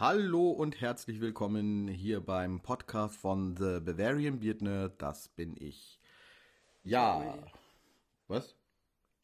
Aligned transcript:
Hallo 0.00 0.50
und 0.50 0.80
herzlich 0.80 1.20
willkommen 1.20 1.88
hier 1.88 2.20
beim 2.20 2.60
Podcast 2.60 3.16
von 3.16 3.56
The 3.56 3.80
Bavarian 3.80 4.38
Beard 4.38 4.62
Nerd. 4.62 5.02
Das 5.02 5.26
bin 5.26 5.56
ich. 5.58 5.98
Ja. 6.84 7.36
Was? 8.28 8.54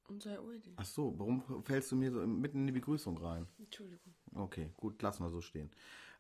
Unser 0.09 0.43
Uldi. 0.43 0.73
Ach 0.75 0.85
so, 0.85 1.17
warum 1.17 1.63
fällst 1.63 1.93
du 1.93 1.97
mir 1.97 2.11
so 2.11 2.27
mitten 2.27 2.63
in 2.63 2.67
die 2.67 2.73
Begrüßung 2.73 3.19
rein? 3.19 3.47
Entschuldigung. 3.57 4.17
Okay, 4.35 4.73
gut, 4.77 5.01
lassen 5.01 5.23
wir 5.23 5.31
so 5.31 5.41
stehen. 5.41 5.71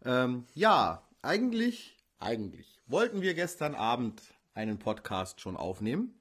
Ähm, 0.04 0.44
ja, 0.54 1.04
eigentlich, 1.20 1.96
eigentlich 2.20 2.80
wollten 2.86 3.22
wir 3.22 3.34
gestern 3.34 3.74
Abend 3.74 4.22
einen 4.54 4.78
Podcast 4.78 5.40
schon 5.40 5.56
aufnehmen. 5.56 6.14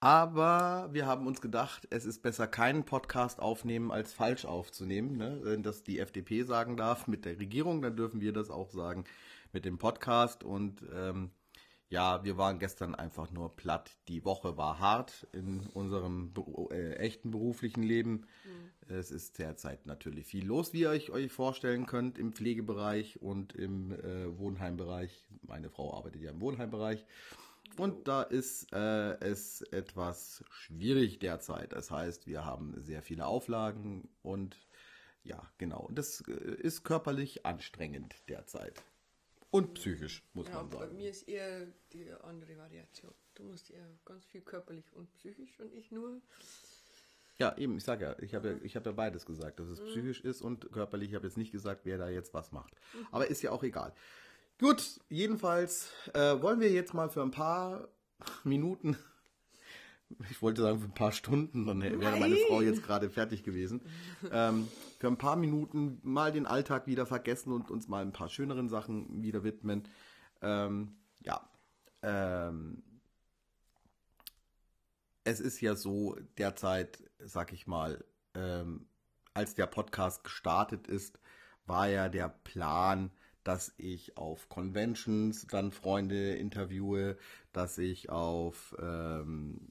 Aber 0.00 0.90
wir 0.92 1.06
haben 1.06 1.26
uns 1.26 1.40
gedacht, 1.40 1.88
es 1.90 2.04
ist 2.04 2.22
besser 2.22 2.46
keinen 2.46 2.84
Podcast 2.84 3.40
aufnehmen, 3.40 3.90
als 3.90 4.12
falsch 4.12 4.44
aufzunehmen. 4.44 5.16
Ne? 5.16 5.40
Wenn 5.42 5.62
das 5.62 5.84
die 5.84 5.98
FDP 5.98 6.42
sagen 6.42 6.76
darf 6.76 7.06
mit 7.06 7.24
der 7.24 7.38
Regierung, 7.38 7.80
dann 7.80 7.96
dürfen 7.96 8.20
wir 8.20 8.32
das 8.32 8.50
auch 8.50 8.70
sagen 8.70 9.04
mit 9.52 9.64
dem 9.64 9.78
Podcast. 9.78 10.44
Und 10.44 10.84
ähm, 10.94 11.30
ja, 11.88 12.24
wir 12.24 12.36
waren 12.36 12.58
gestern 12.58 12.94
einfach 12.94 13.30
nur 13.30 13.56
platt. 13.56 13.96
Die 14.08 14.24
Woche 14.24 14.56
war 14.56 14.80
hart 14.80 15.26
in 15.32 15.60
unserem 15.72 16.32
äh, 16.70 16.94
echten 16.96 17.30
beruflichen 17.30 17.82
Leben. 17.82 18.26
Es 18.88 19.10
ist 19.10 19.38
derzeit 19.38 19.86
natürlich 19.86 20.26
viel 20.26 20.46
los, 20.46 20.72
wie 20.72 20.80
ihr 20.80 20.90
euch, 20.90 21.10
euch 21.10 21.32
vorstellen 21.32 21.86
könnt, 21.86 22.18
im 22.18 22.32
Pflegebereich 22.32 23.20
und 23.22 23.52
im 23.54 23.92
äh, 23.92 24.38
Wohnheimbereich. 24.38 25.26
Meine 25.42 25.70
Frau 25.70 25.94
arbeitet 25.96 26.22
ja 26.22 26.30
im 26.30 26.40
Wohnheimbereich. 26.40 27.04
Und 27.76 28.08
da 28.08 28.22
ist 28.22 28.72
äh, 28.72 29.18
es 29.20 29.62
etwas 29.62 30.44
schwierig 30.50 31.18
derzeit. 31.18 31.72
Das 31.72 31.90
heißt, 31.90 32.26
wir 32.26 32.44
haben 32.44 32.74
sehr 32.80 33.02
viele 33.02 33.26
Auflagen 33.26 34.08
und 34.22 34.56
ja, 35.24 35.42
genau. 35.58 35.88
Das 35.92 36.22
äh, 36.28 36.32
ist 36.32 36.84
körperlich 36.84 37.44
anstrengend 37.44 38.14
derzeit. 38.28 38.82
Und 39.50 39.74
psychisch, 39.74 40.22
muss 40.34 40.48
Ja, 40.48 40.54
man 40.54 40.68
bei 40.70 40.78
sagen. 40.78 40.96
mir 40.96 41.10
ist 41.10 41.28
eher 41.28 41.66
die 41.92 42.10
andere 42.22 42.56
Variation. 42.56 43.14
Du 43.34 43.44
musst 43.44 43.70
eher 43.70 43.88
ganz 44.04 44.24
viel 44.26 44.40
körperlich 44.42 44.92
und 44.94 45.12
psychisch 45.14 45.58
und 45.60 45.72
ich 45.74 45.90
nur. 45.90 46.20
Ja, 47.38 47.56
eben, 47.58 47.76
ich 47.76 47.84
sage 47.84 48.04
ja, 48.06 48.16
ich 48.20 48.34
habe 48.34 48.50
ja, 48.50 48.56
ich 48.62 48.76
habe 48.76 48.88
ja 48.90 48.92
beides 48.92 49.26
gesagt, 49.26 49.60
dass 49.60 49.68
es 49.68 49.80
psychisch 49.80 50.22
ist 50.22 50.40
und 50.40 50.72
körperlich. 50.72 51.10
Ich 51.10 51.14
habe 51.14 51.26
jetzt 51.26 51.36
nicht 51.36 51.52
gesagt, 51.52 51.82
wer 51.84 51.98
da 51.98 52.08
jetzt 52.08 52.32
was 52.32 52.50
macht. 52.52 52.74
Aber 53.10 53.26
ist 53.26 53.42
ja 53.42 53.50
auch 53.50 53.62
egal. 53.62 53.92
Gut, 54.58 55.00
jedenfalls 55.08 55.90
äh, 56.14 56.40
wollen 56.40 56.60
wir 56.60 56.70
jetzt 56.70 56.94
mal 56.94 57.10
für 57.10 57.22
ein 57.22 57.30
paar 57.30 57.88
Minuten, 58.44 58.96
ich 60.30 60.40
wollte 60.40 60.62
sagen 60.62 60.80
für 60.80 60.86
ein 60.86 60.94
paar 60.94 61.12
Stunden, 61.12 61.66
dann 61.66 61.82
wäre 61.82 61.96
meine 61.96 62.34
Nein. 62.34 62.38
Frau 62.48 62.60
jetzt 62.60 62.82
gerade 62.82 63.10
fertig 63.10 63.42
gewesen, 63.42 63.82
ähm, 64.30 64.68
für 64.98 65.08
ein 65.08 65.18
paar 65.18 65.36
Minuten 65.36 65.98
mal 66.02 66.32
den 66.32 66.46
Alltag 66.46 66.86
wieder 66.86 67.06
vergessen 67.06 67.52
und 67.52 67.70
uns 67.70 67.88
mal 67.88 68.02
ein 68.02 68.12
paar 68.12 68.28
schöneren 68.28 68.68
Sachen 68.68 69.22
wieder 69.22 69.42
widmen. 69.42 69.88
Ähm, 70.42 70.96
ja, 71.20 71.48
ähm, 72.02 72.82
es 75.24 75.40
ist 75.40 75.60
ja 75.60 75.74
so, 75.74 76.16
derzeit, 76.38 77.02
sag 77.18 77.52
ich 77.52 77.66
mal, 77.66 78.04
ähm, 78.34 78.86
als 79.34 79.54
der 79.54 79.66
Podcast 79.66 80.22
gestartet 80.22 80.86
ist, 80.86 81.18
war 81.66 81.88
ja 81.88 82.08
der 82.08 82.28
Plan, 82.28 83.10
dass 83.46 83.72
ich 83.78 84.16
auf 84.16 84.48
Conventions 84.48 85.46
dann 85.46 85.70
Freunde 85.70 86.34
interviewe, 86.34 87.16
dass 87.52 87.78
ich 87.78 88.10
auf 88.10 88.74
ähm, 88.80 89.68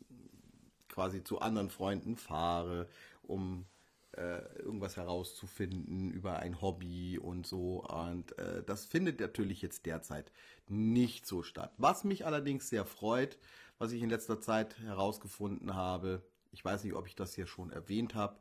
quasi 0.88 1.26
zu 1.26 1.40
anderen 1.40 1.70
Freunden 1.70 2.16
fahre, 2.16 2.88
um 3.22 3.66
äh, 4.14 4.40
irgendwas 4.59 4.95
herauszufinden 4.95 6.09
über 6.09 6.40
ein 6.40 6.62
Hobby 6.62 7.20
und 7.20 7.45
so. 7.45 7.84
Und 7.84 8.38
äh, 8.40 8.64
das 8.64 8.86
findet 8.86 9.20
natürlich 9.20 9.62
jetzt 9.62 9.86
derzeit 9.86 10.32
nicht 10.70 11.26
so 11.26 11.44
statt. 11.44 11.73
Was 11.78 12.06
mich 12.06 12.26
allerdings 12.26 12.70
sehr 12.70 12.86
freut, 12.86 13.38
was 13.78 13.92
ich 13.92 14.02
in 14.02 14.10
letzter 14.10 14.39
Zeit 14.39 14.80
herausgefunden 14.80 15.76
habe, 15.76 16.22
ich 16.54 16.64
weiß 16.64 16.86
nicht, 16.86 16.94
ob 16.94 17.08
ich 17.08 17.16
das 17.17 17.36
hier 17.36 17.45
schon 17.45 17.72
erwähnt 17.72 18.16
habe, 18.16 18.39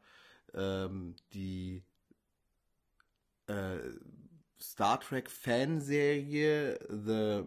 ähm, 0.54 1.16
die 1.32 1.82
äh, 3.48 3.78
Star 4.70 5.00
Trek 5.00 5.30
Fanserie 5.30 6.78
The 6.88 7.44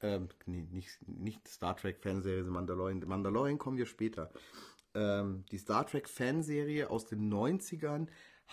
ähm, 0.00 0.28
nee, 0.46 0.66
nicht, 0.70 0.96
nicht 1.08 1.48
Star 1.48 1.76
Trek 1.76 1.98
Fanserie 2.00 2.44
The 2.44 2.50
Mandalorian. 2.50 3.00
The 3.00 3.06
Mandalorian 3.06 3.58
kommen 3.58 3.78
wir 3.78 3.86
später. 3.86 4.30
Ähm, 4.94 5.44
die 5.50 5.58
Star 5.58 5.86
Trek 5.86 6.08
Fanserie 6.08 6.88
aus 6.88 7.06
den 7.06 7.32
90ern 7.32 8.06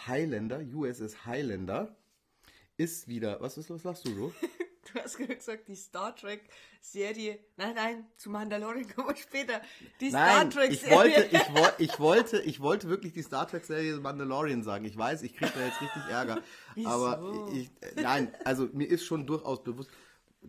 Highlander, 0.08 0.60
USS 0.60 1.26
Highlander, 1.26 1.96
ist 2.78 3.08
wieder. 3.08 3.40
Was 3.42 3.58
ist 3.58 3.70
los? 3.70 3.84
Lachst 3.84 4.08
du 4.08 4.14
so? 4.14 4.34
Du 4.94 5.00
hast 5.00 5.18
gesagt, 5.18 5.68
die 5.68 5.76
Star 5.76 6.16
Trek-Serie. 6.16 7.40
Nein, 7.58 7.76
nein, 7.76 8.06
zu 8.18 8.30
Mandalorian 8.30 8.88
kommen 8.96 9.10
wir 9.10 9.16
später. 9.16 9.62
Die 10.00 10.12
Nein, 10.12 10.52
Star 10.52 10.66
ich 10.66 10.82
Trek-Serie. 10.82 10.98
wollte, 10.98 11.30
ich, 11.32 11.42
woll, 11.56 11.74
ich 11.80 12.00
wollte, 12.00 12.42
ich 12.42 12.60
wollte 12.62 12.90
wirklich 12.90 13.14
die 13.14 13.24
Star 13.24 13.48
Trek 13.48 13.66
Serie 13.66 13.98
Mandalorian 13.98 14.64
sagen. 14.64 14.86
Ich 14.86 14.98
weiß, 14.98 15.24
ich 15.24 15.36
kriege 15.36 15.52
da 15.56 15.66
jetzt 15.66 15.82
richtig 15.82 16.04
Ärger. 16.10 16.42
Wieso? 16.76 16.90
Aber 16.90 17.50
ich, 17.54 17.72
nein, 17.96 18.32
also 18.44 18.70
mir 18.74 18.88
ist 18.88 19.06
schon 19.06 19.26
durchaus 19.26 19.64
bewusst, 19.64 19.90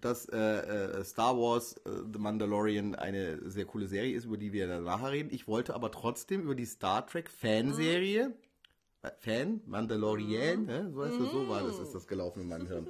dass 0.01 0.27
äh, 0.27 0.37
äh, 0.39 1.05
Star 1.05 1.37
Wars 1.37 1.75
äh, 1.85 1.91
The 2.13 2.19
Mandalorian 2.19 2.95
eine 2.95 3.51
sehr 3.51 3.65
coole 3.65 3.87
Serie 3.87 4.15
ist, 4.15 4.25
über 4.25 4.37
die 4.37 4.53
wir 4.53 4.67
dann 4.67 4.85
nachher 4.85 5.13
reden. 5.13 5.31
Ich 5.33 5.49
wollte 5.49 5.75
aber 5.75 5.91
trotzdem 5.91 6.43
über 6.43 6.55
die 6.55 6.67
Star 6.67 7.07
Trek 7.07 7.31
Fanserie, 7.31 8.35
äh, 9.03 9.11
Fan, 9.19 9.63
Mandalorian, 9.67 10.67
ne? 10.67 10.91
so, 10.93 11.05
heißt 11.05 11.21
das, 11.21 11.31
so 11.31 11.49
war 11.49 11.63
das, 11.63 11.79
ist 11.79 11.95
das 11.95 12.07
gelaufen 12.07 12.43
in 12.43 12.49
meinem 12.49 12.67
Hirn. 12.67 12.89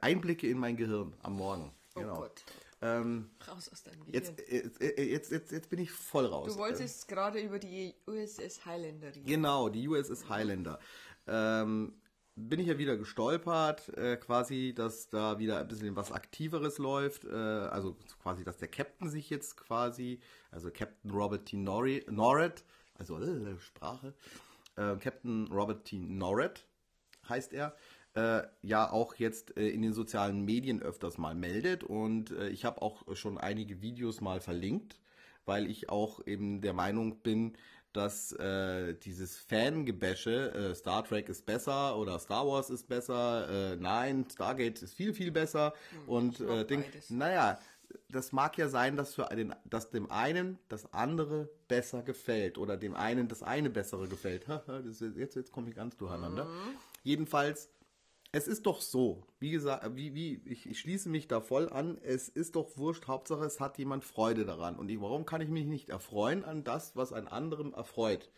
Einblicke 0.00 0.48
in 0.48 0.58
mein 0.58 0.76
Gehirn 0.76 1.14
am 1.22 1.36
Morgen. 1.36 1.72
Oh 1.94 2.00
Genau. 2.00 2.16
Gott. 2.16 2.44
Ähm, 2.82 3.30
Raus 3.48 3.68
aus 3.70 3.82
deinem 3.82 4.04
Gehirn. 4.04 4.14
Jetzt, 4.14 4.34
jetzt, 4.50 4.80
jetzt, 4.82 5.30
jetzt, 5.30 5.52
jetzt 5.52 5.70
bin 5.70 5.78
ich 5.78 5.90
voll 5.90 6.26
raus. 6.26 6.52
du 6.52 6.58
wolltest 6.58 7.08
gerade 7.08 7.40
über 7.40 7.58
die 7.58 7.94
USS 8.06 8.66
Highlander 8.66 9.08
reden. 9.14 9.26
Genau, 9.26 9.68
die 9.68 9.88
USS 9.88 10.28
Highlander. 10.28 10.78
Ähm, 11.26 11.94
bin 12.36 12.58
ich 12.60 12.66
ja 12.66 12.76
wieder 12.78 12.96
gestolpert, 12.96 13.88
äh, 13.96 14.16
quasi, 14.16 14.74
dass 14.74 15.08
da 15.08 15.38
wieder 15.38 15.60
ein 15.60 15.68
bisschen 15.68 15.94
was 15.96 16.10
Aktiveres 16.12 16.78
läuft. 16.78 17.24
Äh, 17.24 17.30
also 17.30 17.96
quasi, 18.22 18.44
dass 18.44 18.58
der 18.58 18.68
Captain 18.68 19.08
sich 19.08 19.30
jetzt 19.30 19.56
quasi, 19.56 20.20
also 20.50 20.70
Captain 20.70 21.10
Robert 21.10 21.46
T. 21.46 21.56
Norred, 21.56 22.64
also 22.98 23.18
äh, 23.18 23.58
Sprache, 23.60 24.14
äh, 24.76 24.96
Captain 24.96 25.46
Robert 25.50 25.84
T. 25.84 25.98
Norred 26.00 26.66
heißt 27.28 27.52
er, 27.52 27.74
äh, 28.14 28.42
ja 28.62 28.90
auch 28.90 29.14
jetzt 29.16 29.56
äh, 29.56 29.68
in 29.68 29.82
den 29.82 29.92
sozialen 29.92 30.44
Medien 30.44 30.82
öfters 30.82 31.18
mal 31.18 31.34
meldet. 31.34 31.84
Und 31.84 32.30
äh, 32.30 32.48
ich 32.48 32.64
habe 32.64 32.82
auch 32.82 33.04
schon 33.16 33.38
einige 33.38 33.82
Videos 33.82 34.20
mal 34.20 34.40
verlinkt, 34.40 35.00
weil 35.44 35.68
ich 35.68 35.90
auch 35.90 36.24
eben 36.26 36.60
der 36.60 36.72
Meinung 36.72 37.18
bin, 37.20 37.56
dass 37.94 38.32
äh, 38.32 38.94
dieses 38.94 39.36
Fangebäsche, 39.36 40.52
äh, 40.52 40.74
Star 40.74 41.04
Trek 41.04 41.28
ist 41.28 41.46
besser 41.46 41.96
oder 41.96 42.18
Star 42.18 42.46
Wars 42.46 42.68
ist 42.68 42.88
besser, 42.88 43.72
äh, 43.72 43.76
nein, 43.76 44.26
Stargate 44.30 44.82
ist 44.82 44.94
viel, 44.94 45.14
viel 45.14 45.30
besser. 45.30 45.72
und 46.06 46.40
mag 46.40 46.50
äh, 46.50 46.64
Ding, 46.64 46.82
beides. 46.82 47.10
naja, 47.10 47.58
das 48.08 48.32
mag 48.32 48.58
ja 48.58 48.68
sein, 48.68 48.96
dass, 48.96 49.14
für 49.14 49.28
den, 49.34 49.54
dass 49.64 49.90
dem 49.90 50.10
einen 50.10 50.58
das 50.68 50.92
andere 50.92 51.48
besser 51.68 52.02
gefällt 52.02 52.58
oder 52.58 52.76
dem 52.76 52.94
einen 52.94 53.28
das 53.28 53.44
eine 53.44 53.70
bessere 53.70 54.08
gefällt. 54.08 54.46
jetzt 55.16 55.36
jetzt 55.36 55.52
komme 55.52 55.68
ich 55.68 55.76
ganz 55.76 55.96
durcheinander. 55.96 56.48
Jedenfalls, 57.04 57.70
es 58.34 58.48
ist 58.48 58.66
doch 58.66 58.80
so, 58.80 59.22
wie 59.38 59.50
gesagt, 59.50 59.94
wie, 59.94 60.12
wie, 60.14 60.42
ich, 60.44 60.68
ich 60.68 60.80
schließe 60.80 61.08
mich 61.08 61.28
da 61.28 61.40
voll 61.40 61.68
an, 61.68 61.98
es 62.02 62.28
ist 62.28 62.56
doch 62.56 62.76
wurscht, 62.76 63.06
Hauptsache 63.06 63.44
es 63.44 63.60
hat 63.60 63.78
jemand 63.78 64.04
Freude 64.04 64.44
daran. 64.44 64.74
Und 64.76 64.90
ich, 64.90 65.00
warum 65.00 65.24
kann 65.24 65.40
ich 65.40 65.48
mich 65.48 65.66
nicht 65.66 65.88
erfreuen 65.88 66.44
an 66.44 66.64
das, 66.64 66.96
was 66.96 67.12
ein 67.12 67.28
anderem 67.28 67.72
erfreut? 67.72 68.32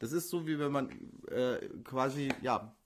Das 0.00 0.12
ist 0.12 0.28
so, 0.28 0.46
wie 0.46 0.58
wenn 0.58 0.70
man 0.70 0.90
äh, 1.30 1.66
quasi, 1.82 2.28
ja, 2.42 2.76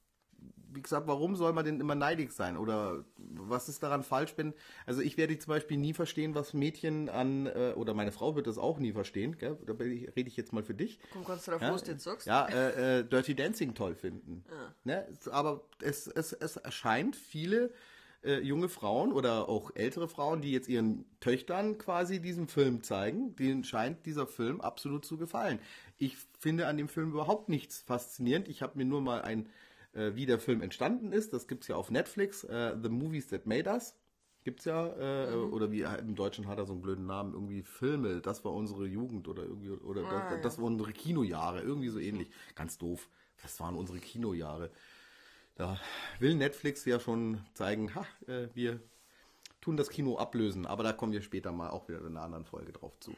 wie 0.74 0.82
gesagt, 0.82 1.06
warum 1.06 1.36
soll 1.36 1.52
man 1.52 1.64
denn 1.64 1.80
immer 1.80 1.94
neidig 1.94 2.32
sein? 2.32 2.56
Oder 2.56 3.04
was 3.16 3.68
ist 3.68 3.82
daran 3.82 4.02
falsch, 4.02 4.34
wenn, 4.36 4.54
also 4.86 5.00
ich 5.00 5.16
werde 5.16 5.38
zum 5.38 5.50
Beispiel 5.50 5.76
nie 5.76 5.92
verstehen, 5.94 6.34
was 6.34 6.54
Mädchen 6.54 7.08
an, 7.08 7.46
äh, 7.46 7.72
oder 7.76 7.94
meine 7.94 8.12
Frau 8.12 8.34
wird 8.36 8.46
das 8.46 8.58
auch 8.58 8.78
nie 8.78 8.92
verstehen, 8.92 9.36
gell? 9.38 9.58
da 9.66 9.72
rede 9.74 10.28
ich 10.28 10.36
jetzt 10.36 10.52
mal 10.52 10.62
für 10.62 10.74
dich. 10.74 10.98
Komm 11.12 11.24
ganz 11.24 11.44
drauf, 11.44 11.60
Ja, 11.60 11.72
was 11.72 11.84
du 11.84 11.92
jetzt 11.92 12.04
sagst. 12.04 12.26
ja 12.26 12.46
äh, 12.46 13.00
äh, 13.00 13.04
Dirty 13.04 13.34
Dancing 13.34 13.74
toll 13.74 13.94
finden. 13.94 14.44
Ne? 14.84 15.06
Es- 15.10 15.28
Aber 15.28 15.62
es, 15.80 16.06
es, 16.06 16.32
es 16.32 16.56
erscheint 16.56 17.16
viele 17.16 17.72
äh, 18.24 18.38
junge 18.40 18.68
Frauen 18.68 19.12
oder 19.12 19.48
auch 19.48 19.72
ältere 19.74 20.06
Frauen, 20.08 20.42
die 20.42 20.52
jetzt 20.52 20.68
ihren 20.68 21.04
Töchtern 21.18 21.76
quasi 21.78 22.20
diesen 22.20 22.46
Film 22.46 22.82
zeigen, 22.84 23.34
denen 23.34 23.64
scheint 23.64 24.06
dieser 24.06 24.28
Film 24.28 24.60
absolut 24.60 25.04
zu 25.04 25.16
gefallen. 25.16 25.58
Ich 25.98 26.16
finde 26.38 26.68
an 26.68 26.76
dem 26.76 26.88
Film 26.88 27.10
überhaupt 27.10 27.48
nichts 27.48 27.80
faszinierend. 27.82 28.46
Ich 28.48 28.62
habe 28.62 28.78
mir 28.78 28.84
nur 28.84 29.00
mal 29.00 29.22
ein, 29.22 29.48
äh, 29.92 30.14
wie 30.14 30.26
der 30.26 30.38
Film 30.38 30.62
entstanden 30.62 31.12
ist, 31.12 31.32
das 31.32 31.46
gibt's 31.48 31.68
ja 31.68 31.76
auf 31.76 31.90
Netflix, 31.90 32.44
äh, 32.44 32.76
The 32.80 32.88
Movies 32.88 33.28
That 33.28 33.46
Made 33.46 33.70
Us. 33.70 33.94
Gibt's 34.44 34.64
ja, 34.64 34.86
äh, 34.96 35.34
oder 35.34 35.70
wie 35.70 35.82
im 35.82 36.16
Deutschen 36.16 36.48
hat 36.48 36.58
er 36.58 36.66
so 36.66 36.72
einen 36.72 36.82
blöden 36.82 37.06
Namen, 37.06 37.32
irgendwie 37.32 37.62
Filme, 37.62 38.20
das 38.20 38.44
war 38.44 38.52
unsere 38.52 38.86
Jugend 38.86 39.28
oder 39.28 39.44
irgendwie, 39.44 39.70
oder 39.70 40.02
Ah, 40.04 40.30
das, 40.30 40.40
das 40.42 40.58
waren 40.58 40.72
unsere 40.72 40.92
Kinojahre, 40.92 41.60
irgendwie 41.60 41.90
so 41.90 42.00
ähnlich. 42.00 42.28
Ganz 42.56 42.76
doof. 42.76 43.08
Das 43.40 43.60
waren 43.60 43.76
unsere 43.76 43.98
Kinojahre. 43.98 44.70
Da 45.54 45.78
will 46.18 46.34
Netflix 46.34 46.84
ja 46.84 46.98
schon 46.98 47.40
zeigen, 47.54 47.94
ha, 47.94 48.04
äh, 48.26 48.48
wir 48.54 48.80
tun 49.60 49.76
das 49.76 49.90
Kino 49.90 50.16
ablösen, 50.16 50.66
aber 50.66 50.82
da 50.82 50.92
kommen 50.92 51.12
wir 51.12 51.22
später 51.22 51.52
mal 51.52 51.70
auch 51.70 51.88
wieder 51.88 52.00
in 52.00 52.08
einer 52.08 52.22
anderen 52.22 52.44
Folge 52.44 52.72
drauf 52.72 52.98
zu. 52.98 53.14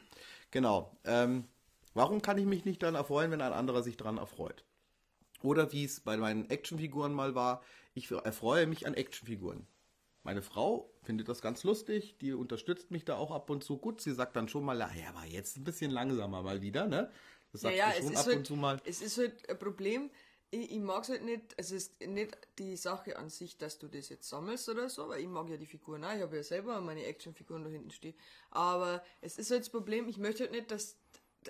Genau. 0.51 0.95
Ähm, 1.05 1.45
warum 1.93 2.21
kann 2.21 2.37
ich 2.37 2.45
mich 2.45 2.65
nicht 2.65 2.83
daran 2.83 2.95
erfreuen, 2.95 3.31
wenn 3.31 3.41
ein 3.41 3.53
anderer 3.53 3.81
sich 3.81 3.97
daran 3.97 4.17
erfreut? 4.17 4.63
Oder 5.45 5.71
wie 5.71 5.85
es 5.85 5.99
bei 5.99 6.17
meinen 6.17 6.49
Actionfiguren 6.49 7.13
mal 7.13 7.35
war, 7.35 7.63
ich 7.93 8.11
erfreue 8.11 8.67
mich 8.67 8.87
an 8.87 8.93
Actionfiguren. 8.93 9.67
Meine 10.23 10.41
Frau 10.41 10.91
findet 11.03 11.29
das 11.29 11.41
ganz 11.41 11.63
lustig, 11.63 12.17
die 12.19 12.33
unterstützt 12.33 12.89
mich 12.89 13.05
da 13.05 13.15
auch 13.15 13.31
ab 13.31 13.49
und 13.49 13.63
zu 13.63 13.77
gut. 13.77 14.01
Sie 14.01 14.13
sagt 14.13 14.35
dann 14.35 14.49
schon 14.49 14.65
mal, 14.65 14.79
ja, 14.79 14.89
aber 15.09 15.25
jetzt 15.27 15.57
ein 15.57 15.63
bisschen 15.63 15.91
langsamer 15.91 16.41
mal 16.41 16.61
wieder, 16.61 16.87
ne? 16.87 17.11
Das 17.51 17.61
sagt 17.61 17.75
ja, 17.75 17.89
ja, 17.89 18.01
sie 18.01 18.07
schon 18.07 18.17
ab 18.17 18.25
halt, 18.25 18.37
und 18.37 18.47
zu 18.47 18.55
mal. 18.55 18.81
Es 18.85 19.01
ist 19.01 19.19
halt 19.19 19.47
ein 19.47 19.59
Problem, 19.59 20.09
ich, 20.49 20.71
ich 20.71 20.79
mag 20.79 21.03
es 21.03 21.09
halt 21.09 21.23
nicht, 21.23 21.53
es 21.57 21.69
ist 21.71 22.01
nicht 22.01 22.35
die 22.57 22.75
Sache 22.75 23.17
an 23.17 23.29
sich, 23.29 23.57
dass 23.57 23.77
du 23.77 23.87
das 23.87 24.09
jetzt 24.09 24.27
sammelst 24.27 24.67
oder 24.67 24.89
so, 24.89 25.07
weil 25.09 25.21
ich 25.21 25.27
mag 25.27 25.47
ja 25.47 25.57
die 25.57 25.67
Figuren 25.67 26.03
auch, 26.03 26.13
ich 26.13 26.21
habe 26.21 26.37
ja 26.37 26.43
selber 26.43 26.81
meine 26.81 27.05
Actionfiguren 27.05 27.63
da 27.63 27.69
hinten 27.69 27.91
stehen. 27.91 28.15
Aber 28.49 29.03
es 29.21 29.37
ist 29.37 29.51
halt 29.51 29.61
das 29.61 29.69
Problem, 29.69 30.07
ich 30.07 30.17
möchte 30.17 30.43
halt 30.43 30.53
nicht, 30.53 30.71
dass 30.71 30.97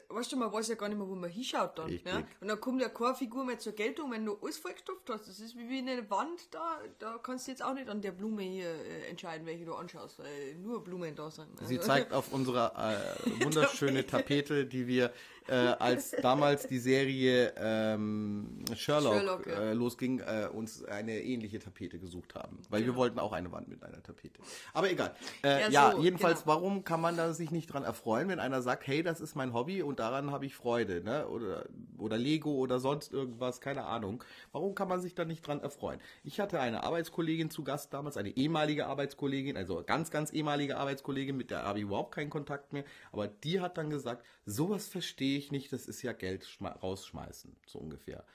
weißt 0.10 0.32
du, 0.32 0.38
man 0.38 0.52
weiß 0.52 0.68
ja 0.70 0.76
gar 0.76 0.90
nicht 0.90 0.98
mehr, 0.98 1.08
wo 1.08 1.16
man 1.16 1.30
hinschaut 1.30 1.78
dann. 1.78 1.90
Ja? 2.06 2.24
Und 2.40 2.48
dann 2.48 2.60
kommt 2.60 2.82
ja 2.82 2.90
keine 2.90 3.16
Figur 3.16 3.46
mehr 3.46 3.60
zur 3.60 3.74
Geltung, 3.74 4.12
wenn 4.12 4.26
du 4.26 4.38
alles 4.42 4.58
vollgestopft 4.58 5.10
hast. 5.10 5.28
Das 5.28 5.40
ist 5.40 5.56
wie 5.58 5.78
eine 5.78 6.10
Wand 6.10 6.54
da, 6.54 6.80
da 7.00 7.18
kannst 7.22 7.48
du 7.48 7.52
jetzt 7.52 7.64
auch 7.64 7.74
nicht 7.74 7.90
an 7.90 8.02
der 8.02 8.12
Blume 8.12 8.44
hier 8.44 8.70
äh, 8.70 9.10
entscheiden, 9.10 9.46
welche 9.46 9.66
du 9.66 9.74
anschaust, 9.74 10.20
weil 10.20 10.56
nur 10.56 10.84
Blumen 10.84 11.16
da 11.16 11.30
sind. 11.32 11.50
Also 11.60 11.66
Sie 11.66 11.80
zeigt 11.80 12.14
auf 12.14 12.32
unsere 12.32 12.72
äh, 12.76 13.44
wunderschöne 13.44 14.06
Tapete, 14.06 14.66
die 14.66 14.88
wir 14.88 15.12
äh, 15.48 15.54
als 15.54 16.12
damals 16.22 16.68
die 16.68 16.80
Serie 16.80 17.54
ähm, 17.58 18.64
Sherlock, 18.76 19.14
Sherlock 19.14 19.48
ja. 19.48 19.54
äh, 19.54 19.74
losging, 19.74 20.20
äh, 20.20 20.48
uns 20.52 20.84
eine 20.84 21.22
ähnliche 21.22 21.60
Tapete 21.60 22.00
gesucht 22.00 22.36
haben. 22.36 22.60
Weil 22.70 22.82
genau. 22.82 22.94
wir 22.94 22.98
wollten 22.98 23.20
auch 23.20 23.32
eine 23.32 23.52
Wand 23.52 23.68
mit 23.68 23.84
einer 23.84 24.02
Tapete. 24.02 24.40
Aber 24.74 24.90
egal. 24.90 25.16
Äh, 25.44 25.62
ja, 25.62 25.70
ja 25.70 25.92
so, 25.92 26.02
jedenfalls, 26.02 26.44
genau. 26.44 26.56
warum 26.56 26.84
kann 26.84 27.02
man 27.02 27.18
da 27.18 27.34
sich 27.34 27.52
nicht 27.52 27.68
dran 27.68 27.84
erfreuen, 27.84 28.28
wenn 28.30 28.40
einer 28.40 28.62
sagt, 28.62 28.88
hey, 28.88 29.04
das 29.04 29.22
ist 29.22 29.36
mein 29.36 29.54
Hobby 29.54 29.82
und 29.82 30.00
daran 30.00 30.32
habe 30.32 30.46
ich 30.46 30.56
Freude, 30.56 31.04
ne? 31.04 31.28
Oder, 31.28 31.66
oder 31.98 32.18
Lego 32.18 32.52
oder 32.52 32.80
sonst 32.80 33.14
irgendwas, 33.14 33.62
keine 33.62 33.86
Ahnung. 33.86 34.24
Warum 34.52 34.76
kann 34.76 34.88
man 34.88 35.02
sich 35.02 35.16
da 35.16 35.26
nicht 35.26 35.46
dran 35.46 35.62
erfreuen? 35.62 36.00
Ich 36.24 36.40
hatte 36.40 36.60
eine 36.60 36.84
Arbeitskollegin 36.84 37.50
zu 37.50 37.64
Gast 37.64 37.94
damals, 37.94 38.18
eine 38.18 38.30
ehemalige 38.30 38.88
Arbeitskollegin, 38.88 39.58
also 39.58 39.84
ganz, 39.86 40.12
ganz 40.12 40.34
ehemalige 40.34 40.78
Arbeitskollegin, 40.78 41.38
mit 41.38 41.52
der 41.52 41.64
habe 41.64 41.80
ich 41.80 41.84
überhaupt 41.84 42.16
keinen 42.16 42.30
Kontakt 42.30 42.74
mehr. 42.74 42.84
Aber 43.12 43.28
die 43.28 43.60
hat 43.62 43.78
dann 43.78 43.90
gesagt, 43.90 44.26
sowas 44.46 44.88
verstehe 44.88 45.35
ich 45.38 45.52
nicht, 45.52 45.72
das 45.72 45.88
ist 45.88 46.02
ja 46.02 46.14
Geld 46.14 46.48
rausschmeißen, 46.62 47.56
so 47.66 47.80
ungefähr. 47.80 48.26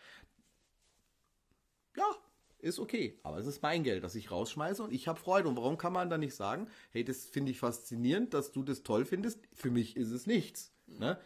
Ja, 1.96 2.14
ist 2.58 2.78
okay, 2.78 3.18
aber 3.22 3.38
es 3.38 3.46
ist 3.46 3.62
mein 3.62 3.82
Geld, 3.82 4.04
das 4.04 4.14
ich 4.14 4.30
rausschmeiße 4.30 4.82
und 4.82 4.92
ich 4.92 5.08
habe 5.08 5.18
Freude. 5.18 5.48
Und 5.48 5.56
warum 5.56 5.78
kann 5.78 5.92
man 5.92 6.10
dann 6.10 6.20
nicht 6.20 6.34
sagen, 6.34 6.68
hey, 6.90 7.04
das 7.04 7.24
finde 7.24 7.52
ich 7.52 7.58
faszinierend, 7.58 8.34
dass 8.34 8.52
du 8.52 8.62
das 8.62 8.82
toll 8.82 9.04
findest, 9.04 9.40
für 9.52 9.70
mich 9.70 9.96
ist 9.96 10.10
es 10.10 10.26
nichts. 10.26 10.72
Ne? 10.86 11.18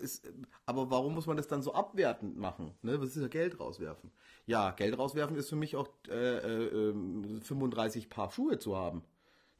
Ist, 0.00 0.32
aber 0.64 0.90
warum 0.90 1.14
muss 1.14 1.26
man 1.26 1.36
das 1.36 1.48
dann 1.48 1.62
so 1.62 1.74
abwertend 1.74 2.38
machen? 2.38 2.74
Ne? 2.82 3.00
Was 3.00 3.16
ist 3.16 3.22
ja 3.22 3.28
Geld 3.28 3.60
rauswerfen? 3.60 4.10
Ja, 4.46 4.70
Geld 4.70 4.96
rauswerfen 4.96 5.36
ist 5.36 5.48
für 5.48 5.56
mich 5.56 5.76
auch 5.76 5.88
äh, 6.08 6.38
äh, 6.38 6.94
35 7.40 8.04
ähm, 8.04 8.10
Paar 8.10 8.30
Schuhe 8.30 8.58
zu 8.58 8.76
haben. 8.76 9.04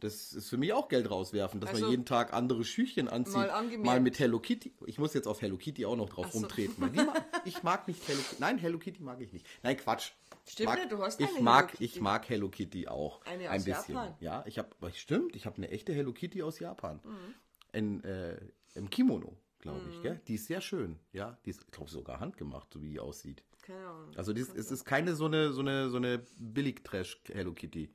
Das 0.02 0.32
ist 0.32 0.48
für 0.50 0.56
mich 0.56 0.72
auch 0.72 0.88
Geld 0.88 1.08
rauswerfen, 1.08 1.60
dass 1.60 1.70
also, 1.70 1.82
man 1.82 1.90
jeden 1.92 2.04
Tag 2.04 2.32
andere 2.32 2.64
Schüchchen 2.64 3.08
anzieht. 3.08 3.36
Mal, 3.36 3.78
mal, 3.78 4.00
mit 4.00 4.18
Hello 4.18 4.40
Kitty. 4.40 4.74
Ich 4.86 4.98
muss 4.98 5.14
jetzt 5.14 5.28
auf 5.28 5.40
Hello 5.40 5.56
Kitty 5.56 5.86
auch 5.86 5.94
noch 5.94 6.08
drauf 6.08 6.32
so. 6.32 6.40
rumtreten. 6.40 6.92
Mag, 6.92 7.24
ich 7.44 7.62
mag 7.62 7.86
nicht 7.86 8.06
Hello 8.08 8.18
Kitty. 8.20 8.40
Nein, 8.40 8.58
Hello 8.58 8.78
Kitty 8.78 9.00
mag 9.00 9.20
ich 9.20 9.32
nicht. 9.32 9.46
Nein, 9.62 9.76
Quatsch. 9.76 10.10
Stimmt, 10.44 10.70
mag, 10.70 10.90
du 10.90 10.98
hast 10.98 11.20
ich 11.20 11.40
mag, 11.40 11.80
ich 11.80 12.00
mag 12.00 12.28
Hello 12.28 12.48
Kitty 12.48 12.88
auch 12.88 13.24
eine 13.26 13.48
ein 13.48 13.62
bisschen. 13.62 13.94
Japan. 13.94 14.16
Ja, 14.18 14.42
ich 14.44 14.58
habe, 14.58 14.70
stimmt, 14.92 15.36
ich 15.36 15.46
habe 15.46 15.58
eine 15.58 15.70
echte 15.70 15.92
Hello 15.92 16.12
Kitty 16.12 16.42
aus 16.42 16.58
Japan. 16.58 17.00
Mhm. 17.04 17.34
In, 17.72 18.04
äh, 18.04 18.40
Im 18.74 18.90
Kimono, 18.90 19.38
glaube 19.60 19.82
ich. 19.88 19.98
Mhm. 19.98 20.02
Gell? 20.02 20.20
Die 20.26 20.34
ist 20.34 20.46
sehr 20.46 20.60
schön. 20.60 20.98
Ja, 21.12 21.38
die 21.44 21.50
ist, 21.50 21.70
glaube 21.70 21.90
sogar 21.90 22.18
handgemacht, 22.18 22.72
so 22.72 22.82
wie 22.82 22.88
die 22.88 22.98
aussieht. 22.98 23.44
Keine 23.62 23.86
Ahnung. 23.86 24.16
Also 24.16 24.32
dies, 24.32 24.48
es 24.52 24.72
ist 24.72 24.84
keine 24.84 25.14
so 25.14 25.26
eine 25.26 25.52
so 25.52 25.60
eine 25.60 25.88
so 25.90 25.98
eine 25.98 26.24
Billig-Trash 26.38 27.20
Hello 27.28 27.52
Kitty. 27.52 27.94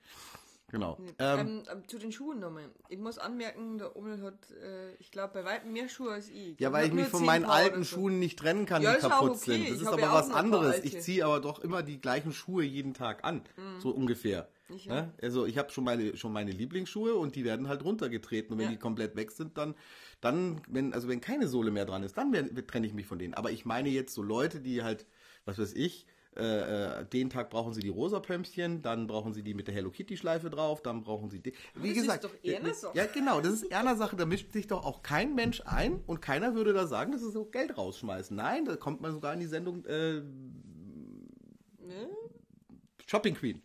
Genau. 0.70 0.98
Ähm, 1.18 1.64
ähm, 1.72 1.88
zu 1.88 1.98
den 1.98 2.12
Schuhen 2.12 2.40
nochmal. 2.40 2.70
Ich 2.90 3.00
muss 3.00 3.18
anmerken, 3.18 3.78
der 3.78 3.96
Omel 3.96 4.22
hat, 4.22 4.52
äh, 4.52 4.94
ich 4.96 5.12
glaube, 5.12 5.36
bei 5.36 5.46
weitem 5.46 5.72
mehr 5.72 5.88
Schuhe 5.88 6.12
als 6.12 6.30
ich. 6.30 6.60
Ja, 6.60 6.74
weil 6.74 6.88
ich 6.88 6.94
mich 6.94 7.08
von 7.08 7.24
meinen 7.24 7.46
alten 7.46 7.84
so. 7.84 7.96
Schuhen 7.96 8.20
nicht 8.20 8.38
trennen 8.38 8.66
kann, 8.66 8.82
ja, 8.82 8.96
die 8.96 9.00
kaputt 9.00 9.32
okay. 9.32 9.52
sind. 9.52 9.70
Das 9.70 9.76
ich 9.76 9.82
ist 9.82 9.88
aber 9.88 10.02
ja 10.02 10.14
was 10.14 10.30
anderes. 10.30 10.84
Ich 10.84 11.00
ziehe 11.00 11.24
aber 11.24 11.40
doch 11.40 11.60
immer 11.60 11.84
die 11.84 12.02
gleichen 12.02 12.34
Schuhe 12.34 12.66
jeden 12.66 12.94
Tag 12.94 13.24
an. 13.24 13.44
Mhm. 13.56 13.80
So 13.80 13.92
ungefähr. 13.92 14.50
Ich 14.70 14.88
ne? 14.88 15.14
Also 15.22 15.46
ich 15.46 15.58
habe 15.58 15.72
schon 15.72 15.86
meine 15.86 16.18
schon 16.18 16.34
meine 16.34 16.52
Lieblingsschuhe 16.52 17.16
und 17.16 17.38
die 17.38 17.46
werden 17.46 17.70
halt 17.70 17.86
runtergetreten 17.86 18.52
und 18.52 18.58
wenn 18.60 18.66
ja. 18.66 18.72
die 18.72 18.78
komplett 18.78 19.16
weg 19.16 19.32
sind, 19.32 19.58
dann 19.58 19.76
dann 20.20 20.62
wenn 20.68 20.94
also 20.94 21.08
wenn 21.08 21.22
keine 21.22 21.48
Sohle 21.48 21.72
mehr 21.72 21.86
dran 21.86 22.04
ist, 22.04 22.18
dann 22.18 22.34
trenne 22.68 22.88
ich 22.88 22.94
mich 22.94 23.06
von 23.06 23.18
denen. 23.18 23.34
Aber 23.34 23.52
ich 23.52 23.66
meine 23.66 23.88
jetzt 23.88 24.14
so 24.14 24.22
Leute, 24.22 24.60
die 24.60 24.84
halt 24.84 25.06
was 25.46 25.58
weiß 25.58 25.74
ich, 25.74 26.06
äh, 26.38 27.02
äh, 27.02 27.06
den 27.06 27.30
Tag 27.30 27.50
brauchen 27.50 27.74
sie 27.74 27.82
die 27.82 27.90
rosa 27.90 28.20
Pömpchen, 28.20 28.82
dann 28.82 29.08
brauchen 29.08 29.34
sie 29.34 29.44
die 29.44 29.54
mit 29.54 29.68
der 29.68 29.76
Hello 29.76 29.90
Kitty 29.90 30.18
Schleife 30.18 30.50
drauf, 30.50 30.82
dann 30.82 31.02
brauchen 31.02 31.30
sie 31.30 31.40
die. 31.40 31.54
Wie 31.76 31.90
das 31.90 31.98
gesagt, 32.04 32.24
ist 32.24 32.34
doch 32.34 32.44
Ernas 32.44 32.82
Sache. 32.82 32.98
Ja, 32.98 33.06
genau, 33.06 33.42
das 33.42 33.54
ist 33.54 33.64
Ernas 33.64 33.98
Sache. 33.98 34.16
Da 34.16 34.26
mischt 34.26 34.52
sich 34.52 34.68
doch 34.68 34.86
auch 34.86 35.02
kein 35.02 35.36
Mensch 35.36 35.62
ein 35.66 36.02
und 36.06 36.22
keiner 36.22 36.56
würde 36.56 36.74
da 36.74 36.88
sagen, 36.88 37.12
das 37.12 37.22
ist 37.22 37.34
so 37.34 37.46
Geld 37.46 37.78
rausschmeißen. 37.78 38.36
Nein, 38.36 38.66
da 38.66 38.76
kommt 38.76 39.02
man 39.02 39.14
sogar 39.14 39.34
in 39.34 39.40
die 39.40 39.48
Sendung 39.48 39.86
äh, 39.86 40.22
ne? 41.88 42.10
Shopping 43.06 43.36
Queen. 43.36 43.62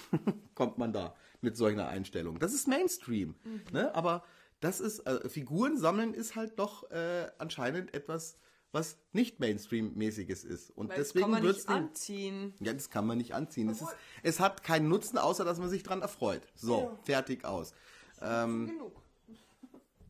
kommt 0.54 0.78
man 0.78 0.92
da 0.92 1.14
mit 1.40 1.56
solch 1.56 1.74
einer 1.74 1.88
Einstellung. 1.88 2.38
Das 2.38 2.54
ist 2.54 2.68
Mainstream. 2.68 3.34
Mhm. 3.44 3.62
Ne? 3.72 3.94
Aber 3.94 4.24
das 4.60 4.80
ist, 4.80 5.00
äh, 5.00 5.28
Figuren 5.28 5.76
sammeln 5.76 6.14
ist 6.14 6.36
halt 6.36 6.58
doch 6.58 6.88
äh, 6.90 7.26
anscheinend 7.38 7.94
etwas 7.94 8.38
was 8.72 8.96
nicht 9.12 9.38
Mainstream-mäßiges 9.38 10.44
ist. 10.44 10.70
Und 10.70 10.88
Weil 10.88 10.96
deswegen 10.96 11.24
kann 11.24 11.30
man 11.30 11.42
nicht 11.44 11.68
anziehen. 11.68 12.54
Ja, 12.60 12.72
das 12.72 12.90
kann 12.90 13.06
man 13.06 13.18
nicht 13.18 13.34
anziehen. 13.34 13.68
Es, 13.68 13.82
ist, 13.82 13.94
es 14.22 14.40
hat 14.40 14.64
keinen 14.64 14.88
Nutzen, 14.88 15.18
außer 15.18 15.44
dass 15.44 15.58
man 15.58 15.68
sich 15.68 15.82
dran 15.82 16.00
erfreut. 16.00 16.42
So, 16.54 16.80
ja. 16.80 16.98
fertig 17.04 17.44
aus. 17.44 17.74
Ähm, 18.20 18.68
genug. 18.68 19.02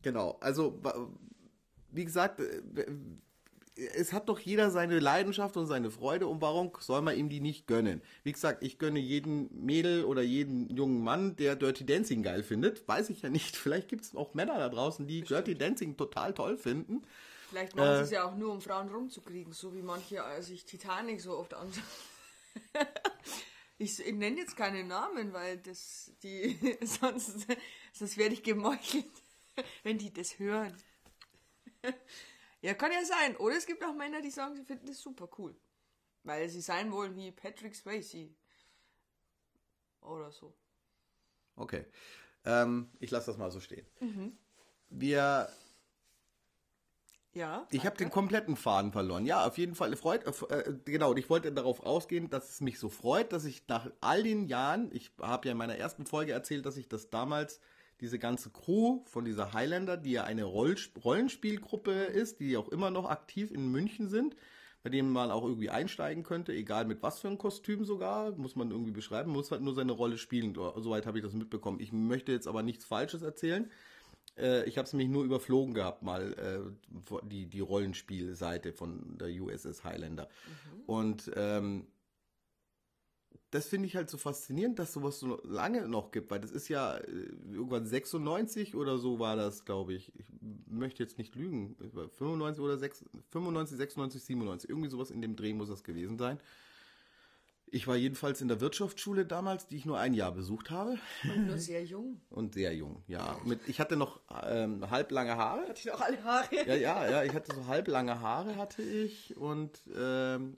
Genau, 0.01 0.37
also 0.41 0.79
wie 1.91 2.05
gesagt, 2.05 2.39
äh, 2.39 2.61
es 3.75 4.13
hat 4.13 4.29
doch 4.29 4.39
jeder 4.39 4.69
seine 4.69 4.99
Leidenschaft 4.99 5.57
und 5.57 5.65
seine 5.65 5.89
Freude 5.89 6.27
und 6.27 6.41
warum 6.41 6.71
soll 6.79 7.01
man 7.01 7.17
ihm 7.17 7.29
die 7.29 7.39
nicht 7.39 7.65
gönnen? 7.65 8.01
Wie 8.23 8.31
gesagt, 8.31 8.63
ich 8.63 8.77
gönne 8.77 8.99
jeden 8.99 9.49
Mädel 9.65 10.05
oder 10.05 10.21
jeden 10.21 10.69
jungen 10.75 11.03
Mann, 11.03 11.35
der 11.37 11.55
Dirty 11.55 11.85
Dancing 11.85 12.21
geil 12.21 12.43
findet. 12.43 12.87
Weiß 12.87 13.09
ich 13.09 13.23
ja 13.23 13.29
nicht. 13.29 13.55
Vielleicht 13.57 13.89
gibt 13.89 14.03
es 14.03 14.15
auch 14.15 14.35
Männer 14.35 14.57
da 14.57 14.69
draußen, 14.69 15.07
die 15.07 15.21
Bestimmt. 15.21 15.47
Dirty 15.47 15.57
Dancing 15.57 15.97
total 15.97 16.33
toll 16.33 16.57
finden. 16.57 17.01
Vielleicht 17.53 17.75
machen 17.75 17.89
äh, 17.91 17.97
sie 17.97 18.03
es 18.05 18.09
ja 18.09 18.23
auch 18.23 18.35
nur, 18.35 18.51
um 18.51 18.61
Frauen 18.61 18.89
rumzukriegen, 18.89 19.53
so 19.53 19.75
wie 19.75 19.83
manche 19.83 20.17
äh, 20.17 20.41
sich 20.41 20.65
Titanic 20.65 21.21
so 21.21 21.37
oft 21.37 21.53
anschauen. 21.53 21.85
ich, 23.77 23.99
ich 23.99 24.13
nenne 24.15 24.39
jetzt 24.39 24.57
keine 24.57 24.83
Namen, 24.83 25.33
weil 25.33 25.59
das 25.59 26.11
die 26.23 26.57
sonst, 26.81 27.45
sonst 27.93 28.17
werde 28.17 28.33
ich 28.33 28.41
gemeuchelt, 28.41 29.05
wenn 29.83 29.99
die 29.99 30.11
das 30.11 30.39
hören. 30.39 30.75
ja, 32.61 32.73
kann 32.73 32.91
ja 32.91 33.05
sein. 33.05 33.37
Oder 33.37 33.55
es 33.55 33.67
gibt 33.67 33.83
auch 33.83 33.93
Männer, 33.93 34.19
die 34.23 34.31
sagen, 34.31 34.55
sie 34.55 34.65
finden 34.65 34.87
das 34.87 34.99
super 34.99 35.29
cool. 35.37 35.55
Weil 36.23 36.49
sie 36.49 36.61
sein 36.61 36.91
wollen 36.91 37.15
wie 37.15 37.31
Patrick 37.31 37.75
Swayze. 37.75 38.33
Oder 40.01 40.31
so. 40.31 40.57
Okay. 41.55 41.85
Ähm, 42.45 42.89
ich 42.99 43.11
lasse 43.11 43.27
das 43.27 43.37
mal 43.37 43.51
so 43.51 43.59
stehen. 43.59 43.85
Mhm. 43.99 44.39
Wir 44.89 45.53
ja. 47.33 47.67
Ich 47.71 47.85
habe 47.85 47.97
den 47.97 48.09
kompletten 48.09 48.55
Faden 48.55 48.91
verloren. 48.91 49.25
Ja, 49.25 49.45
auf 49.45 49.57
jeden 49.57 49.75
Fall 49.75 49.95
freut. 49.95 50.25
Äh, 50.25 50.55
äh 50.55 50.73
genau, 50.85 51.11
und 51.11 51.17
ich 51.17 51.29
wollte 51.29 51.51
darauf 51.51 51.85
rausgehen, 51.85 52.29
dass 52.29 52.49
es 52.49 52.61
mich 52.61 52.79
so 52.79 52.89
freut, 52.89 53.33
dass 53.33 53.45
ich 53.45 53.67
nach 53.67 53.89
all 54.01 54.23
den 54.23 54.45
Jahren, 54.45 54.89
ich 54.93 55.11
habe 55.19 55.47
ja 55.47 55.53
in 55.53 55.57
meiner 55.57 55.75
ersten 55.75 56.05
Folge 56.05 56.31
erzählt, 56.31 56.65
dass 56.65 56.77
ich 56.77 56.87
das 56.87 57.09
damals 57.09 57.59
diese 58.01 58.19
ganze 58.19 58.49
Crew 58.49 59.01
von 59.05 59.25
dieser 59.25 59.53
Highlander, 59.53 59.97
die 59.97 60.11
ja 60.11 60.25
eine 60.25 60.43
Roll 60.43 60.75
Rollenspielgruppe 61.03 61.91
ist, 61.91 62.39
die 62.39 62.57
auch 62.57 62.69
immer 62.69 62.91
noch 62.91 63.09
aktiv 63.09 63.51
in 63.51 63.71
München 63.71 64.09
sind, 64.09 64.35
bei 64.83 64.89
denen 64.89 65.09
man 65.09 65.31
auch 65.31 65.43
irgendwie 65.43 65.69
einsteigen 65.69 66.23
könnte, 66.23 66.51
egal 66.51 66.85
mit 66.85 67.01
was 67.01 67.19
für 67.19 67.29
ein 67.29 67.37
Kostüm 67.37 67.85
sogar, 67.85 68.31
muss 68.33 68.55
man 68.55 68.71
irgendwie 68.71 68.91
beschreiben, 68.91 69.31
muss 69.31 69.51
halt 69.51 69.61
nur 69.61 69.73
seine 69.73 69.93
Rolle 69.93 70.17
spielen. 70.17 70.53
Soweit 70.53 71.05
habe 71.05 71.19
ich 71.19 71.23
das 71.23 71.33
mitbekommen. 71.33 71.79
Ich 71.79 71.93
möchte 71.93 72.31
jetzt 72.31 72.47
aber 72.47 72.61
nichts 72.61 72.83
Falsches 72.83 73.21
erzählen. 73.21 73.71
Äh, 74.37 74.65
ich 74.65 74.77
habe 74.77 74.85
es 74.85 74.93
mich 74.93 75.07
nur 75.07 75.23
überflogen 75.23 75.73
gehabt, 75.73 76.03
mal 76.03 76.33
äh, 76.33 77.27
die, 77.27 77.47
die 77.47 77.59
Rollenspielseite 77.59 78.73
von 78.73 79.17
der 79.17 79.29
USS 79.29 79.83
Highlander. 79.83 80.27
Mhm. 80.27 80.83
Und 80.85 81.31
ähm, 81.35 81.87
das 83.51 83.67
finde 83.67 83.87
ich 83.87 83.95
halt 83.95 84.09
so 84.09 84.17
faszinierend, 84.17 84.79
dass 84.79 84.93
sowas 84.93 85.19
so 85.19 85.39
lange 85.43 85.87
noch 85.87 86.09
gibt, 86.09 86.31
weil 86.31 86.39
das 86.39 86.49
ist 86.49 86.69
ja 86.69 86.97
äh, 86.97 87.11
irgendwann 87.51 87.85
96 87.85 88.75
oder 88.75 88.97
so 88.97 89.19
war 89.19 89.35
das, 89.35 89.65
glaube 89.65 89.93
ich. 89.93 90.11
Ich 90.17 90.25
möchte 90.67 91.03
jetzt 91.03 91.19
nicht 91.19 91.35
lügen. 91.35 91.75
95 92.17 92.63
oder 92.63 92.77
6, 92.79 93.05
95, 93.29 93.77
96, 93.77 94.23
97. 94.23 94.69
Irgendwie 94.69 94.89
sowas 94.89 95.11
in 95.11 95.21
dem 95.21 95.35
Dreh 95.35 95.53
muss 95.53 95.69
das 95.69 95.83
gewesen 95.83 96.17
sein 96.17 96.39
Ich 97.73 97.87
war 97.87 97.95
jedenfalls 97.95 98.39
in 98.39 98.47
der 98.47 98.61
Wirtschaftsschule 98.61 99.25
damals, 99.25 99.65
die 99.65 99.77
ich 99.77 99.85
nur 99.85 99.97
ein 99.97 100.13
Jahr 100.13 100.31
besucht 100.31 100.69
habe. 100.69 100.99
Und 101.23 101.47
nur 101.47 101.57
sehr 101.57 101.83
jung. 101.83 102.21
Und 102.29 102.53
sehr 102.53 102.75
jung, 102.75 103.01
ja. 103.07 103.35
Mit, 103.45 103.67
ich 103.67 103.79
hatte 103.79 103.97
noch 103.97 104.21
ähm, 104.45 104.87
halblange 104.91 105.35
Haare. 105.35 105.61
Hatte 105.61 105.79
ich 105.79 105.85
noch 105.85 105.99
alle 105.99 106.23
Haare? 106.23 106.45
Ja, 106.67 106.75
ja, 106.75 107.09
ja. 107.09 107.23
Ich 107.23 107.33
hatte 107.33 107.55
so 107.55 107.65
halblange 107.65 108.21
Haare 108.21 108.57
hatte 108.57 108.83
ich 108.83 109.35
und 109.37 109.81
ähm, 109.95 110.57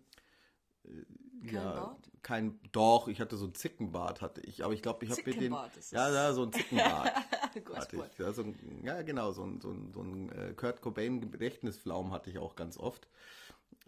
kein 1.45 1.53
ja, 1.53 1.71
Bart? 1.71 2.11
kein 2.21 2.59
doch. 2.73 3.07
Ich 3.07 3.21
hatte 3.21 3.37
so 3.37 3.45
einen 3.45 3.55
Zickenbart 3.55 4.21
hatte 4.21 4.41
ich, 4.41 4.65
aber 4.65 4.73
ich 4.73 4.81
glaube, 4.81 5.05
ich 5.05 5.11
habe 5.11 5.21
mir 5.25 5.37
den 5.37 5.53
ja, 5.91 6.13
ja, 6.13 6.33
so 6.33 6.43
ein 6.43 6.51
Zickenbart 6.51 7.15
hatte 7.75 7.95
ich. 7.95 8.17
Ja, 8.19 8.33
so 8.33 8.41
ein, 8.41 8.81
ja, 8.83 9.01
genau, 9.03 9.31
so 9.31 9.43
ein 9.43 9.61
so 9.61 9.71
ein, 9.71 9.93
so 9.93 10.01
ein 10.01 10.31
äh, 10.33 10.53
Kurt 10.53 10.81
Cobain 10.81 11.21
Gedächtnisflaum 11.21 12.11
hatte 12.11 12.29
ich 12.29 12.39
auch 12.39 12.57
ganz 12.57 12.77
oft. 12.77 13.07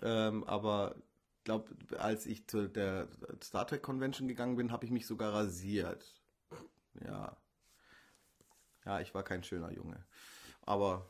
Ähm, 0.02 0.46
aber 0.46 0.96
glaube, 1.48 1.74
als 1.98 2.26
ich 2.26 2.46
zu 2.46 2.68
der 2.68 3.08
Star 3.42 3.66
Trek 3.66 3.82
Convention 3.82 4.28
gegangen 4.28 4.58
bin, 4.58 4.74
habe 4.74 4.84
ich 4.84 4.92
mich 4.92 5.08
sogar 5.08 5.34
rasiert. 5.34 6.06
Ja. 7.06 7.38
Ja, 8.86 9.00
ich 9.00 9.14
war 9.14 9.24
kein 9.24 9.44
schöner 9.44 9.72
Junge. 9.72 10.04
Aber 10.64 11.10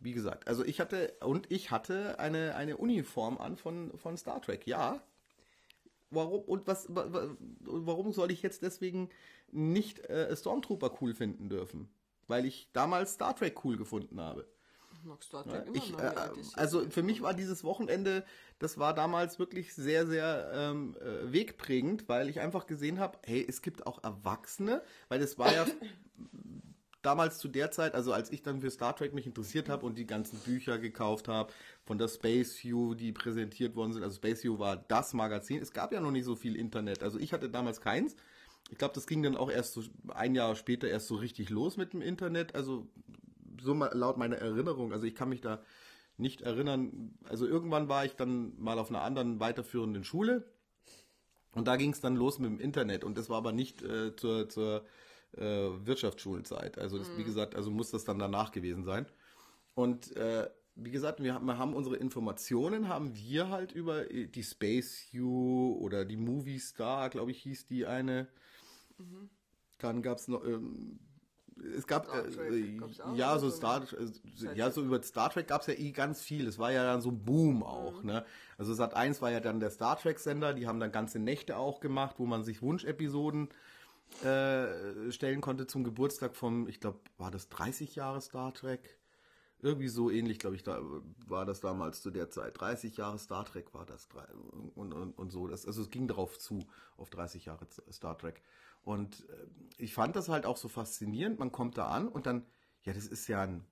wie 0.00 0.12
gesagt, 0.12 0.48
also 0.48 0.64
ich 0.64 0.80
hatte 0.80 1.14
und 1.20 1.50
ich 1.52 1.70
hatte 1.70 2.18
eine, 2.18 2.56
eine 2.56 2.76
Uniform 2.76 3.38
an 3.38 3.56
von, 3.56 3.96
von 3.96 4.16
Star 4.16 4.42
Trek, 4.42 4.66
ja. 4.66 5.00
Warum 6.10 6.42
und 6.42 6.66
was 6.66 6.88
warum 6.90 8.12
soll 8.12 8.32
ich 8.32 8.42
jetzt 8.42 8.62
deswegen 8.62 9.10
nicht 9.52 10.00
äh, 10.10 10.34
Stormtrooper 10.36 10.98
cool 11.00 11.14
finden 11.14 11.48
dürfen? 11.48 11.88
Weil 12.26 12.46
ich 12.46 12.68
damals 12.72 13.14
Star 13.14 13.36
Trek 13.36 13.64
cool 13.64 13.76
gefunden 13.76 14.20
habe 14.20 14.44
mag 15.04 15.22
Star 15.22 15.44
Trek 15.44 15.66
immer 15.66 15.76
ich, 15.76 15.92
noch. 15.92 16.00
Äh, 16.00 16.14
also 16.54 16.88
für 16.90 17.02
mich 17.02 17.22
war 17.22 17.34
dieses 17.34 17.64
Wochenende, 17.64 18.24
das 18.58 18.78
war 18.78 18.94
damals 18.94 19.38
wirklich 19.38 19.74
sehr, 19.74 20.06
sehr 20.06 20.50
ähm, 20.54 20.96
äh, 21.00 21.32
wegprägend, 21.32 22.08
weil 22.08 22.28
ich 22.28 22.40
einfach 22.40 22.66
gesehen 22.66 22.98
habe, 22.98 23.18
hey, 23.24 23.44
es 23.46 23.62
gibt 23.62 23.86
auch 23.86 24.02
Erwachsene, 24.02 24.82
weil 25.08 25.22
es 25.22 25.38
war 25.38 25.52
ja 25.52 25.66
damals 27.02 27.38
zu 27.38 27.48
der 27.48 27.70
Zeit, 27.70 27.94
also 27.94 28.12
als 28.12 28.32
ich 28.32 28.42
dann 28.42 28.60
für 28.60 28.70
Star 28.70 28.96
Trek 28.96 29.12
mich 29.12 29.26
interessiert 29.26 29.68
habe 29.68 29.84
und 29.84 29.96
die 29.96 30.06
ganzen 30.06 30.38
Bücher 30.38 30.78
gekauft 30.78 31.28
habe, 31.28 31.52
von 31.84 31.98
der 31.98 32.08
Space 32.08 32.62
View, 32.62 32.94
die 32.94 33.12
präsentiert 33.12 33.76
worden 33.76 33.92
sind, 33.92 34.02
also 34.02 34.16
Space 34.16 34.42
View 34.42 34.58
war 34.58 34.76
das 34.76 35.12
Magazin, 35.12 35.60
es 35.60 35.72
gab 35.72 35.92
ja 35.92 36.00
noch 36.00 36.10
nicht 36.10 36.24
so 36.24 36.34
viel 36.34 36.56
Internet, 36.56 37.02
also 37.02 37.18
ich 37.18 37.32
hatte 37.32 37.50
damals 37.50 37.80
keins. 37.80 38.16
Ich 38.70 38.78
glaube, 38.78 38.94
das 38.94 39.06
ging 39.06 39.22
dann 39.22 39.36
auch 39.36 39.50
erst 39.50 39.74
so 39.74 39.82
ein 40.08 40.34
Jahr 40.34 40.56
später 40.56 40.88
erst 40.88 41.08
so 41.08 41.16
richtig 41.16 41.50
los 41.50 41.76
mit 41.76 41.92
dem 41.92 42.00
Internet. 42.00 42.54
Also 42.54 42.88
so 43.64 43.74
laut 43.74 44.16
meiner 44.16 44.36
Erinnerung. 44.36 44.92
Also 44.92 45.06
ich 45.06 45.14
kann 45.14 45.28
mich 45.28 45.40
da 45.40 45.62
nicht 46.16 46.42
erinnern. 46.42 47.18
Also 47.28 47.46
irgendwann 47.46 47.88
war 47.88 48.04
ich 48.04 48.14
dann 48.14 48.52
mal 48.58 48.78
auf 48.78 48.90
einer 48.90 49.02
anderen 49.02 49.40
weiterführenden 49.40 50.04
Schule 50.04 50.44
und 51.52 51.66
da 51.68 51.76
ging 51.76 51.92
es 51.92 52.00
dann 52.00 52.16
los 52.16 52.38
mit 52.38 52.50
dem 52.50 52.60
Internet 52.60 53.04
und 53.04 53.18
das 53.18 53.28
war 53.28 53.38
aber 53.38 53.52
nicht 53.52 53.82
äh, 53.82 54.14
zur, 54.16 54.48
zur 54.48 54.84
äh, 55.36 55.40
Wirtschaftsschulzeit. 55.40 56.78
Also 56.78 56.98
das, 56.98 57.08
mhm. 57.10 57.18
wie 57.18 57.24
gesagt, 57.24 57.54
also 57.54 57.70
muss 57.70 57.90
das 57.90 58.04
dann 58.04 58.18
danach 58.18 58.52
gewesen 58.52 58.84
sein. 58.84 59.06
Und 59.74 60.16
äh, 60.16 60.48
wie 60.76 60.90
gesagt, 60.90 61.22
wir 61.22 61.34
haben, 61.34 61.46
wir 61.46 61.58
haben, 61.58 61.74
unsere 61.74 61.96
Informationen, 61.96 62.88
haben 62.88 63.14
wir 63.14 63.48
halt 63.48 63.72
über 63.72 64.04
die 64.04 64.42
Space 64.42 65.08
U 65.14 65.76
oder 65.80 66.04
die 66.04 66.16
Movie 66.16 66.58
Star, 66.58 67.10
glaube 67.10 67.30
ich, 67.30 67.42
hieß 67.42 67.66
die 67.66 67.86
eine. 67.86 68.28
Mhm. 68.98 69.30
Dann 69.78 70.02
gab 70.02 70.18
es 70.18 70.28
noch 70.28 70.44
ähm, 70.44 70.98
es 71.76 71.86
gab 71.86 72.08
äh, 72.12 72.78
ja 73.14 73.38
so 73.38 73.50
Star 73.50 73.82
äh, 73.82 74.56
ja 74.56 74.70
so 74.70 74.82
über 74.82 75.02
Star 75.02 75.30
Trek 75.30 75.48
gab 75.48 75.60
es 75.60 75.66
ja 75.68 75.74
eh 75.74 75.92
ganz 75.92 76.20
viel. 76.20 76.46
Es 76.46 76.58
war 76.58 76.72
ja 76.72 76.84
dann 76.84 77.00
so 77.00 77.12
Boom 77.12 77.62
auch, 77.62 78.00
mhm. 78.00 78.06
ne? 78.06 78.24
Also 78.58 78.74
Sat 78.74 78.94
1 78.94 79.22
war 79.22 79.30
ja 79.30 79.40
dann 79.40 79.60
der 79.60 79.70
Star 79.70 79.98
Trek 79.98 80.18
Sender, 80.18 80.54
die 80.54 80.66
haben 80.66 80.80
dann 80.80 80.92
ganze 80.92 81.18
Nächte 81.18 81.56
auch 81.56 81.80
gemacht, 81.80 82.16
wo 82.18 82.26
man 82.26 82.44
sich 82.44 82.62
Wunschepisoden 82.62 83.48
äh, 84.22 85.10
stellen 85.10 85.40
konnte 85.40 85.66
zum 85.66 85.84
Geburtstag 85.84 86.36
vom, 86.36 86.68
ich 86.68 86.80
glaube, 86.80 86.98
war 87.18 87.30
das 87.30 87.48
30 87.48 87.96
Jahre 87.96 88.20
Star 88.20 88.52
Trek? 88.54 88.98
Irgendwie 89.60 89.88
so 89.88 90.10
ähnlich, 90.10 90.38
glaube 90.38 90.56
ich, 90.56 90.62
da 90.62 90.80
war 91.26 91.46
das 91.46 91.60
damals 91.60 92.02
zu 92.02 92.10
der 92.10 92.28
Zeit. 92.30 92.60
30 92.60 92.98
Jahre 92.98 93.18
Star 93.18 93.44
Trek 93.44 93.72
war 93.72 93.86
das 93.86 94.08
und, 94.74 94.92
und, 94.92 95.18
und 95.18 95.30
so. 95.30 95.46
Das, 95.46 95.66
also 95.66 95.82
es 95.82 95.90
ging 95.90 96.06
darauf 96.06 96.38
zu, 96.38 96.66
auf 96.98 97.08
30 97.08 97.46
Jahre 97.46 97.66
Star 97.90 98.18
Trek. 98.18 98.42
Und 98.84 99.28
äh, 99.28 99.46
ich 99.78 99.94
fand 99.94 100.14
das 100.16 100.28
halt 100.28 100.46
auch 100.46 100.56
so 100.56 100.68
faszinierend. 100.68 101.38
Man 101.38 101.52
kommt 101.52 101.78
da 101.78 101.88
an 101.88 102.08
und 102.08 102.26
dann, 102.26 102.46
ja, 102.82 102.92
das 102.92 103.06
ist 103.06 103.26
ja 103.28 103.42
ein, 103.42 103.64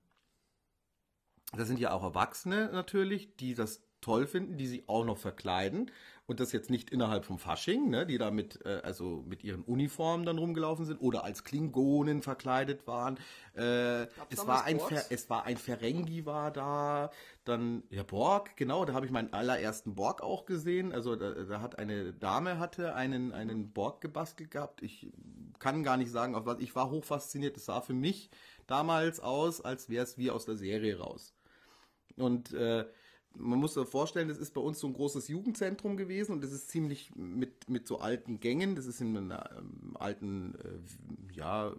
da 1.55 1.65
sind 1.65 1.79
ja 1.79 1.91
auch 1.91 2.03
Erwachsene 2.03 2.71
natürlich, 2.71 3.35
die 3.35 3.53
das 3.53 3.81
toll 4.03 4.27
finden, 4.27 4.57
die 4.57 4.67
sich 4.67 4.87
auch 4.87 5.05
noch 5.05 5.17
verkleiden 5.17 5.89
und 6.25 6.39
das 6.39 6.53
jetzt 6.53 6.69
nicht 6.69 6.89
innerhalb 6.89 7.25
vom 7.25 7.37
Fasching, 7.37 7.89
ne, 7.89 8.05
die 8.05 8.17
da 8.17 8.31
mit, 8.31 8.65
äh, 8.65 8.79
also 8.83 9.23
mit 9.27 9.43
ihren 9.43 9.61
Uniformen 9.63 10.25
dann 10.25 10.37
rumgelaufen 10.37 10.85
sind 10.85 11.01
oder 11.01 11.23
als 11.23 11.43
Klingonen 11.43 12.21
verkleidet 12.21 12.87
waren. 12.87 13.17
Äh, 13.55 14.03
es, 14.29 14.47
war 14.47 14.63
ein 14.63 14.79
es 15.09 15.29
war 15.29 15.43
ein 15.43 15.57
Ferengi 15.57 16.25
war 16.25 16.51
da, 16.51 17.11
dann 17.43 17.83
ja 17.89 18.03
Borg, 18.03 18.55
genau, 18.55 18.85
da 18.85 18.93
habe 18.93 19.05
ich 19.05 19.11
meinen 19.11 19.33
allerersten 19.33 19.95
Borg 19.95 20.21
auch 20.21 20.45
gesehen. 20.45 20.93
Also 20.93 21.15
da, 21.17 21.31
da 21.31 21.59
hat 21.59 21.77
eine 21.77 22.13
Dame 22.13 22.57
hatte 22.57 22.95
einen 22.95 23.33
einen 23.33 23.73
Borg 23.73 23.99
gebastelt 23.99 24.51
gehabt. 24.51 24.81
Ich 24.81 25.11
kann 25.59 25.83
gar 25.83 25.97
nicht 25.97 26.11
sagen, 26.11 26.35
auf 26.35 26.45
was 26.45 26.59
ich 26.59 26.73
war 26.73 26.89
hoch 26.89 27.03
fasziniert. 27.03 27.57
Es 27.57 27.65
sah 27.65 27.81
für 27.81 27.93
mich 27.93 28.29
damals 28.65 29.19
aus, 29.19 29.59
als 29.59 29.89
wäre 29.89 30.05
es 30.05 30.17
wie 30.17 30.31
aus 30.31 30.45
der 30.45 30.55
Serie 30.55 30.99
raus. 30.99 31.33
Und 32.15 32.53
äh, 32.53 32.85
man 33.35 33.59
muss 33.59 33.73
sich 33.73 33.87
vorstellen, 33.87 34.27
das 34.27 34.37
ist 34.37 34.53
bei 34.53 34.61
uns 34.61 34.79
so 34.79 34.87
ein 34.87 34.93
großes 34.93 35.27
Jugendzentrum 35.27 35.97
gewesen 35.97 36.33
und 36.33 36.43
das 36.43 36.51
ist 36.51 36.69
ziemlich 36.69 37.15
mit, 37.15 37.67
mit 37.69 37.87
so 37.87 37.99
alten 37.99 38.39
Gängen. 38.39 38.75
Das 38.75 38.85
ist 38.85 39.01
in 39.01 39.17
einer 39.17 39.49
ähm, 39.57 39.97
alten, 39.97 40.53
äh, 40.55 41.33
ja, 41.33 41.73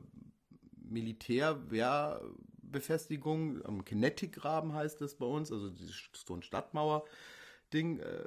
Militärwehrbefestigung, 0.89 3.65
am 3.65 3.85
Kinetic-Graben 3.85 4.75
heißt 4.75 5.01
das 5.01 5.15
bei 5.15 5.27
uns, 5.27 5.51
also 5.51 5.73
so 6.13 6.35
ein 6.35 6.43
Stadtmauer-Ding. 6.43 8.01
Äh, 8.01 8.25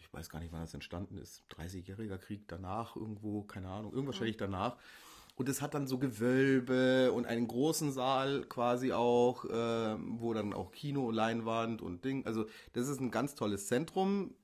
ich 0.00 0.12
weiß 0.12 0.28
gar 0.28 0.40
nicht, 0.40 0.52
wann 0.52 0.60
das 0.60 0.74
entstanden 0.74 1.16
ist. 1.18 1.42
30-jähriger 1.50 2.18
Krieg 2.18 2.48
danach, 2.48 2.96
irgendwo, 2.96 3.42
keine 3.42 3.68
Ahnung, 3.68 3.92
irgendwas 3.92 4.16
wahrscheinlich 4.16 4.36
danach. 4.36 4.76
Und 5.36 5.48
es 5.48 5.62
hat 5.62 5.74
dann 5.74 5.86
so 5.86 5.98
Gewölbe 5.98 7.12
und 7.12 7.26
einen 7.26 7.48
großen 7.48 7.92
Saal 7.92 8.44
quasi 8.48 8.92
auch, 8.92 9.44
äh, 9.46 9.96
wo 9.98 10.34
dann 10.34 10.52
auch 10.52 10.70
Kino, 10.72 11.10
Leinwand 11.10 11.80
und 11.80 12.04
Ding. 12.04 12.26
Also 12.26 12.44
das 12.74 12.88
ist 12.88 13.00
ein 13.00 13.10
ganz 13.10 13.34
tolles 13.34 13.66
Zentrum. 13.66 14.34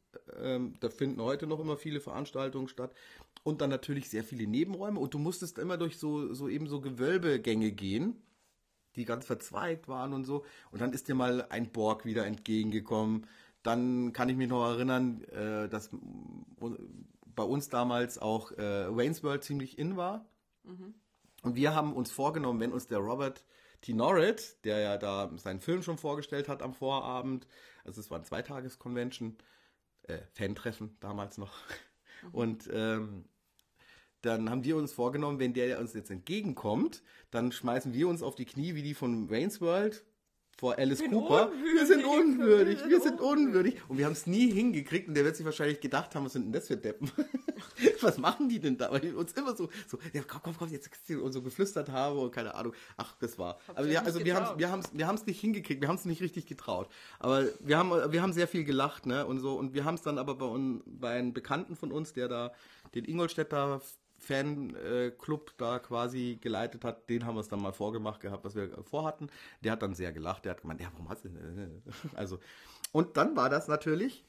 Ähm, 0.40 0.75
da 0.81 0.88
finden 0.88 1.21
heute 1.21 1.47
noch 1.47 1.61
immer 1.61 1.76
viele 1.76 2.00
Veranstaltungen 2.00 2.69
statt. 2.69 2.93
Und 3.43 3.61
dann 3.61 3.71
natürlich 3.71 4.09
sehr 4.09 4.25
viele 4.25 4.47
Nebenräume. 4.47 4.99
Und 4.99 5.14
du 5.14 5.19
musstest 5.19 5.59
immer 5.59 5.76
durch 5.76 5.99
so, 5.99 6.33
so 6.35 6.49
eben 6.49 6.66
so 6.66 6.81
Gewölbegänge 6.81 7.71
gehen, 7.73 8.16
die 8.97 9.05
ganz 9.05 9.26
verzweigt 9.26 9.88
waren 9.88 10.12
und 10.12 10.25
so. 10.25 10.45
Und 10.71 10.81
dann 10.81 10.93
ist 10.93 11.09
dir 11.09 11.14
mal 11.14 11.47
ein 11.50 11.71
Borg 11.71 12.05
wieder 12.05 12.26
entgegengekommen. 12.26 13.26
Dann 13.62 14.12
kann 14.12 14.28
ich 14.28 14.37
mich 14.37 14.49
noch 14.49 14.64
erinnern, 14.66 15.23
äh, 15.25 15.69
dass 15.69 15.90
bei 17.35 17.43
uns 17.43 17.69
damals 17.69 18.19
auch 18.19 18.50
äh, 18.52 18.97
Wayne's 18.97 19.23
World 19.23 19.45
ziemlich 19.45 19.78
in 19.78 19.97
war. 19.97 20.26
Mhm. 20.66 20.94
Und 21.42 21.54
wir 21.54 21.75
haben 21.75 21.92
uns 21.94 22.11
vorgenommen, 22.11 22.61
wenn 22.61 22.73
uns 22.73 22.87
der 22.87 22.99
Robert 22.99 23.44
T. 23.82 23.92
Norrit, 23.92 24.64
der 24.64 24.78
ja 24.80 24.99
da 24.99 25.30
seinen 25.37 25.61
Film 25.61 25.82
schon 25.82 25.99
vorgestellt 25.99 26.49
hat 26.49 26.62
am 26.62 26.75
Vorabend, 26.75 27.46
also 27.85 28.00
es 28.00 28.11
war 28.11 28.18
ein 28.18 28.25
Zweitages-Convention, 28.25 29.37
äh, 30.02 30.18
Fan-Treffen 30.32 30.96
damals 31.00 31.38
noch. 31.38 31.52
Mhm. 32.23 32.28
Und 32.32 32.70
ähm, 32.73 33.25
dann 34.23 34.50
haben 34.50 34.64
wir 34.64 34.76
uns 34.76 34.92
vorgenommen, 34.92 35.38
wenn 35.38 35.54
der 35.54 35.78
uns 35.78 35.94
jetzt 35.94 36.11
entgegenkommt, 36.11 37.02
dann 37.30 37.52
schmeißen 37.52 37.92
wir 37.92 38.08
uns 38.08 38.23
auf 38.23 38.35
die 38.35 38.46
Knie 38.46 38.75
wie 38.75 38.82
die 38.82 38.94
von 38.94 39.30
Wayne's 39.30 39.61
World 39.61 40.04
vor 40.56 40.78
Alice 40.78 41.02
Cooper. 41.02 41.50
Unwürdig. 41.50 41.75
Wir 41.75 41.86
sind 41.86 42.04
unwürdig, 42.04 42.78
wir 42.88 43.00
sind 43.00 43.20
unwürdig. 43.20 43.76
Und 43.88 43.98
wir 43.98 44.06
haben 44.06 44.12
es 44.12 44.26
nie 44.26 44.50
hingekriegt 44.50 45.08
und 45.08 45.14
der 45.14 45.25
wird 45.25 45.36
sich 45.36 45.44
wahrscheinlich 45.44 45.80
gedacht 45.80 46.14
haben, 46.14 46.25
was 46.25 46.32
sind 46.32 46.46
denn 46.46 46.52
das 46.52 46.66
für 46.66 46.76
Deppen? 46.76 47.10
was 48.00 48.16
machen 48.18 48.48
die 48.48 48.58
denn 48.58 48.78
da? 48.78 48.90
Weil 48.90 49.00
die 49.00 49.12
uns 49.12 49.32
immer 49.32 49.54
so, 49.54 49.68
so, 49.86 49.98
ja, 50.12 50.22
komm, 50.26 50.40
komm, 50.42 50.56
komm, 50.58 50.68
jetzt 50.70 50.90
und 51.10 51.32
so 51.32 51.42
geflüstert 51.42 51.90
habe 51.90 52.18
und 52.18 52.32
keine 52.32 52.54
Ahnung. 52.54 52.72
Ach, 52.96 53.14
das 53.20 53.38
war. 53.38 53.58
Also 53.75 53.90
wir, 53.90 54.04
also 54.04 54.25
wir 54.25 54.34
haben 54.34 54.58
wir 54.58 54.70
haben 54.70 54.82
wir 54.92 55.06
haben 55.06 55.16
es 55.16 55.26
nicht 55.26 55.40
hingekriegt, 55.40 55.80
wir 55.80 55.88
haben 55.88 55.96
es 55.96 56.04
nicht 56.06 56.22
richtig 56.22 56.46
getraut. 56.46 56.88
Aber 57.18 57.44
wir 57.60 57.76
haben 57.76 57.90
wir 57.90 58.22
haben 58.22 58.32
sehr 58.32 58.48
viel 58.48 58.64
gelacht, 58.64 59.04
ne? 59.06 59.26
Und 59.26 59.40
so 59.40 59.54
und 59.54 59.75
wir 59.75 59.84
haben 59.84 59.96
es 59.96 60.02
dann 60.02 60.18
aber 60.18 60.36
bei, 60.36 60.46
un, 60.46 60.82
bei 60.86 61.10
einem 61.10 61.32
Bekannten 61.34 61.76
von 61.76 61.92
uns, 61.92 62.14
der 62.14 62.28
da 62.28 62.52
den 62.94 63.04
Ingolstädter 63.04 63.82
Fanclub 64.18 65.52
da 65.58 65.78
quasi 65.78 66.38
geleitet 66.40 66.85
hat, 66.85 67.08
den 67.08 67.26
haben 67.26 67.37
wir 67.37 67.40
es 67.40 67.49
dann 67.49 67.61
mal 67.61 67.73
vorgemacht 67.73 68.20
gehabt, 68.20 68.44
was 68.44 68.54
wir 68.54 68.70
vorhatten. 68.82 69.30
Der 69.62 69.73
hat 69.73 69.82
dann 69.82 69.94
sehr 69.94 70.12
gelacht, 70.12 70.44
der 70.44 70.52
hat 70.52 70.62
gemeint, 70.62 70.80
ja, 70.80 70.88
warum 70.92 71.08
hast 71.08 71.25
du 71.25 71.28
denn? 71.28 71.82
Also, 72.14 72.38
und 72.92 73.16
dann 73.16 73.37
war 73.37 73.50
das 73.50 73.68
natürlich, 73.68 74.25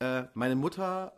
äh, 0.00 0.24
meine 0.34 0.56
Mutter 0.56 1.12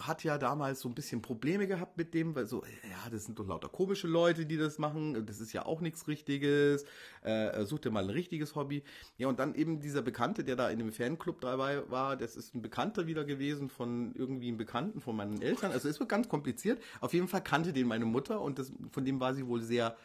hat 0.00 0.24
ja 0.24 0.38
damals 0.38 0.80
so 0.80 0.88
ein 0.88 0.94
bisschen 0.94 1.22
Probleme 1.22 1.66
gehabt 1.66 1.96
mit 1.96 2.14
dem, 2.14 2.34
weil 2.34 2.46
so, 2.46 2.64
ja, 2.64 3.10
das 3.10 3.24
sind 3.24 3.38
doch 3.38 3.46
lauter 3.46 3.68
komische 3.68 4.08
Leute, 4.08 4.46
die 4.46 4.56
das 4.56 4.78
machen, 4.78 5.26
das 5.26 5.40
ist 5.40 5.52
ja 5.52 5.66
auch 5.66 5.80
nichts 5.80 6.08
Richtiges, 6.08 6.84
äh, 7.22 7.64
such 7.64 7.80
dir 7.80 7.90
mal 7.90 8.04
ein 8.04 8.10
richtiges 8.10 8.54
Hobby. 8.54 8.82
Ja, 9.18 9.28
und 9.28 9.38
dann 9.38 9.54
eben 9.54 9.80
dieser 9.80 10.02
Bekannte, 10.02 10.44
der 10.44 10.56
da 10.56 10.70
in 10.70 10.78
dem 10.78 10.92
Fanclub 10.92 11.40
dabei 11.40 11.88
war, 11.90 12.16
das 12.16 12.36
ist 12.36 12.54
ein 12.54 12.62
Bekannter 12.62 13.06
wieder 13.06 13.24
gewesen 13.24 13.68
von 13.68 14.14
irgendwie 14.14 14.48
einem 14.48 14.56
Bekannten 14.56 15.00
von 15.00 15.16
meinen 15.16 15.40
Eltern, 15.42 15.72
also 15.72 15.88
es 15.88 16.00
wird 16.00 16.08
ganz 16.08 16.28
kompliziert. 16.28 16.82
Auf 17.00 17.12
jeden 17.12 17.28
Fall 17.28 17.42
kannte 17.42 17.72
den 17.72 17.86
meine 17.86 18.06
Mutter 18.06 18.40
und 18.40 18.58
das, 18.58 18.72
von 18.90 19.04
dem 19.04 19.20
war 19.20 19.34
sie 19.34 19.46
wohl 19.46 19.62
sehr 19.62 19.96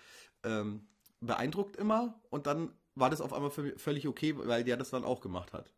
ähm, 0.44 0.88
beeindruckt 1.22 1.76
immer 1.78 2.20
und 2.30 2.48
dann 2.48 2.72
war 2.96 3.10
das 3.10 3.22
auf 3.22 3.34
einmal 3.34 3.52
völlig 3.52 4.08
okay, 4.08 4.36
weil 4.38 4.64
der 4.64 4.78
das 4.78 4.90
dann 4.90 5.04
auch 5.04 5.20
gemacht 5.22 5.54
hat. 5.54 5.72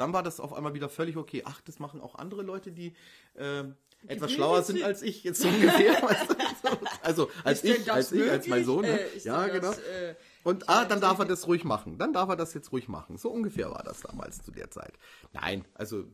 Dann 0.00 0.14
war 0.14 0.22
das 0.22 0.40
auf 0.40 0.54
einmal 0.54 0.72
wieder 0.72 0.88
völlig 0.88 1.18
okay. 1.18 1.42
Ach, 1.44 1.60
das 1.60 1.78
machen 1.78 2.00
auch 2.00 2.14
andere 2.14 2.42
Leute, 2.42 2.72
die 2.72 2.94
äh, 3.34 3.64
etwas 4.08 4.32
schlauer 4.32 4.62
sind 4.62 4.82
als 4.82 5.02
ich, 5.02 5.24
jetzt 5.24 5.42
so 5.42 5.48
ungefähr. 5.48 6.02
also 7.02 7.30
als 7.44 7.62
ich, 7.64 7.92
als 7.92 8.10
ich, 8.10 8.30
als 8.30 8.46
mein 8.46 8.64
Sohn. 8.64 8.80
Ne? 8.80 8.98
Äh, 8.98 9.18
ja, 9.18 9.46
genau. 9.48 9.68
Das, 9.68 9.78
äh, 9.78 10.14
und 10.42 10.70
ah, 10.70 10.86
dann 10.86 11.02
darf 11.02 11.18
er 11.18 11.26
das 11.26 11.46
ruhig 11.46 11.64
machen. 11.64 11.98
Dann 11.98 12.14
darf 12.14 12.30
er 12.30 12.36
das 12.36 12.54
jetzt 12.54 12.72
ruhig 12.72 12.88
machen. 12.88 13.18
So 13.18 13.30
ungefähr 13.30 13.70
war 13.70 13.82
das 13.82 14.00
damals 14.00 14.42
zu 14.42 14.52
der 14.52 14.70
Zeit. 14.70 14.94
Nein, 15.34 15.66
also 15.74 16.04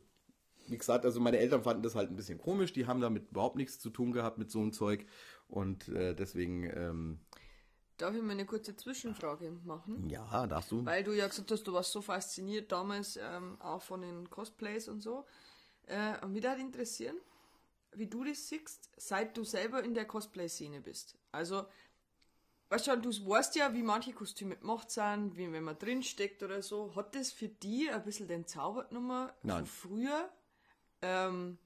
wie 0.66 0.78
gesagt, 0.78 1.04
also 1.04 1.20
meine 1.20 1.38
Eltern 1.38 1.62
fanden 1.62 1.84
das 1.84 1.94
halt 1.94 2.10
ein 2.10 2.16
bisschen 2.16 2.38
komisch. 2.38 2.72
Die 2.72 2.88
haben 2.88 3.00
damit 3.00 3.30
überhaupt 3.30 3.54
nichts 3.54 3.78
zu 3.78 3.90
tun 3.90 4.10
gehabt 4.10 4.36
mit 4.36 4.50
so 4.50 4.60
einem 4.60 4.72
Zeug. 4.72 5.06
Und 5.46 5.88
äh, 5.90 6.12
deswegen 6.12 6.64
ähm, 6.74 7.20
Darf 7.98 8.14
ich 8.14 8.22
mal 8.22 8.32
eine 8.32 8.44
kurze 8.44 8.76
Zwischenfrage 8.76 9.50
machen? 9.64 10.08
Ja, 10.10 10.46
darfst 10.46 10.70
du. 10.70 10.84
Weil 10.84 11.02
du 11.02 11.12
ja 11.12 11.26
gesagt 11.28 11.50
hast, 11.50 11.62
du 11.64 11.72
warst 11.72 11.92
so 11.92 12.02
fasziniert 12.02 12.70
damals 12.70 13.16
ähm, 13.16 13.58
auch 13.60 13.80
von 13.80 14.02
den 14.02 14.28
Cosplays 14.28 14.88
und 14.88 15.00
so. 15.00 15.24
Äh, 15.86 16.22
und 16.22 16.32
mich 16.32 16.42
würde 16.42 16.60
interessieren, 16.60 17.16
wie 17.92 18.06
du 18.06 18.24
das 18.24 18.48
siehst, 18.48 18.90
seit 18.96 19.36
du 19.36 19.44
selber 19.44 19.82
in 19.82 19.94
der 19.94 20.04
Cosplay-Szene 20.04 20.82
bist. 20.82 21.16
Also, 21.32 21.64
weißt 22.68 22.88
du, 22.88 22.96
du 22.98 23.10
weißt 23.10 23.56
ja, 23.56 23.72
wie 23.72 23.82
manche 23.82 24.12
Kostüme 24.12 24.56
gemacht 24.56 24.90
sind, 24.90 25.36
wie 25.36 25.50
wenn 25.50 25.64
man 25.64 25.78
drinsteckt 25.78 26.42
oder 26.42 26.60
so. 26.60 26.94
Hat 26.96 27.14
das 27.14 27.32
für 27.32 27.48
dich 27.48 27.90
ein 27.90 28.04
bisschen 28.04 28.28
den 28.28 28.46
Zauber 28.46 28.84
genommen 28.84 29.30
Nein. 29.42 29.64
von 29.64 29.90
früher? 29.90 30.28
Ähm, 31.00 31.56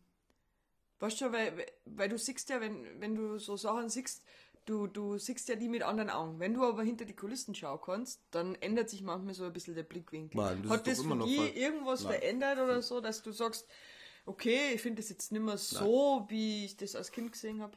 weißt 1.00 1.22
du, 1.22 1.32
weil, 1.32 1.66
weil 1.87 2.08
du 2.08 2.18
siehst 2.18 2.49
ja, 2.50 2.60
wenn, 2.60 3.00
wenn 3.00 3.16
du 3.16 3.38
so 3.38 3.56
Sachen 3.56 3.88
siehst, 3.88 4.22
du, 4.64 4.87
du 4.87 5.19
siehst 5.19 5.49
ja 5.49 5.57
die 5.57 5.69
mit 5.69 5.83
anderen 5.83 6.11
Augen. 6.11 6.38
Wenn 6.38 6.55
du 6.55 6.64
aber 6.64 6.83
hinter 6.83 7.05
die 7.05 7.17
Kulissen 7.17 7.55
schauen 7.55 7.81
kannst, 7.85 8.23
dann 8.31 8.55
ändert 8.57 8.90
sich 8.90 9.02
manchmal 9.02 9.35
so 9.35 9.45
ein 9.45 9.52
bisschen 9.52 9.75
der 9.75 9.83
Blickwinkel. 9.83 10.40
Nein, 10.40 10.62
das 10.62 10.73
Hat 10.73 10.87
das 10.87 11.02
für 11.02 11.17
dich 11.17 11.57
irgendwas 11.57 12.05
Nein. 12.05 12.12
verändert 12.12 12.59
oder 12.59 12.83
so, 12.83 13.00
dass 13.00 13.23
du 13.23 13.33
sagst, 13.33 13.67
okay, 14.26 14.73
ich 14.75 14.81
finde 14.81 15.02
das 15.02 15.11
jetzt 15.11 15.33
nicht 15.33 15.43
mehr 15.43 15.59
so, 15.59 16.26
wie 16.29 16.64
ich 16.64 16.76
das 16.76 16.95
als 16.95 17.11
Kind 17.11 17.33
gesehen 17.33 17.61
habe? 17.61 17.76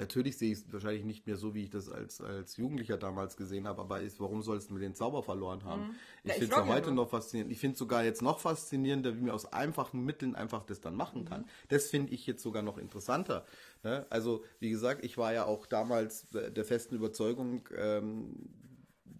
Natürlich 0.00 0.38
sehe 0.38 0.52
ich 0.52 0.58
es 0.58 0.72
wahrscheinlich 0.72 1.04
nicht 1.04 1.26
mehr 1.26 1.36
so, 1.36 1.54
wie 1.54 1.64
ich 1.64 1.70
das 1.70 1.90
als, 1.90 2.22
als 2.22 2.56
Jugendlicher 2.56 2.96
damals 2.96 3.36
gesehen 3.36 3.68
habe, 3.68 3.82
aber 3.82 4.00
ist, 4.00 4.18
warum 4.18 4.40
sollst 4.40 4.70
du 4.70 4.74
mir 4.74 4.80
den 4.80 4.94
Zauber 4.94 5.22
verloren 5.22 5.62
haben? 5.64 5.88
Mhm. 5.88 5.94
Ich 6.24 6.30
ja, 6.30 6.38
finde 6.38 6.56
es 6.56 6.66
heute 6.66 6.90
noch 6.92 7.10
faszinierend. 7.10 7.52
Ich 7.52 7.58
finde 7.60 7.74
es 7.74 7.78
sogar 7.78 8.02
jetzt 8.02 8.22
noch 8.22 8.40
faszinierender, 8.40 9.14
wie 9.14 9.20
man 9.20 9.32
aus 9.32 9.52
einfachen 9.52 10.02
Mitteln 10.02 10.34
einfach 10.34 10.64
das 10.64 10.80
dann 10.80 10.94
machen 10.96 11.26
kann. 11.26 11.42
Mhm. 11.42 11.46
Das 11.68 11.88
finde 11.88 12.14
ich 12.14 12.26
jetzt 12.26 12.42
sogar 12.42 12.62
noch 12.62 12.78
interessanter. 12.78 13.44
Ne? 13.82 14.06
Also, 14.08 14.42
wie 14.58 14.70
gesagt, 14.70 15.04
ich 15.04 15.18
war 15.18 15.34
ja 15.34 15.44
auch 15.44 15.66
damals 15.66 16.28
der 16.30 16.64
festen 16.64 16.94
Überzeugung, 16.94 17.68
ähm, 17.76 18.48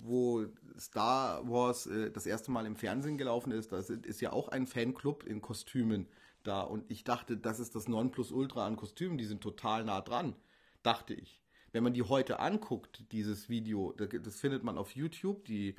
wo 0.03 0.47
Star 0.79 1.47
Wars 1.47 1.89
äh, 1.89 2.11
das 2.11 2.25
erste 2.25 2.51
Mal 2.51 2.65
im 2.65 2.77
Fernsehen 2.77 3.19
gelaufen 3.19 3.53
ist, 3.53 3.71
das 3.71 3.91
ist 3.91 4.23
ja 4.23 4.33
auch 4.33 4.49
ein 4.49 4.67
Fanclub 4.67 5.25
in 5.25 5.43
Kostümen 5.43 6.09
da. 6.43 6.63
Und 6.63 6.91
ich 6.91 7.05
dachte, 7.05 7.37
das 7.37 7.61
ist 7.61 7.75
das 7.75 7.87
Nonplusultra 7.87 8.67
an 8.67 8.77
Kostümen, 8.77 9.19
die 9.19 9.27
sind 9.27 9.43
total 9.43 9.85
nah 9.85 10.01
dran 10.01 10.35
dachte 10.83 11.15
ich. 11.15 11.41
Wenn 11.73 11.85
man 11.85 11.95
die 11.95 12.03
heute 12.03 12.41
anguckt, 12.41 13.05
dieses 13.13 13.49
Video, 13.49 13.93
das 13.93 14.41
findet 14.41 14.65
man 14.65 14.77
auf 14.77 14.93
YouTube, 14.97 15.45
die 15.45 15.77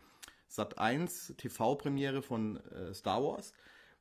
Sat 0.47 0.77
1 0.77 1.35
TV-Premiere 1.37 2.21
von 2.21 2.57
äh, 2.57 2.93
Star 2.93 3.23
Wars. 3.23 3.53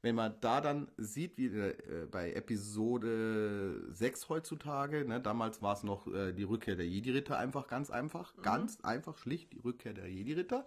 Wenn 0.02 0.14
man 0.14 0.34
da 0.40 0.60
dann 0.60 0.90
sieht, 0.96 1.36
wie 1.36 1.46
äh, 1.46 2.06
bei 2.10 2.32
Episode 2.32 3.92
6 3.92 4.28
heutzutage, 4.28 5.04
ne, 5.04 5.20
damals 5.20 5.62
war 5.62 5.74
es 5.74 5.82
noch 5.82 6.06
äh, 6.06 6.32
die 6.32 6.44
Rückkehr 6.44 6.74
der 6.74 6.88
Jedi-Ritter 6.88 7.38
einfach 7.38 7.66
ganz 7.68 7.90
einfach, 7.90 8.34
mhm. 8.36 8.42
ganz 8.42 8.80
einfach, 8.80 9.18
schlicht 9.18 9.52
die 9.52 9.58
Rückkehr 9.58 9.92
der 9.92 10.08
Jedi-Ritter. 10.08 10.66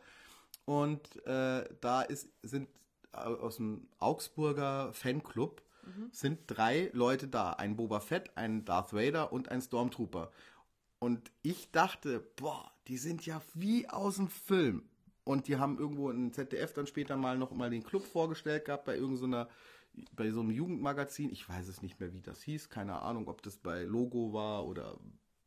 Und 0.65 1.25
äh, 1.25 1.67
da 1.81 2.01
ist, 2.03 2.29
sind 2.43 2.69
aus 3.11 3.57
dem 3.57 3.87
Augsburger 3.99 4.93
Fanclub 4.93 5.61
mhm. 5.85 6.09
sind 6.11 6.39
drei 6.47 6.89
Leute 6.93 7.27
da. 7.27 7.51
Ein 7.51 7.75
Boba 7.75 7.99
Fett, 7.99 8.35
ein 8.35 8.65
Darth 8.65 8.93
Vader 8.93 9.31
und 9.31 9.49
ein 9.49 9.61
Stormtrooper. 9.61 10.31
Und 10.99 11.31
ich 11.41 11.71
dachte, 11.71 12.21
boah, 12.37 12.71
die 12.87 12.97
sind 12.97 13.25
ja 13.25 13.41
wie 13.53 13.89
aus 13.89 14.15
dem 14.15 14.29
Film. 14.29 14.83
Und 15.25 15.47
die 15.47 15.57
haben 15.57 15.77
irgendwo 15.77 16.09
in 16.09 16.33
ZDF 16.33 16.73
dann 16.73 16.87
später 16.87 17.15
mal 17.15 17.37
noch 17.37 17.51
mal 17.51 17.69
den 17.69 17.83
Club 17.83 18.05
vorgestellt 18.05 18.65
gehabt 18.65 18.85
bei 18.85 18.97
irgendeiner 18.97 19.47
bei 20.15 20.31
so 20.31 20.41
einem 20.41 20.51
Jugendmagazin. 20.51 21.31
Ich 21.31 21.47
weiß 21.47 21.67
es 21.67 21.81
nicht 21.81 21.99
mehr, 21.99 22.13
wie 22.13 22.21
das 22.21 22.41
hieß. 22.41 22.69
Keine 22.69 23.01
Ahnung, 23.01 23.27
ob 23.27 23.41
das 23.43 23.57
bei 23.57 23.83
Logo 23.83 24.33
war 24.33 24.65
oder 24.65 24.97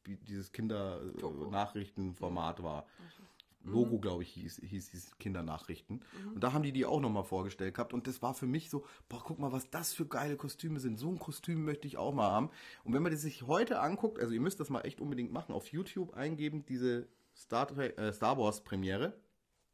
dieses 0.07 0.53
Kinder-Nachrichtenformat 0.53 2.63
war. 2.63 2.83
Mhm. 2.83 3.26
Logo, 3.67 3.97
mhm. 3.97 4.01
glaube 4.01 4.23
ich, 4.23 4.31
hieß, 4.31 4.63
hieß 4.65 4.91
dieses 4.91 5.19
Kindernachrichten. 5.19 5.97
Mhm. 5.97 6.33
Und 6.35 6.45
da 6.45 6.53
haben 6.53 6.63
die 6.63 6.73
die 6.73 6.87
auch 6.87 7.01
nochmal 7.01 7.25
vorgestellt 7.25 7.75
gehabt. 7.75 7.93
Und 7.93 8.07
das 8.07 8.23
war 8.23 8.35
für 8.35 8.47
mich 8.47 8.71
so, 8.71 8.85
boah, 9.09 9.23
guck 9.25 9.39
mal, 9.39 9.53
was 9.53 9.71
das 9.71 9.93
für 9.93 10.07
geile 10.07 10.37
Kostüme 10.37 10.81
sind. 10.81 10.99
So 10.99 11.11
ein 11.11 11.19
Kostüm 11.19 11.65
möchte 11.65 11.87
ich 11.87 11.97
auch 11.97 12.15
mal 12.15 12.31
haben. 12.31 12.51
Und 12.85 12.95
wenn 12.95 13.03
man 13.03 13.13
das 13.13 13.23
sich 13.23 13.47
heute 13.47 13.81
anguckt, 13.81 14.19
also 14.19 14.33
ihr 14.33 14.41
müsst 14.41 14.61
das 14.61 14.71
mal 14.71 14.83
echt 14.83 15.01
unbedingt 15.01 15.33
machen, 15.33 15.53
auf 15.53 15.69
YouTube 15.69 16.15
eingeben, 16.15 16.65
diese 16.67 17.09
Star, 17.37 17.77
äh, 17.79 18.13
Star 18.13 18.39
Wars 18.39 18.63
Premiere. 18.65 19.15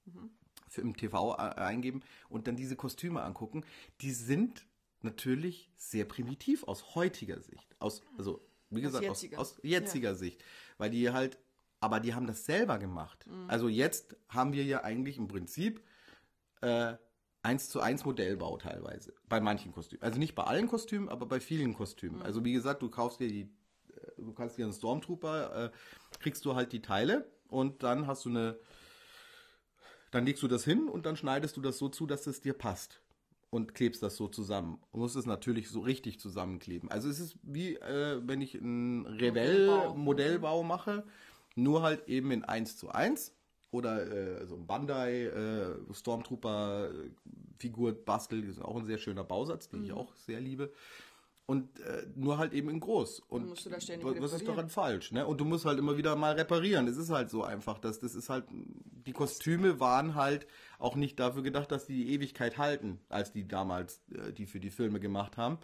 Mhm. 0.05 0.31
Für 0.69 0.81
im 0.81 0.97
TV 0.97 1.35
äh, 1.35 1.37
eingeben 1.37 2.01
und 2.31 2.47
dann 2.47 2.57
diese 2.57 2.77
Kostüme 2.77 3.23
angucken, 3.23 3.63
die 4.01 4.11
sind 4.11 4.65
natürlich 5.03 5.71
sehr 5.77 6.07
primitiv 6.07 6.65
aus 6.65 6.95
heutiger 6.95 7.41
Sicht. 7.41 7.77
Aus, 7.79 8.03
also, 8.17 8.41
wie 8.71 8.81
gesagt, 8.81 9.07
aus 9.07 9.21
jetziger, 9.21 9.39
aus, 9.39 9.53
aus 9.53 9.61
jetziger 9.63 10.11
ja. 10.11 10.15
Sicht. 10.15 10.43
Weil 10.79 10.91
die 10.91 11.11
halt 11.11 11.39
aber 11.83 11.99
die 11.99 12.15
haben 12.15 12.29
das 12.29 12.45
selber 12.45 12.79
gemacht. 12.79 13.27
Mhm. 13.27 13.51
Also 13.51 13.69
jetzt 13.69 14.17
haben 14.29 14.53
wir 14.53 14.65
ja 14.65 14.85
eigentlich 14.85 15.19
im 15.19 15.27
Prinzip 15.27 15.83
äh, 16.61 16.95
1 17.43 17.71
zu 17.71 17.81
1 17.81 18.05
Modellbau 18.05 18.57
teilweise. 18.57 19.13
Bei 19.29 19.41
manchen 19.41 19.73
Kostümen. 19.73 20.01
Also 20.01 20.21
nicht 20.21 20.37
bei 20.37 20.45
allen 20.45 20.69
Kostümen, 20.69 21.09
aber 21.09 21.27
bei 21.27 21.41
vielen 21.41 21.75
Kostümen. 21.75 22.21
Mhm. 22.21 22.25
Also 22.25 22.45
wie 22.45 22.53
gesagt, 22.53 22.83
du 22.83 22.89
kaufst 22.89 23.19
dir 23.19 23.27
die, 23.27 23.51
äh, 23.89 24.23
du 24.23 24.33
kannst 24.33 24.59
dir 24.59 24.65
einen 24.65 24.73
Stormtrooper, 24.73 25.67
äh, 25.67 25.71
kriegst 26.21 26.45
du 26.45 26.55
halt 26.55 26.73
die 26.73 26.83
Teile 26.83 27.29
und 27.49 27.83
dann 27.83 28.07
hast 28.07 28.25
du 28.27 28.29
eine, 28.29 28.57
dann 30.13 30.25
legst 30.25 30.41
du 30.45 30.47
das 30.47 30.65
hin 30.65 30.89
und 30.89 31.05
dann 31.05 31.17
schneidest 31.17 31.57
du 31.57 31.61
das 31.61 31.79
so 31.79 31.89
zu, 31.89 32.07
dass 32.07 32.29
es 32.29 32.41
dir 32.41 32.55
passt 32.55 33.01
und 33.51 33.75
klebst 33.75 34.05
das 34.05 34.15
so 34.15 34.29
zusammen. 34.29 34.81
Du 34.93 35.01
musst 35.01 35.17
es 35.17 35.27
natürlich 35.27 35.69
so 35.69 35.81
richtig 35.81 36.21
zusammenkleben. 36.21 36.93
Also 36.93 37.09
es 37.09 37.19
ist 37.19 37.39
wie, 37.43 37.75
äh, 37.75 38.21
wenn 38.25 38.41
ich 38.41 38.55
einen 38.55 39.05
Revell-Modellbau 39.05 40.63
mache 40.63 41.05
nur 41.55 41.83
halt 41.83 42.09
eben 42.09 42.31
in 42.31 42.45
1 42.45 42.77
zu 42.77 42.91
1 42.91 43.35
oder 43.71 44.07
äh, 44.07 44.47
so 44.47 44.57
ein 44.57 44.67
Bandai 44.67 45.25
äh, 45.25 45.95
Stormtrooper 45.95 46.91
äh, 46.91 47.11
Figur 47.59 47.93
bastel, 47.93 48.45
ist 48.45 48.61
auch 48.61 48.77
ein 48.77 48.87
sehr 48.87 48.99
schöner 48.99 49.25
Bausatz, 49.25 49.69
den 49.69 49.81
mhm. 49.81 49.87
ich 49.87 49.93
auch 49.93 50.15
sehr 50.15 50.41
liebe. 50.41 50.73
Und 51.47 51.81
äh, 51.81 52.07
nur 52.15 52.39
halt 52.39 52.53
eben 52.53 52.71
in 52.71 52.81
groß. 52.81 53.21
Und 53.21 53.49
musst 53.49 53.67
du 53.67 53.71
da 53.71 53.81
ständig 53.81 54.23
was 54.23 54.33
ist 54.33 54.47
daran 54.47 54.69
falsch? 54.69 55.11
Ne? 55.11 55.27
Und 55.27 55.41
du 55.41 55.45
musst 55.45 55.65
halt 55.65 55.79
immer 55.79 55.97
wieder 55.97 56.15
mal 56.15 56.35
reparieren. 56.35 56.87
Es 56.87 56.97
ist 56.97 57.11
halt 57.11 57.31
so 57.31 57.43
einfach, 57.43 57.79
dass 57.79 57.99
das 57.99 58.15
ist 58.15 58.31
halt, 58.31 58.45
die 58.51 59.13
Kostüme 59.13 59.81
waren 59.81 60.15
halt 60.15 60.47
auch 60.79 60.95
nicht 60.95 61.19
dafür 61.19 61.43
gedacht, 61.43 61.73
dass 61.73 61.87
die, 61.87 62.05
die 62.05 62.15
Ewigkeit 62.15 62.59
halten, 62.59 63.01
als 63.09 63.33
die 63.33 63.47
damals 63.47 64.01
äh, 64.15 64.33
die 64.33 64.47
für 64.47 64.61
die 64.61 64.71
Filme 64.71 65.01
gemacht 65.01 65.37
haben. 65.37 65.59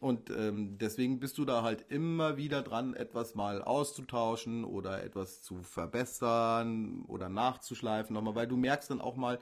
Und 0.00 0.30
ähm, 0.30 0.78
deswegen 0.78 1.20
bist 1.20 1.36
du 1.36 1.44
da 1.44 1.62
halt 1.62 1.84
immer 1.90 2.38
wieder 2.38 2.62
dran, 2.62 2.94
etwas 2.94 3.34
mal 3.34 3.62
auszutauschen 3.62 4.64
oder 4.64 5.04
etwas 5.04 5.42
zu 5.42 5.62
verbessern 5.62 7.04
oder 7.06 7.28
nachzuschleifen 7.28 8.14
nochmal, 8.14 8.34
weil 8.34 8.46
du 8.46 8.56
merkst 8.56 8.90
dann 8.90 9.02
auch 9.02 9.16
mal, 9.16 9.38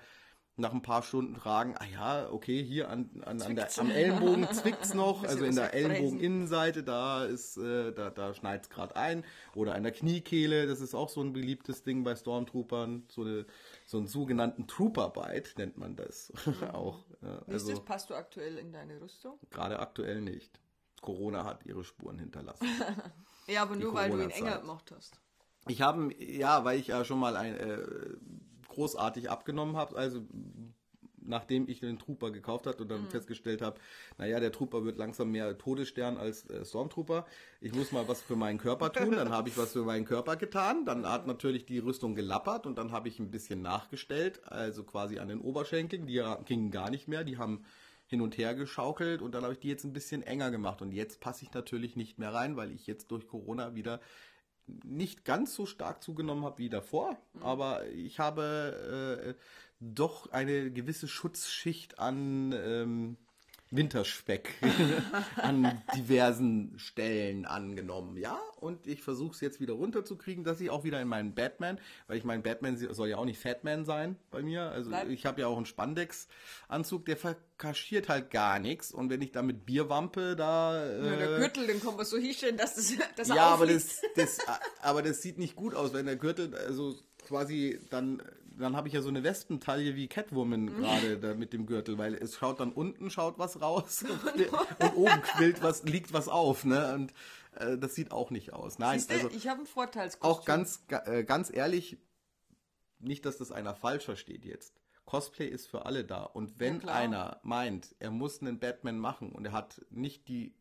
nach 0.58 0.72
ein 0.72 0.82
paar 0.82 1.02
Stunden 1.02 1.34
tragen, 1.34 1.74
ah 1.78 1.84
ja, 1.84 2.30
okay, 2.30 2.62
hier 2.62 2.90
an, 2.90 3.08
an, 3.24 3.40
an 3.40 3.54
der, 3.54 3.68
am 3.78 3.90
Ellenbogen 3.90 4.48
zwickt's 4.52 4.92
noch, 4.92 5.24
also 5.28 5.44
in 5.44 5.54
der 5.54 5.72
Ellenbogeninnenseite, 5.72 6.82
da 6.82 7.24
ist, 7.24 7.56
äh, 7.56 7.92
da, 7.92 8.10
da 8.10 8.34
schneit's 8.34 8.68
gerade 8.68 8.96
ein. 8.96 9.24
Oder 9.54 9.74
an 9.74 9.84
der 9.84 9.92
Kniekehle, 9.92 10.66
das 10.66 10.80
ist 10.80 10.94
auch 10.94 11.08
so 11.08 11.20
ein 11.20 11.32
beliebtes 11.32 11.84
Ding 11.84 12.02
bei 12.02 12.16
Stormtroopern, 12.16 13.04
so, 13.08 13.22
eine, 13.22 13.46
so 13.86 13.98
einen 13.98 14.08
sogenannten 14.08 14.66
Trooper-Bite 14.66 15.52
nennt 15.58 15.78
man 15.78 15.94
das 15.94 16.32
mhm. 16.44 16.70
auch. 16.70 17.04
Ja, 17.22 17.42
also, 17.46 17.70
das, 17.70 17.84
passt 17.84 18.10
du 18.10 18.14
aktuell 18.14 18.58
in 18.58 18.72
deine 18.72 19.00
Rüstung? 19.00 19.38
Gerade 19.50 19.78
aktuell 19.78 20.20
nicht. 20.20 20.60
Corona 21.00 21.44
hat 21.44 21.64
ihre 21.66 21.84
Spuren 21.84 22.18
hinterlassen. 22.18 22.66
ja, 23.46 23.62
aber 23.62 23.76
nur 23.76 23.94
weil 23.94 24.10
du 24.10 24.20
ihn 24.20 24.30
enger 24.30 24.58
gemacht 24.58 24.92
hast. 24.94 25.20
Ich 25.68 25.82
habe, 25.82 26.12
ja, 26.18 26.64
weil 26.64 26.78
ich 26.78 26.88
ja 26.88 27.04
schon 27.04 27.20
mal 27.20 27.36
ein, 27.36 27.56
äh, 27.56 27.78
großartig 28.78 29.28
abgenommen 29.28 29.76
habe. 29.76 29.96
Also 29.96 30.22
nachdem 31.20 31.68
ich 31.68 31.80
den 31.80 31.98
Trooper 31.98 32.30
gekauft 32.30 32.66
habe 32.66 32.78
und 32.82 32.90
dann 32.90 33.02
mhm. 33.02 33.10
festgestellt 33.10 33.60
habe, 33.60 33.78
naja, 34.16 34.40
der 34.40 34.52
Trooper 34.52 34.84
wird 34.84 34.98
langsam 34.98 35.30
mehr 35.30 35.58
Todesstern 35.58 36.16
als 36.16 36.48
äh, 36.48 36.64
Stormtrooper. 36.64 37.26
Ich 37.60 37.74
muss 37.74 37.92
mal 37.92 38.08
was 38.08 38.22
für 38.22 38.36
meinen 38.36 38.58
Körper 38.58 38.92
tun. 38.92 39.12
Dann 39.12 39.30
habe 39.30 39.48
ich 39.48 39.58
was 39.58 39.72
für 39.72 39.82
meinen 39.82 40.04
Körper 40.04 40.36
getan. 40.36 40.84
Dann 40.86 41.06
hat 41.06 41.26
natürlich 41.26 41.66
die 41.66 41.78
Rüstung 41.78 42.14
gelappert 42.14 42.66
und 42.66 42.78
dann 42.78 42.92
habe 42.92 43.08
ich 43.08 43.18
ein 43.18 43.30
bisschen 43.30 43.60
nachgestellt, 43.60 44.40
also 44.44 44.84
quasi 44.84 45.18
an 45.18 45.28
den 45.28 45.40
Oberschenkeln. 45.40 46.06
Die 46.06 46.22
gingen 46.46 46.70
gar 46.70 46.90
nicht 46.90 47.08
mehr. 47.08 47.24
Die 47.24 47.36
haben 47.36 47.64
hin 48.06 48.22
und 48.22 48.38
her 48.38 48.54
geschaukelt 48.54 49.20
und 49.20 49.34
dann 49.34 49.42
habe 49.42 49.52
ich 49.52 49.58
die 49.58 49.68
jetzt 49.68 49.84
ein 49.84 49.92
bisschen 49.92 50.22
enger 50.22 50.50
gemacht. 50.50 50.80
Und 50.80 50.92
jetzt 50.92 51.20
passe 51.20 51.44
ich 51.44 51.52
natürlich 51.52 51.94
nicht 51.94 52.18
mehr 52.18 52.32
rein, 52.32 52.56
weil 52.56 52.72
ich 52.72 52.86
jetzt 52.86 53.10
durch 53.10 53.26
Corona 53.26 53.74
wieder 53.74 54.00
nicht 54.84 55.24
ganz 55.24 55.54
so 55.54 55.66
stark 55.66 56.02
zugenommen 56.02 56.44
habe 56.44 56.58
wie 56.58 56.68
davor, 56.68 57.16
mhm. 57.34 57.42
aber 57.42 57.86
ich 57.88 58.18
habe 58.18 59.34
äh, 59.36 59.42
doch 59.80 60.30
eine 60.32 60.70
gewisse 60.70 61.08
Schutzschicht 61.08 61.98
an 61.98 62.52
ähm, 62.52 63.16
Winterspeck 63.70 64.54
an 65.36 65.82
diversen 65.94 66.78
Stellen 66.78 67.44
angenommen, 67.44 68.16
ja. 68.16 68.38
Und 68.60 68.86
ich 68.86 69.02
versuche 69.02 69.32
es 69.32 69.40
jetzt 69.40 69.60
wieder 69.60 69.74
runterzukriegen, 69.74 70.42
dass 70.42 70.60
ich 70.60 70.70
auch 70.70 70.84
wieder 70.84 71.00
in 71.00 71.08
meinen 71.08 71.34
Batman, 71.34 71.78
weil 72.06 72.16
ich 72.16 72.24
mein 72.24 72.42
Batman 72.42 72.76
soll 72.76 73.08
ja 73.08 73.16
auch 73.16 73.24
nicht 73.24 73.40
Fatman 73.40 73.84
sein 73.84 74.16
bei 74.30 74.42
mir. 74.42 74.62
Also 74.70 74.90
Nein. 74.90 75.10
ich 75.10 75.26
habe 75.26 75.40
ja 75.40 75.46
auch 75.46 75.56
einen 75.56 75.66
Spandex-Anzug, 75.66 77.04
der 77.04 77.16
verkaschiert 77.16 78.08
halt 78.08 78.30
gar 78.30 78.58
nichts. 78.58 78.92
Und 78.92 79.10
wenn 79.10 79.22
ich 79.22 79.32
da 79.32 79.42
mit 79.42 79.66
Bier 79.66 79.88
wampe, 79.88 80.34
da. 80.34 80.84
Äh, 80.84 81.06
ja, 81.06 81.16
der 81.16 81.38
Gürtel, 81.38 81.66
den 81.66 81.80
kann 81.80 81.96
man 81.96 82.06
so 82.06 82.16
hinstellen, 82.16 82.56
dass 82.56 82.74
das, 82.74 82.94
dass 83.16 83.28
Ja, 83.28 83.48
aber 83.48 83.66
das, 83.66 84.00
das, 84.16 84.38
aber 84.82 85.02
das 85.02 85.22
sieht 85.22 85.38
nicht 85.38 85.56
gut 85.56 85.74
aus, 85.74 85.92
wenn 85.92 86.06
der 86.06 86.16
Gürtel, 86.16 86.54
also 86.54 86.96
quasi 87.28 87.78
dann 87.90 88.22
dann 88.58 88.74
habe 88.74 88.88
ich 88.88 88.94
ja 88.94 89.02
so 89.02 89.08
eine 89.08 89.22
Wespentaille 89.22 89.94
wie 89.94 90.08
Catwoman 90.08 90.64
mhm. 90.64 90.76
gerade 90.78 91.18
da 91.18 91.34
mit 91.34 91.52
dem 91.52 91.66
Gürtel, 91.66 91.96
weil 91.96 92.14
es 92.14 92.36
schaut 92.36 92.58
dann 92.58 92.72
unten 92.72 93.08
schaut 93.10 93.38
was 93.38 93.60
raus 93.60 94.04
und, 94.34 94.48
und 94.82 94.96
oben 94.96 95.22
quillt 95.22 95.62
was 95.62 95.84
liegt 95.84 96.12
was 96.12 96.28
auf, 96.28 96.64
ne? 96.64 96.94
Und 96.94 97.12
äh, 97.56 97.78
das 97.78 97.94
sieht 97.94 98.10
auch 98.10 98.30
nicht 98.30 98.52
aus. 98.52 98.78
Nein, 98.78 98.98
Siehste, 98.98 99.14
also 99.14 99.30
ich 99.30 99.46
habe 99.46 99.58
einen 99.58 99.66
Vorteilskostüm. 99.66 100.30
Auch 100.30 100.44
ganz 100.44 100.84
äh, 100.88 101.22
ganz 101.22 101.52
ehrlich, 101.52 101.98
nicht, 102.98 103.24
dass 103.24 103.38
das 103.38 103.52
einer 103.52 103.74
falsch 103.74 104.04
versteht 104.04 104.44
jetzt. 104.44 104.80
Cosplay 105.04 105.46
ist 105.46 105.68
für 105.68 105.86
alle 105.86 106.04
da. 106.04 106.24
Und 106.24 106.58
wenn 106.58 106.80
ja, 106.80 106.88
einer 106.88 107.40
meint, 107.42 107.94
er 107.98 108.10
muss 108.10 108.42
einen 108.42 108.58
Batman 108.58 108.98
machen 108.98 109.32
und 109.32 109.46
er 109.46 109.52
hat 109.52 109.80
nicht 109.90 110.28
die 110.28 110.54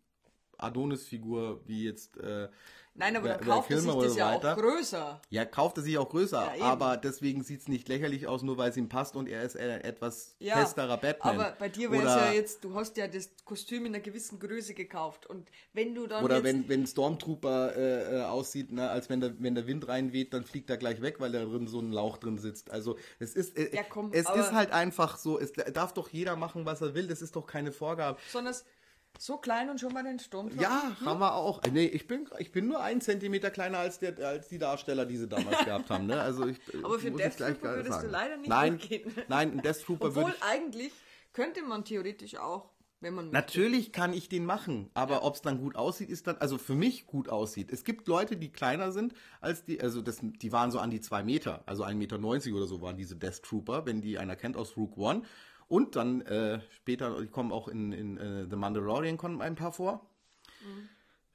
Adonis-Figur 0.58 1.62
wie 1.66 1.86
jetzt 1.86 2.18
äh, 2.18 2.50
Nein, 2.98 3.16
aber 3.16 3.30
dann 3.30 3.42
kauft 3.42 3.70
er 3.70 3.80
sich 3.80 3.94
das 3.94 4.16
ja 4.16 4.34
weiter. 4.34 4.54
auch 4.54 4.58
größer. 4.58 5.22
Ja, 5.30 5.46
kauft 5.46 5.78
er 5.78 5.84
sich 5.84 5.98
auch 6.00 6.10
größer, 6.10 6.56
ja, 6.58 6.64
aber 6.66 6.98
deswegen 6.98 7.44
sieht 7.44 7.62
es 7.62 7.68
nicht 7.68 7.88
lächerlich 7.88 8.28
aus, 8.28 8.42
nur 8.42 8.58
weil 8.58 8.72
es 8.72 8.78
ihm 8.78 8.90
passt 8.90 9.16
und 9.16 9.30
er 9.30 9.44
ist 9.44 9.56
ein 9.56 9.70
etwas 9.82 10.36
ja, 10.40 10.58
festerer 10.58 10.98
Batman. 10.98 11.40
Aber 11.40 11.56
bei 11.60 11.70
dir 11.70 11.92
wäre 11.92 12.08
es 12.08 12.16
ja 12.16 12.32
jetzt, 12.32 12.64
du 12.64 12.74
hast 12.74 12.98
ja 12.98 13.08
das 13.08 13.30
Kostüm 13.46 13.86
in 13.86 13.94
einer 13.94 14.04
gewissen 14.04 14.40
Größe 14.40 14.74
gekauft 14.74 15.28
und 15.28 15.48
wenn 15.74 15.94
du 15.94 16.08
dann 16.08 16.24
Oder 16.24 16.44
wenn, 16.44 16.68
wenn 16.70 16.88
Stormtrooper 16.88 17.76
äh, 17.76 18.18
äh, 18.18 18.24
aussieht, 18.24 18.72
ne, 18.72 18.90
als 18.90 19.10
wenn 19.12 19.22
der, 19.22 19.40
wenn 19.40 19.54
der 19.54 19.68
Wind 19.68 19.88
reinweht, 19.88 20.34
dann 20.34 20.44
fliegt 20.44 20.70
er 20.72 20.78
gleich 20.78 21.00
weg, 21.00 21.20
weil 21.20 21.32
da 21.32 21.46
drin 21.46 21.68
so 21.68 21.80
ein 21.80 21.92
Lauch 21.92 22.18
drin 22.18 22.40
sitzt. 22.40 22.72
Also 22.72 22.98
es 23.20 23.36
ist, 23.36 23.56
äh, 23.58 23.76
ja, 23.76 23.84
komm, 23.84 24.10
es 24.12 24.28
ist 24.28 24.54
halt 24.54 24.72
einfach 24.72 25.18
so, 25.18 25.40
es 25.40 25.54
darf 25.54 25.94
doch 25.94 26.10
jeder 26.10 26.36
machen, 26.36 26.66
was 26.66 26.82
er 26.82 26.96
will, 26.96 27.08
das 27.08 27.22
ist 27.22 27.36
doch 27.36 27.46
keine 27.46 27.72
Vorgabe. 27.72 28.18
Sondern 28.32 28.56
so 29.20 29.38
klein 29.38 29.70
und 29.70 29.80
schon 29.80 29.94
mal 29.94 30.04
den 30.04 30.20
Sturm. 30.20 30.50
Ja, 30.60 30.94
hm? 31.00 31.06
haben 31.06 31.20
wir 31.20 31.36
auch. 31.36 31.62
Nee, 31.72 31.86
ich 31.86 32.08
bin, 32.08 32.28
ich 32.40 32.52
bin 32.52 32.68
nur 32.68 32.82
einen 32.82 33.02
Zentimeter 33.02 33.52
kleiner 33.52 33.80
als, 33.80 34.00
der, 34.00 34.18
als 34.20 34.48
die 34.48 34.58
Darsteller, 34.58 35.06
die 35.06 35.18
sie 35.18 35.28
damals 35.28 35.58
gehabt 35.66 35.90
haben. 35.90 36.06
Ne? 36.06 36.22
Also 36.22 36.48
ich, 36.48 36.60
Aber 36.84 37.00
für 37.00 37.12
Death 37.12 37.38
Trooper 37.38 37.76
würdest 37.76 37.94
sagen. 37.94 38.08
du 38.08 38.12
leider 38.12 38.38
nicht 38.38 38.50
nein, 38.50 38.78
gehen. 38.78 39.12
Nein, 39.28 39.52
ein 39.52 39.62
Death 39.62 39.84
Trooper 39.84 40.08
Obwohl 40.08 40.34
eigentlich 40.42 40.92
könnte 41.34 41.62
man 41.62 41.84
theoretisch 41.84 42.38
auch, 42.38 42.70
wenn 43.00 43.14
man 43.14 43.30
Natürlich 43.30 43.92
kann 43.92 44.12
ich 44.12 44.28
den 44.28 44.46
machen, 44.46 44.90
aber 44.96 45.16
ja. 45.16 45.24
ob 45.24 45.36
es 45.36 45.42
dann 45.42 45.60
gut 45.60 45.76
aussieht, 45.76 46.10
ist 46.10 46.26
dann, 46.26 46.38
also 46.38 46.58
für 46.58 46.74
mich 46.74 47.06
gut 47.06 47.30
aussieht. 47.30 47.72
Es 47.72 47.84
gibt 47.84 48.08
Leute, 48.08 48.38
die 48.38 48.52
kleiner 48.52 48.92
sind 48.92 49.14
als 49.40 49.64
die, 49.64 49.80
also 49.80 50.02
das, 50.02 50.20
die 50.22 50.52
waren 50.52 50.72
so 50.72 50.80
an 50.80 50.90
die 50.90 51.00
zwei 51.00 51.24
Meter, 51.24 51.62
also 51.68 51.84
1,90 51.84 51.96
Meter 51.96 52.56
oder 52.56 52.66
so 52.66 52.82
waren 52.82 52.98
diese 52.98 53.16
Death 53.16 53.44
Trooper, 53.44 53.86
wenn 53.86 54.02
die 54.02 54.18
einer 54.18 54.36
kennt 54.36 54.58
aus 54.58 54.76
Rook 54.78 54.98
One. 54.98 55.22
Und 55.68 55.96
dann 55.96 56.22
äh, 56.22 56.62
später, 56.72 57.20
die 57.20 57.28
kommen 57.28 57.52
auch 57.52 57.68
in, 57.68 57.92
in 57.92 58.18
uh, 58.18 58.50
The 58.50 58.56
Mandalorian 58.56 59.18
kommen 59.18 59.42
ein 59.42 59.56
paar 59.56 59.74
vor. 59.74 60.10
Mhm. 60.62 60.90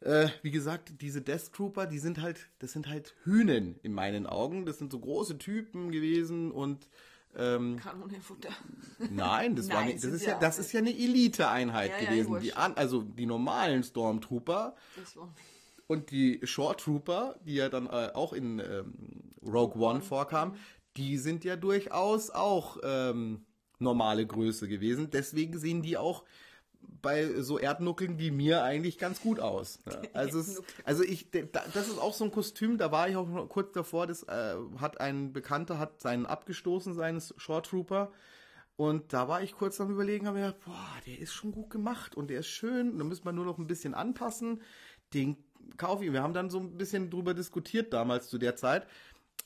Äh, 0.07 0.29
wie 0.43 0.51
gesagt, 0.51 1.01
diese 1.01 1.21
Death 1.21 1.53
Trooper, 1.53 1.87
die 1.87 1.99
sind 1.99 2.21
halt, 2.21 2.49
das 2.59 2.73
sind 2.73 2.89
halt 2.89 3.15
Hühnen 3.25 3.79
in 3.83 3.93
meinen 3.93 4.27
Augen. 4.27 4.67
Das 4.67 4.79
sind 4.79 4.91
so 4.91 4.99
große 4.99 5.39
Typen 5.39 5.93
gewesen 5.93 6.51
und 6.51 6.89
ähm, 7.37 7.77
Kanonenfutter. 7.77 8.51
Nein, 9.11 9.55
das 9.55 9.69
Nein, 9.69 9.77
war 9.77 9.85
nicht, 9.85 10.05
das 10.05 10.13
ist 10.13 10.27
ja, 10.27 10.39
das 10.39 10.59
ist 10.59 10.73
ja 10.73 10.81
eine 10.81 10.91
Elite-Einheit 10.91 11.91
ja, 11.91 12.09
gewesen. 12.09 12.33
Ja, 12.35 12.39
die 12.41 12.55
an, 12.55 12.75
also 12.75 13.03
die 13.03 13.27
normalen 13.27 13.83
Stormtrooper 13.83 14.75
und 15.87 16.11
die 16.11 16.41
Short 16.45 16.81
Trooper, 16.81 17.37
die 17.47 17.55
ja 17.55 17.69
dann 17.69 17.87
äh, 17.87 18.11
auch 18.15 18.33
in 18.33 18.59
ähm, 18.59 18.95
Rogue 19.43 19.81
One 19.81 20.03
vorkamen, 20.03 20.57
die 20.97 21.17
sind 21.17 21.45
ja 21.45 21.57
durchaus 21.57 22.31
auch 22.31 22.79
ähm, 22.83 23.47
normale 23.83 24.27
Größe 24.27 24.69
gewesen. 24.69 25.11
Deswegen 25.11 25.59
sehen 25.59 25.83
die 25.83 25.97
auch 25.97 26.25
bei 27.01 27.41
so 27.41 27.59
Erdnuckeln 27.59 28.19
wie 28.19 28.31
mir 28.31 28.63
eigentlich 28.63 28.99
ganz 28.99 29.21
gut 29.21 29.41
aus. 29.41 29.79
Also, 30.15 30.41
es, 30.41 30.63
also 30.85 31.03
ich, 31.03 31.31
das 31.31 31.89
ist 31.89 31.99
auch 31.99 32.13
so 32.13 32.25
ein 32.25 32.31
Kostüm, 32.31 32.77
da 32.77 32.93
war 32.93 33.09
ich 33.09 33.17
auch 33.17 33.49
kurz 33.49 33.73
davor, 33.73 34.07
das 34.07 34.25
äh, 34.25 34.57
hat 34.79 35.01
ein 35.01 35.33
Bekannter, 35.33 35.79
hat 35.79 36.01
seinen 36.01 36.27
abgestoßen, 36.27 36.93
seines 36.95 37.35
Short 37.39 37.67
Trooper. 37.67 38.13
Und 38.77 39.13
da 39.13 39.29
war 39.29 39.43
ich 39.43 39.53
kurz 39.53 39.81
am 39.81 39.91
überlegen, 39.91 40.27
habe 40.27 40.39
mir 40.39 40.47
gedacht, 40.47 40.65
boah, 40.65 41.01
der 41.07 41.19
ist 41.19 41.33
schon 41.33 41.53
gut 41.53 41.71
gemacht 41.71 42.15
und 42.15 42.29
der 42.29 42.41
ist 42.41 42.49
schön, 42.49 42.99
da 42.99 43.05
müssen 43.05 43.25
wir 43.25 43.33
nur 43.33 43.45
noch 43.45 43.59
ein 43.59 43.67
bisschen 43.67 43.95
anpassen. 43.95 44.61
Den 45.15 45.37
kaufe 45.77 46.05
ich. 46.05 46.13
Wir 46.13 46.23
haben 46.23 46.35
dann 46.35 46.51
so 46.51 46.59
ein 46.59 46.77
bisschen 46.77 47.11
drüber 47.11 47.35
diskutiert 47.35 47.93
damals 47.93 48.29
zu 48.29 48.39
der 48.39 48.57
Zeit. 48.57 48.87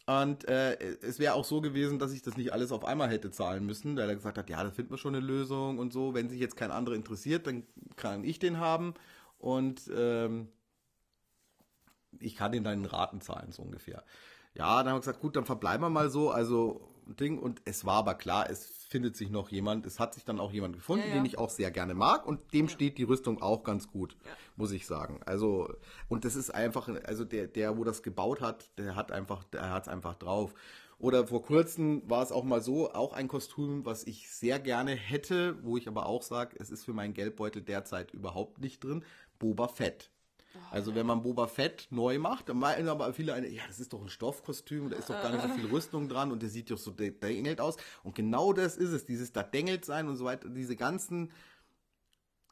Und 0.06 0.46
äh, 0.48 0.76
es 1.02 1.18
wäre 1.18 1.34
auch 1.34 1.44
so 1.44 1.60
gewesen, 1.60 1.98
dass 1.98 2.12
ich 2.12 2.22
das 2.22 2.36
nicht 2.36 2.52
alles 2.52 2.70
auf 2.70 2.84
einmal 2.84 3.10
hätte 3.10 3.32
zahlen 3.32 3.66
müssen, 3.66 3.96
weil 3.96 4.08
er 4.08 4.14
gesagt 4.14 4.38
hat, 4.38 4.48
ja, 4.48 4.62
da 4.62 4.70
finden 4.70 4.92
wir 4.92 4.98
schon 4.98 5.16
eine 5.16 5.24
Lösung 5.24 5.78
und 5.78 5.92
so. 5.92 6.14
Wenn 6.14 6.28
sich 6.28 6.38
jetzt 6.38 6.56
kein 6.56 6.70
anderer 6.70 6.94
interessiert, 6.94 7.46
dann 7.48 7.64
kann 7.96 8.22
ich 8.22 8.38
den 8.38 8.58
haben. 8.58 8.94
Und 9.38 9.90
ähm, 9.94 10.48
ich 12.20 12.36
kann 12.36 12.52
den 12.52 12.62
dann 12.62 12.84
in 12.84 12.84
Raten 12.84 13.20
zahlen, 13.20 13.50
so 13.50 13.62
ungefähr. 13.62 14.04
Ja, 14.54 14.78
dann 14.78 14.88
haben 14.88 14.96
wir 14.96 15.00
gesagt, 15.00 15.20
gut, 15.20 15.34
dann 15.34 15.44
verbleiben 15.44 15.82
wir 15.82 15.90
mal 15.90 16.08
so. 16.08 16.30
Also 16.30 16.88
Ding. 17.06 17.38
Und 17.38 17.62
es 17.64 17.84
war 17.84 17.96
aber 17.96 18.14
klar, 18.14 18.50
es 18.50 18.66
findet 18.66 19.16
sich 19.16 19.30
noch 19.30 19.50
jemand. 19.50 19.86
Es 19.86 20.00
hat 20.00 20.14
sich 20.14 20.24
dann 20.24 20.40
auch 20.40 20.52
jemand 20.52 20.74
gefunden, 20.74 21.04
ja, 21.04 21.10
ja. 21.10 21.14
den 21.14 21.24
ich 21.24 21.38
auch 21.38 21.50
sehr 21.50 21.70
gerne 21.70 21.94
mag. 21.94 22.26
Und 22.26 22.52
dem 22.52 22.66
ja. 22.66 22.72
steht 22.72 22.98
die 22.98 23.04
Rüstung 23.04 23.40
auch 23.40 23.64
ganz 23.64 23.90
gut, 23.90 24.16
muss 24.56 24.72
ich 24.72 24.86
sagen. 24.86 25.20
Also, 25.26 25.72
und 26.08 26.24
das 26.24 26.36
ist 26.36 26.50
einfach, 26.50 26.88
also 27.04 27.24
der, 27.24 27.46
der, 27.46 27.76
wo 27.76 27.84
das 27.84 28.02
gebaut 28.02 28.40
hat, 28.40 28.70
der 28.78 28.96
hat 28.96 29.12
einfach, 29.12 29.44
der 29.44 29.70
hat 29.70 29.84
es 29.84 29.88
einfach 29.88 30.14
drauf. 30.14 30.54
Oder 30.98 31.26
vor 31.26 31.42
kurzem 31.42 32.02
war 32.08 32.22
es 32.22 32.32
auch 32.32 32.44
mal 32.44 32.62
so, 32.62 32.90
auch 32.92 33.12
ein 33.12 33.28
Kostüm, 33.28 33.84
was 33.84 34.04
ich 34.04 34.30
sehr 34.30 34.58
gerne 34.58 34.92
hätte, 34.92 35.62
wo 35.62 35.76
ich 35.76 35.88
aber 35.88 36.06
auch 36.06 36.22
sage, 36.22 36.56
es 36.58 36.70
ist 36.70 36.84
für 36.84 36.94
meinen 36.94 37.12
Geldbeutel 37.12 37.62
derzeit 37.62 38.12
überhaupt 38.14 38.60
nicht 38.60 38.82
drin. 38.82 39.04
Boba 39.38 39.68
Fett. 39.68 40.10
Also 40.70 40.94
wenn 40.94 41.06
man 41.06 41.22
Boba 41.22 41.46
Fett 41.46 41.88
neu 41.90 42.18
macht, 42.18 42.48
dann 42.48 42.58
meinen 42.58 42.88
aber 42.88 43.12
viele 43.12 43.34
eine, 43.34 43.48
ja, 43.48 43.62
das 43.66 43.80
ist 43.80 43.92
doch 43.92 44.02
ein 44.02 44.08
Stoffkostüm, 44.08 44.90
da 44.90 44.96
ist 44.96 45.10
doch 45.10 45.20
gar 45.22 45.30
nicht 45.30 45.42
so 45.42 45.48
viel 45.48 45.66
Rüstung 45.66 46.08
dran 46.08 46.32
und 46.32 46.42
der 46.42 46.48
sieht 46.48 46.70
doch 46.70 46.78
so 46.78 46.90
dengelt 46.90 47.60
aus. 47.60 47.76
Und 48.02 48.14
genau 48.14 48.52
das 48.52 48.76
ist 48.76 48.90
es, 48.90 49.04
dieses 49.04 49.32
da 49.32 49.42
dengelt 49.42 49.84
sein 49.84 50.08
und 50.08 50.16
so 50.16 50.24
weiter, 50.24 50.48
diese 50.48 50.76
ganzen 50.76 51.30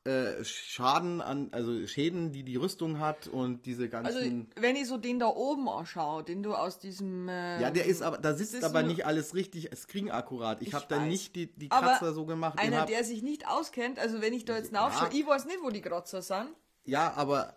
äh, 0.07 0.45
Schaden 0.45 1.23
an, 1.23 1.49
also 1.53 1.87
Schäden, 1.87 2.31
die 2.31 2.43
die 2.43 2.57
Rüstung 2.57 3.01
hat 3.01 3.27
und 3.27 3.65
diese 3.65 3.89
ganzen. 3.89 4.15
Also 4.15 4.21
wenn 4.61 4.77
ich 4.77 4.87
so 4.87 4.99
den 4.99 5.19
da 5.19 5.29
oben 5.29 5.67
anschaue, 5.67 6.23
den 6.23 6.43
du 6.43 6.55
aus 6.55 6.79
diesem. 6.79 7.27
Äh, 7.27 7.63
ja, 7.63 7.71
der 7.71 7.87
ist 7.87 8.03
aber, 8.03 8.19
da 8.19 8.35
sitzt 8.35 8.63
aber 8.63 8.83
nicht 8.83 9.07
alles 9.07 9.35
richtig, 9.35 9.71
Screen 9.75 10.11
akkurat. 10.11 10.61
Ich, 10.61 10.69
ich 10.69 10.75
habe 10.75 10.85
da 10.91 10.99
nicht 11.01 11.37
die, 11.37 11.47
die 11.47 11.71
Kratzer 11.71 12.13
so 12.13 12.27
gemacht. 12.27 12.59
Einer, 12.59 12.83
hab, 12.83 12.87
der 12.89 13.03
sich 13.03 13.23
nicht 13.23 13.49
auskennt, 13.49 13.99
also 13.99 14.21
wenn 14.21 14.35
ich 14.35 14.45
da 14.45 14.59
jetzt 14.59 14.73
nachschaue, 14.73 15.09
ja, 15.09 15.19
ich 15.19 15.27
weiß 15.27 15.47
nicht, 15.47 15.61
wo 15.63 15.71
die 15.71 15.81
Kratzer 15.81 16.21
sind. 16.21 16.51
Ja, 16.85 17.15
aber 17.17 17.57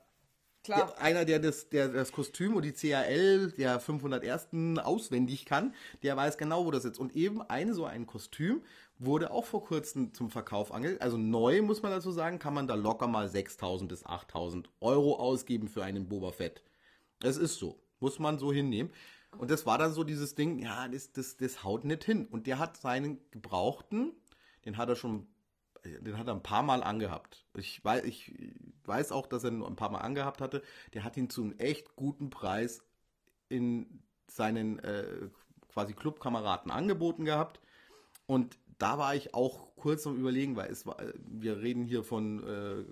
Klar. 0.67 0.87
Der, 0.87 1.01
einer, 1.01 1.23
der 1.23 1.39
das, 1.39 1.69
der 1.69 1.87
das 1.87 2.11
Kostüm 2.11 2.53
und 2.57 2.65
die 2.65 2.73
CAL 2.73 3.51
der 3.51 3.79
501. 3.79 4.49
auswendig 4.83 5.45
kann, 5.45 5.73
der 6.03 6.17
weiß 6.17 6.37
genau, 6.37 6.65
wo 6.65 6.71
das 6.71 6.83
sitzt. 6.83 6.99
Und 6.99 7.15
eben 7.15 7.41
eine 7.41 7.73
so 7.73 7.85
ein 7.85 8.05
Kostüm 8.05 8.61
wurde 8.99 9.31
auch 9.31 9.45
vor 9.45 9.63
kurzem 9.63 10.13
zum 10.13 10.29
Verkauf 10.29 10.73
angelegt. 10.73 11.01
Also 11.01 11.17
neu, 11.17 11.61
muss 11.61 11.83
man 11.83 11.93
dazu 11.93 12.11
sagen, 12.11 12.37
kann 12.37 12.53
man 12.53 12.67
da 12.67 12.75
locker 12.75 13.07
mal 13.07 13.27
6.000 13.27 13.87
bis 13.87 14.05
8.000 14.05 14.65
Euro 14.81 15.15
ausgeben 15.15 15.69
für 15.69 15.85
einen 15.85 16.09
Boba 16.09 16.33
Fett. 16.33 16.61
Das 17.21 17.37
ist 17.37 17.59
so. 17.59 17.79
Muss 18.01 18.19
man 18.19 18.37
so 18.37 18.51
hinnehmen. 18.51 18.91
Und 19.37 19.49
das 19.51 19.65
war 19.65 19.77
dann 19.77 19.93
so 19.93 20.03
dieses 20.03 20.35
Ding, 20.35 20.59
ja, 20.59 20.89
das, 20.89 21.13
das, 21.13 21.37
das 21.37 21.63
haut 21.63 21.85
nicht 21.85 22.03
hin. 22.03 22.25
Und 22.25 22.45
der 22.45 22.59
hat 22.59 22.75
seinen 22.75 23.19
Gebrauchten, 23.31 24.11
den 24.65 24.75
hat 24.75 24.89
er 24.89 24.97
schon 24.97 25.27
den 26.01 26.17
hat 26.17 26.27
er 26.27 26.33
ein 26.33 26.43
paar 26.43 26.63
Mal 26.63 26.83
angehabt. 26.83 27.45
Ich 27.55 27.83
weiß, 27.83 28.03
ich 28.03 28.33
weiß 28.85 29.11
auch, 29.11 29.27
dass 29.27 29.43
er 29.43 29.51
ihn 29.51 29.63
ein 29.63 29.75
paar 29.75 29.91
Mal 29.91 29.99
angehabt 29.99 30.41
hatte. 30.41 30.61
Der 30.93 31.03
hat 31.03 31.17
ihn 31.17 31.29
zu 31.29 31.43
einem 31.43 31.57
echt 31.57 31.95
guten 31.95 32.29
Preis 32.29 32.81
in 33.49 34.03
seinen 34.27 34.79
äh, 34.79 35.29
quasi 35.71 35.93
Clubkameraden 35.93 36.71
angeboten 36.71 37.25
gehabt. 37.25 37.59
Und 38.25 38.57
da 38.77 38.97
war 38.97 39.15
ich 39.15 39.33
auch 39.33 39.75
kurz 39.75 40.05
am 40.05 40.17
Überlegen, 40.17 40.55
weil 40.55 40.69
es 40.69 40.85
war, 40.85 40.97
wir 41.15 41.61
reden 41.61 41.83
hier 41.83 42.03
von 42.03 42.43
äh, 42.43 42.83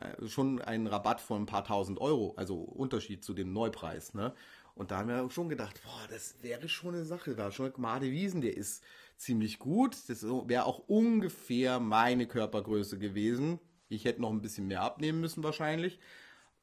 äh, 0.00 0.28
schon 0.28 0.60
einen 0.60 0.86
Rabatt 0.86 1.20
von 1.20 1.42
ein 1.42 1.46
paar 1.46 1.64
tausend 1.64 2.00
Euro, 2.00 2.34
also 2.36 2.56
Unterschied 2.56 3.24
zu 3.24 3.34
dem 3.34 3.52
Neupreis. 3.52 4.14
Ne? 4.14 4.34
Und 4.80 4.90
da 4.92 4.96
haben 4.96 5.10
wir 5.10 5.28
schon 5.28 5.50
gedacht, 5.50 5.78
boah, 5.84 6.08
das 6.08 6.36
wäre 6.40 6.66
schon 6.66 6.94
eine 6.94 7.04
Sache. 7.04 7.34
Da 7.34 7.52
schon 7.52 7.70
Made 7.76 8.10
Wiesen, 8.10 8.40
der 8.40 8.56
ist 8.56 8.82
ziemlich 9.18 9.58
gut. 9.58 9.94
Das 10.08 10.22
wäre 10.22 10.64
auch 10.64 10.78
ungefähr 10.88 11.78
meine 11.80 12.26
Körpergröße 12.26 12.98
gewesen. 12.98 13.60
Ich 13.90 14.06
hätte 14.06 14.22
noch 14.22 14.30
ein 14.30 14.40
bisschen 14.40 14.68
mehr 14.68 14.80
abnehmen 14.80 15.20
müssen 15.20 15.44
wahrscheinlich. 15.44 16.00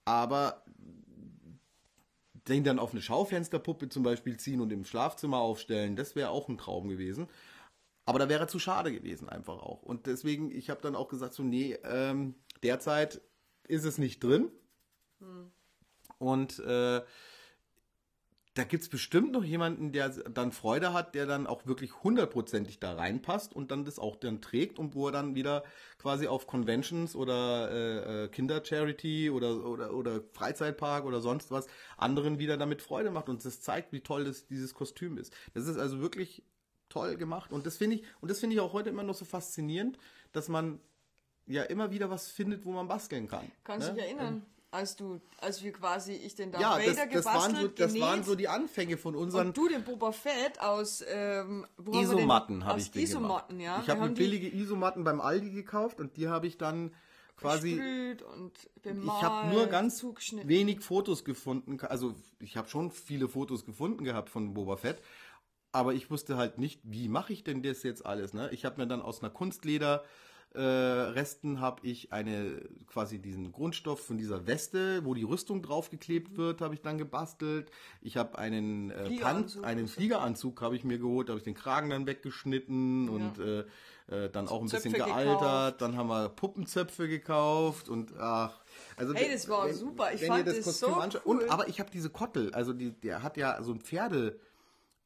Aber 0.04 0.66
den 2.48 2.64
dann 2.64 2.80
auf 2.80 2.92
eine 2.92 3.04
Schaufensterpuppe 3.04 3.88
zum 3.88 4.02
Beispiel 4.02 4.38
ziehen 4.38 4.62
und 4.62 4.74
im 4.74 4.84
Schlafzimmer 4.84 5.38
aufstellen, 5.38 5.96
das 5.96 6.16
wäre 6.16 6.32
auch 6.32 6.50
ein 6.50 6.58
Traum 6.58 6.90
gewesen. 6.90 7.28
Aber 8.06 8.18
da 8.18 8.30
wäre 8.30 8.48
zu 8.48 8.58
schade 8.58 8.92
gewesen 8.92 9.30
einfach 9.30 9.60
auch. 9.60 9.84
Und 9.84 10.08
deswegen, 10.08 10.50
ich 10.50 10.72
habe 10.72 10.82
dann 10.82 10.96
auch 10.96 11.10
gesagt, 11.10 11.36
so, 11.36 11.44
nee, 11.44 11.78
ähm, 11.84 12.34
derzeit 12.64 13.22
ist 13.68 13.86
es 13.86 14.00
nicht 14.00 14.24
drin. 14.24 14.50
Hm. 15.20 15.52
Und 16.18 16.58
äh, 16.58 17.04
da 18.58 18.63
gibt 18.63 18.82
es 18.82 18.89
bestimmt 18.89 19.34
noch 19.34 19.43
jemanden, 19.43 19.91
der 19.91 20.10
dann 20.10 20.52
Freude 20.52 20.91
hat, 20.91 21.13
der 21.13 21.28
dann 21.28 21.46
auch 21.46 21.67
wirklich 21.67 22.04
hundertprozentig 22.04 22.80
da 22.80 22.93
reinpasst 22.93 23.56
und 23.56 23.70
dann 23.70 23.86
das 23.86 24.00
auch 24.00 24.15
dann 24.15 24.41
trägt 24.41 24.80
und 24.80 24.96
wo 24.96 25.08
er 25.08 25.12
dann 25.12 25.36
wieder 25.36 25.63
quasi 26.00 26.28
auf 26.28 26.48
Conventions 26.48 27.15
oder 27.15 27.70
äh, 27.72 28.24
äh 28.24 28.28
Kinder-Charity 28.30 29.30
oder, 29.30 29.63
oder, 29.63 29.93
oder 29.93 30.22
Freizeitpark 30.34 31.06
oder 31.06 31.22
sonst 31.22 31.52
was 31.52 31.67
anderen 31.98 32.39
wieder 32.39 32.58
damit 32.58 32.82
Freude 32.82 33.12
macht 33.12 33.30
und 33.30 33.46
das 33.46 33.62
zeigt, 33.62 33.93
wie 33.93 34.02
toll 34.02 34.26
das, 34.26 34.48
dieses 34.48 34.74
Kostüm 34.74 35.20
ist. 35.20 35.32
Das 35.54 35.67
ist 35.67 35.78
also 35.78 36.02
wirklich 36.02 36.43
toll 36.89 37.15
gemacht 37.15 37.54
und 37.54 37.67
das 37.67 37.78
finde 37.78 37.98
ich, 37.98 38.04
und 38.22 38.32
das 38.32 38.39
finde 38.39 38.56
ich 38.56 38.60
auch 38.60 38.74
heute 38.74 38.89
immer 38.89 39.04
noch 39.04 39.15
so 39.15 39.26
faszinierend, 39.26 40.00
dass 40.32 40.50
man 40.50 40.80
ja 41.46 41.62
immer 41.62 41.91
wieder 41.91 42.10
was 42.10 42.28
findet, 42.28 42.65
wo 42.65 42.72
man 42.72 42.88
basteln 42.88 43.28
kann. 43.28 43.52
Kannst 43.63 43.89
du 43.89 43.91
ne? 43.91 43.98
dich 43.98 44.06
erinnern? 44.06 44.34
Ähm, 44.34 44.57
als 44.72 44.96
du, 44.96 45.22
als 45.40 45.64
wir 45.64 45.72
quasi, 45.72 46.14
ich 46.14 46.36
den 46.36 46.52
Darth 46.52 46.62
ja, 46.62 46.72
Vader 46.72 46.86
das, 46.86 46.96
das 46.96 47.10
gebastelt, 47.10 47.36
waren 47.36 47.56
so, 47.56 47.68
Das 47.70 47.94
genäht, 47.94 48.02
waren 48.02 48.24
so 48.24 48.36
die 48.36 48.48
Anfänge 48.48 48.98
von 48.98 49.16
unseren... 49.16 49.48
Und 49.48 49.58
du 49.58 49.68
den 49.68 49.84
Boba 49.84 50.12
Fett 50.12 50.60
aus... 50.60 51.04
Ähm, 51.08 51.66
Isomatten 51.92 52.66
habe 52.66 52.80
ich 52.80 52.92
den 52.92 53.04
Isomatten, 53.04 53.60
ja. 53.60 53.82
Ich 53.82 53.90
habe 53.90 54.02
mir 54.02 54.10
billige 54.10 54.54
Isomatten 54.54 55.04
beim 55.04 55.22
Aldi 55.22 55.52
gekauft 55.52 56.00
und 56.00 56.18
die 56.18 56.28
habe 56.28 56.48
ich 56.48 56.58
dann 56.58 56.94
quasi... 57.38 57.80
und 58.36 58.52
bemalt, 58.82 59.18
Ich 59.18 59.24
habe 59.24 59.56
nur 59.56 59.68
ganz 59.68 60.06
wenig 60.44 60.82
Fotos 60.82 61.24
gefunden, 61.24 61.80
also 61.82 62.16
ich 62.40 62.58
habe 62.58 62.68
schon 62.68 62.92
viele 62.92 63.30
Fotos 63.30 63.64
gefunden 63.66 64.04
gehabt 64.04 64.30
von 64.30 64.54
Boba 64.54 64.76
Fett, 64.76 65.02
aber 65.72 65.94
ich 65.94 66.12
wusste 66.12 66.38
halt 66.38 66.58
nicht, 66.58 66.82
wie 66.84 67.08
mache 67.08 67.32
ich 67.32 67.44
denn 67.44 67.62
das 67.62 67.84
jetzt 67.84 68.06
alles, 68.06 68.34
ne? 68.34 68.50
Ich 68.52 68.66
habe 68.66 68.82
mir 68.82 68.88
dann 68.88 69.02
aus 69.02 69.22
einer 69.22 69.30
Kunstleder 69.30 70.04
äh, 70.54 70.62
Resten 70.62 71.60
habe 71.60 71.86
ich 71.86 72.14
eine 72.14 72.62
quasi 72.88 73.20
diesen 73.20 73.52
Grundstoff 73.52 74.06
von 74.06 74.18
dieser 74.18 74.48
Weste, 74.48 75.06
wo 75.06 75.14
die 75.14 75.24
Rüstung 75.24 75.62
draufgeklebt 75.62 76.38
wird, 76.38 76.62
habe 76.62 76.74
ich 76.74 76.82
dann 76.82 76.98
gebastelt. 76.98 77.70
Ich 78.02 78.18
habe 78.18 78.38
einen 78.40 78.92
äh, 78.92 79.06
Fliegeranzug, 79.06 79.66
einen 79.66 79.88
Fliegeranzug 79.88 80.62
habe 80.62 80.76
ich 80.76 80.84
mir 80.84 80.98
geholt, 80.98 81.30
habe 81.30 81.38
ich 81.38 81.44
den 81.44 81.54
Kragen 81.54 81.90
dann 81.90 82.08
weggeschnitten 82.08 83.06
ja. 83.06 83.12
und 83.12 83.40
äh, 83.40 83.66
äh, 84.10 84.30
dann 84.30 84.48
auch 84.48 84.62
ein 84.62 84.68
Zöpfe 84.68 84.90
bisschen 84.90 85.06
gealtert. 85.06 85.40
Gekauft. 85.40 85.82
Dann 85.82 85.98
haben 85.98 86.08
wir 86.08 86.30
Puppenzöpfe 86.30 87.08
gekauft 87.08 87.90
und 87.90 88.18
ach. 88.18 88.62
Also 88.96 89.14
hey, 89.14 89.32
das 89.32 89.50
war 89.50 89.68
wenn, 89.68 89.76
super. 89.76 90.14
Ich 90.14 90.26
fand 90.26 90.48
das, 90.48 90.62
das 90.62 90.80
so 90.80 90.88
cool. 90.88 91.20
Und 91.24 91.50
aber 91.52 91.68
ich 91.68 91.80
habe 91.80 91.92
diese 91.92 92.10
Kottel, 92.10 92.54
also 92.54 92.74
die, 92.74 92.92
der 92.92 93.22
hat 93.22 93.38
ja 93.38 93.62
so 93.62 93.74
ein 93.74 93.82
Pferde 93.82 94.40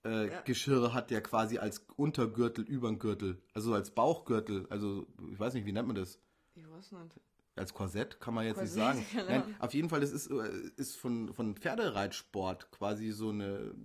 äh, 0.06 0.30
ja. 0.30 0.42
Geschirr 0.42 0.94
hat 0.94 1.12
der 1.12 1.22
quasi 1.22 1.58
als 1.58 1.86
Untergürtel 1.96 2.64
über 2.64 2.90
den 2.90 3.00
Gürtel, 3.00 3.42
also 3.54 3.74
als 3.74 3.92
Bauchgürtel, 3.92 4.68
also 4.70 5.06
ich 5.32 5.40
weiß 5.40 5.54
nicht, 5.54 5.66
wie 5.66 5.72
nennt 5.72 5.88
man 5.88 5.96
das? 5.96 6.20
Ich 6.56 6.70
weiß 6.70 6.92
nicht. 6.94 7.20
Als 7.56 7.74
Korsett 7.74 8.20
kann 8.20 8.34
man 8.34 8.46
jetzt 8.46 8.58
Korsett, 8.58 8.96
nicht 8.96 9.12
sagen. 9.12 9.28
Genau. 9.28 9.46
Nein, 9.46 9.56
auf 9.60 9.74
jeden 9.74 9.90
Fall, 9.90 10.00
das 10.00 10.12
ist, 10.12 10.32
äh, 10.32 10.72
ist 10.78 10.98
von, 10.98 11.34
von 11.34 11.56
Pferdereitsport 11.56 12.72
quasi 12.72 13.12
so 13.12 13.30
eine 13.30 13.76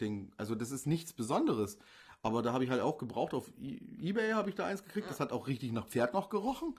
Ding, 0.00 0.30
also 0.36 0.54
das 0.54 0.70
ist 0.70 0.86
nichts 0.86 1.12
Besonderes. 1.12 1.78
Aber 2.26 2.42
da 2.42 2.52
habe 2.52 2.64
ich 2.64 2.70
halt 2.70 2.80
auch 2.80 2.98
gebraucht. 2.98 3.34
Auf 3.34 3.52
e 3.60 3.78
Ebay 4.00 4.32
habe 4.32 4.48
ich 4.48 4.56
da 4.56 4.66
eins 4.66 4.82
gekriegt. 4.82 5.08
Das 5.08 5.20
hat 5.20 5.32
auch 5.32 5.46
richtig 5.46 5.72
nach 5.72 5.86
Pferd 5.86 6.12
noch 6.12 6.28
gerochen. 6.28 6.74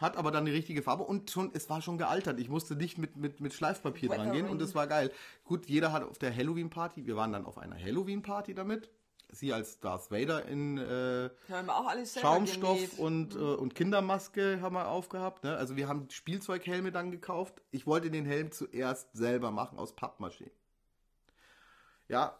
Hat 0.00 0.16
aber 0.18 0.30
dann 0.30 0.44
die 0.44 0.52
richtige 0.52 0.82
Farbe 0.82 1.02
und 1.02 1.30
schon, 1.30 1.50
es 1.54 1.68
war 1.70 1.80
schon 1.80 1.96
gealtert. 1.96 2.38
Ich 2.38 2.48
musste 2.50 2.76
nicht 2.76 2.98
mit, 2.98 3.16
mit, 3.16 3.40
mit 3.40 3.54
Schleifpapier 3.54 4.10
dran 4.10 4.32
gehen 4.32 4.48
und 4.48 4.60
es 4.60 4.74
war 4.74 4.86
geil. 4.86 5.10
Gut, 5.44 5.66
jeder 5.66 5.92
hat 5.92 6.02
auf 6.02 6.18
der 6.18 6.36
Halloween-Party, 6.36 7.06
wir 7.06 7.16
waren 7.16 7.32
dann 7.32 7.46
auf 7.46 7.58
einer 7.58 7.76
Halloween-Party 7.76 8.54
damit. 8.54 8.90
Sie 9.32 9.52
als 9.52 9.80
Darth 9.80 10.10
Vader 10.12 10.44
in 10.46 10.78
äh, 10.78 11.30
Schaumstoff 12.20 12.98
und, 12.98 13.34
mhm. 13.34 13.40
äh, 13.40 13.54
und 13.54 13.74
Kindermaske 13.74 14.60
haben 14.60 14.76
wir 14.76 14.88
aufgehabt. 14.88 15.42
Ne? 15.42 15.56
Also 15.56 15.76
wir 15.76 15.88
haben 15.88 16.08
Spielzeughelme 16.10 16.92
dann 16.92 17.10
gekauft. 17.10 17.60
Ich 17.72 17.86
wollte 17.86 18.10
den 18.10 18.24
Helm 18.24 18.52
zuerst 18.52 19.08
selber 19.16 19.50
machen 19.50 19.78
aus 19.78 19.96
Pappmaché. 19.96 20.50
Ja, 22.08 22.38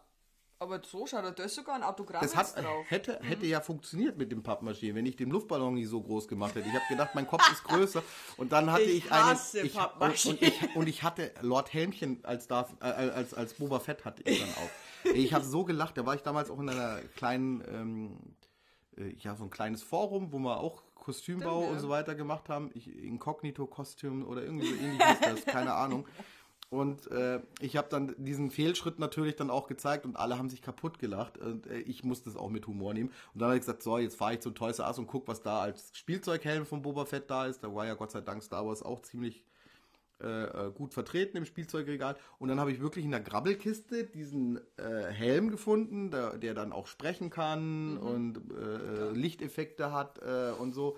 aber 0.59 0.81
so 0.83 1.05
schaut 1.05 1.37
da 1.37 1.43
ist 1.43 1.55
sogar 1.55 1.75
ein 1.75 1.83
Autogramm 1.83 2.21
das 2.21 2.35
hat, 2.35 2.57
drauf. 2.57 2.85
Hätte, 2.87 3.19
hätte 3.21 3.45
mhm. 3.45 3.51
ja 3.51 3.61
funktioniert 3.61 4.17
mit 4.17 4.31
dem 4.31 4.41
Pappmaché, 4.41 4.95
wenn 4.95 5.05
ich 5.05 5.15
den 5.15 5.29
Luftballon 5.29 5.75
nicht 5.75 5.89
so 5.89 6.01
groß 6.01 6.27
gemacht 6.27 6.55
hätte. 6.55 6.67
Ich 6.67 6.73
habe 6.73 6.85
gedacht, 6.89 7.11
mein 7.13 7.27
Kopf 7.27 7.49
ist 7.51 7.63
größer. 7.63 8.01
Und 8.37 8.51
dann 8.51 8.71
hatte 8.71 8.83
ich, 8.83 9.05
ich 9.05 9.11
einen. 9.11 9.37
Ich, 9.63 10.25
und, 10.25 10.41
ich, 10.41 10.75
und 10.75 10.87
ich 10.87 11.03
hatte 11.03 11.31
Lord 11.41 11.73
Helmchen 11.73 12.19
als, 12.23 12.47
Darth, 12.47 12.71
äh, 12.81 12.85
als, 12.85 13.33
als 13.33 13.53
Boba 13.53 13.79
Fett 13.79 14.05
hatte 14.05 14.23
ich 14.23 14.39
dann 14.39 14.49
auch. 14.49 15.13
Ich 15.13 15.33
habe 15.33 15.45
so 15.45 15.63
gelacht, 15.63 15.97
da 15.97 16.05
war 16.05 16.15
ich 16.15 16.21
damals 16.21 16.49
auch 16.49 16.59
in 16.59 16.69
einer 16.69 16.99
kleinen, 17.15 17.63
ähm, 17.67 18.17
äh, 18.97 19.13
ja, 19.19 19.35
so 19.35 19.43
ein 19.43 19.49
kleines 19.49 19.83
Forum, 19.83 20.31
wo 20.31 20.39
wir 20.39 20.57
auch 20.57 20.83
Kostümbau 20.95 21.59
Stimmt, 21.59 21.65
ja. 21.65 21.71
und 21.71 21.79
so 21.79 21.89
weiter 21.89 22.15
gemacht 22.15 22.49
haben. 22.49 22.71
Inkognito-Kostüm 22.71 24.25
oder 24.25 24.43
irgendwie 24.43 24.67
so 24.67 24.75
ähnlich 24.75 24.99
ist 24.99 25.25
das, 25.25 25.45
keine 25.45 25.73
Ahnung. 25.73 26.07
Und 26.69 27.09
äh, 27.11 27.39
ich 27.61 27.77
habe 27.77 27.87
dann 27.89 28.13
diesen 28.17 28.51
Fehlschritt 28.51 28.99
natürlich 28.99 29.37
dann 29.37 29.49
auch 29.49 29.67
gezeigt 29.67 30.05
und 30.05 30.17
alle 30.17 30.37
haben 30.37 30.49
sich 30.49 30.61
kaputt 30.61 30.99
gelacht. 30.99 31.37
Und 31.37 31.65
äh, 31.67 31.79
ich 31.79 32.03
musste 32.03 32.29
es 32.29 32.35
auch 32.35 32.49
mit 32.49 32.67
Humor 32.67 32.93
nehmen. 32.93 33.09
Und 33.33 33.39
dann 33.39 33.49
habe 33.49 33.55
ich 33.55 33.61
gesagt, 33.61 33.83
so, 33.83 33.97
jetzt 33.97 34.17
fahre 34.17 34.33
ich 34.33 34.41
zum 34.41 34.53
Toys 34.53 34.79
R 34.79 34.87
Us 34.87 34.99
und 34.99 35.07
guck, 35.07 35.27
was 35.29 35.41
da 35.41 35.61
als 35.61 35.91
Spielzeughelm 35.93 36.65
von 36.65 36.81
Boba 36.81 37.05
Fett 37.05 37.29
da 37.29 37.45
ist. 37.45 37.63
Da 37.63 37.73
war 37.73 37.85
ja 37.85 37.93
Gott 37.93 38.11
sei 38.11 38.19
Dank 38.19 38.43
Star 38.43 38.65
Wars 38.65 38.83
auch 38.83 39.01
ziemlich 39.01 39.45
äh, 40.21 40.43
äh 40.43 40.71
gut 40.71 40.93
vertreten 40.93 41.37
im 41.37 41.45
Spielzeugregal. 41.45 42.17
Und 42.37 42.49
dann 42.49 42.59
habe 42.59 42.73
ich 42.73 42.81
wirklich 42.81 43.05
in 43.05 43.11
der 43.11 43.21
Grabbelkiste 43.21 44.03
diesen 44.03 44.59
äh, 44.75 45.03
Helm 45.05 45.49
gefunden, 45.51 46.11
der, 46.11 46.37
der, 46.37 46.53
dann 46.53 46.73
auch 46.73 46.87
sprechen 46.87 47.29
kann 47.29 47.93
mhm. 47.93 47.97
und 47.99 48.37
äh, 48.51 49.11
Lichteffekte 49.11 49.93
hat 49.93 50.19
äh, 50.21 50.51
und 50.59 50.73
so. 50.73 50.97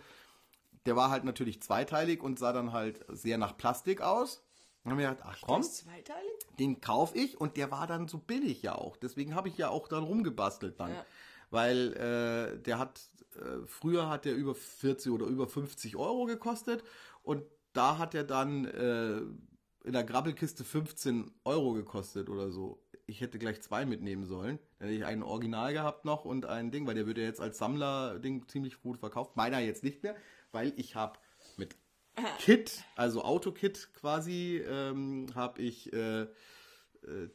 Der 0.87 0.95
war 0.95 1.11
halt 1.11 1.25
natürlich 1.25 1.61
zweiteilig 1.61 2.23
und 2.23 2.39
sah 2.39 2.53
dann 2.53 2.73
halt 2.73 3.05
sehr 3.09 3.37
nach 3.37 3.55
Plastik 3.55 4.01
aus. 4.01 4.41
Dann 4.83 4.91
haben 4.91 4.99
wir 4.99 5.09
gedacht, 5.09 5.25
ach 5.27 5.41
komm, 5.41 5.65
den 6.57 6.81
kaufe 6.81 7.17
ich 7.17 7.39
und 7.39 7.57
der 7.57 7.69
war 7.71 7.85
dann 7.85 8.07
so 8.07 8.17
billig 8.17 8.61
ja 8.61 8.75
auch. 8.75 8.95
Deswegen 8.97 9.35
habe 9.35 9.49
ich 9.49 9.57
ja 9.57 9.69
auch 9.69 9.87
dann 9.87 10.03
rumgebastelt 10.03 10.79
dann. 10.79 10.93
Ja. 10.93 11.05
Weil 11.51 11.93
äh, 11.93 12.61
der 12.61 12.79
hat, 12.79 13.01
äh, 13.35 13.65
früher 13.65 14.09
hat 14.09 14.25
der 14.25 14.35
über 14.35 14.55
40 14.55 15.11
oder 15.11 15.25
über 15.25 15.47
50 15.47 15.95
Euro 15.95 16.25
gekostet 16.25 16.83
und 17.23 17.43
da 17.73 17.97
hat 17.97 18.15
er 18.15 18.23
dann 18.23 18.65
äh, 18.65 19.21
in 19.83 19.93
der 19.93 20.03
Grabbelkiste 20.03 20.63
15 20.63 21.31
Euro 21.45 21.73
gekostet 21.73 22.29
oder 22.29 22.51
so. 22.51 22.83
Ich 23.05 23.21
hätte 23.21 23.39
gleich 23.39 23.61
zwei 23.61 23.85
mitnehmen 23.85 24.25
sollen. 24.25 24.59
Dann 24.77 24.89
hätte 24.89 24.99
ich 24.99 25.05
ein 25.05 25.23
Original 25.23 25.73
gehabt 25.73 26.05
noch 26.05 26.25
und 26.25 26.45
ein 26.45 26.71
Ding, 26.71 26.85
weil 26.85 26.95
der 26.95 27.07
wird 27.07 27.17
ja 27.17 27.23
jetzt 27.23 27.41
als 27.41 27.57
Sammler-Ding 27.57 28.47
ziemlich 28.47 28.81
gut 28.81 28.99
verkauft. 28.99 29.35
Meiner 29.35 29.59
jetzt 29.59 29.83
nicht 29.83 30.03
mehr, 30.03 30.15
weil 30.51 30.73
ich 30.75 30.95
habe 30.95 31.19
Kit, 32.39 32.83
also 32.95 33.23
Autokit 33.23 33.89
quasi, 33.93 34.63
ähm, 34.67 35.27
habe 35.35 35.61
ich 35.61 35.91
äh, 35.93 36.21
äh, 36.21 36.27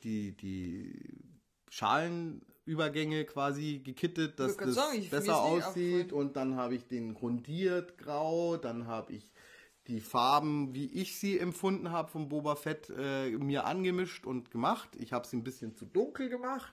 die, 0.03 0.37
die 0.37 0.99
Schalenübergänge 1.71 3.25
quasi 3.25 3.81
gekittet, 3.85 4.39
dass 4.39 4.57
das 4.57 4.75
sagen, 4.75 5.09
besser 5.11 5.43
aussieht. 5.43 6.13
Und 6.13 6.37
dann 6.37 6.57
habe 6.57 6.75
ich 6.75 6.87
den 6.87 7.15
grundiert 7.15 7.99
grau, 7.99 8.57
dann 8.57 8.87
habe 8.87 9.13
ich 9.13 9.33
die 9.87 10.01
Farben, 10.01 10.75
wie 10.75 10.87
ich 10.87 11.19
sie 11.19 11.39
empfunden 11.39 11.91
habe 11.91 12.11
vom 12.11 12.29
Boba 12.29 12.57
Fett, 12.57 12.91
äh, 12.97 13.31
mir 13.31 13.67
angemischt 13.67 14.27
und 14.27 14.51
gemacht. 14.51 14.89
Ich 14.97 15.13
habe 15.13 15.27
sie 15.27 15.37
ein 15.37 15.45
bisschen 15.45 15.75
zu 15.75 15.85
dunkel 15.85 16.29
gemacht, 16.29 16.73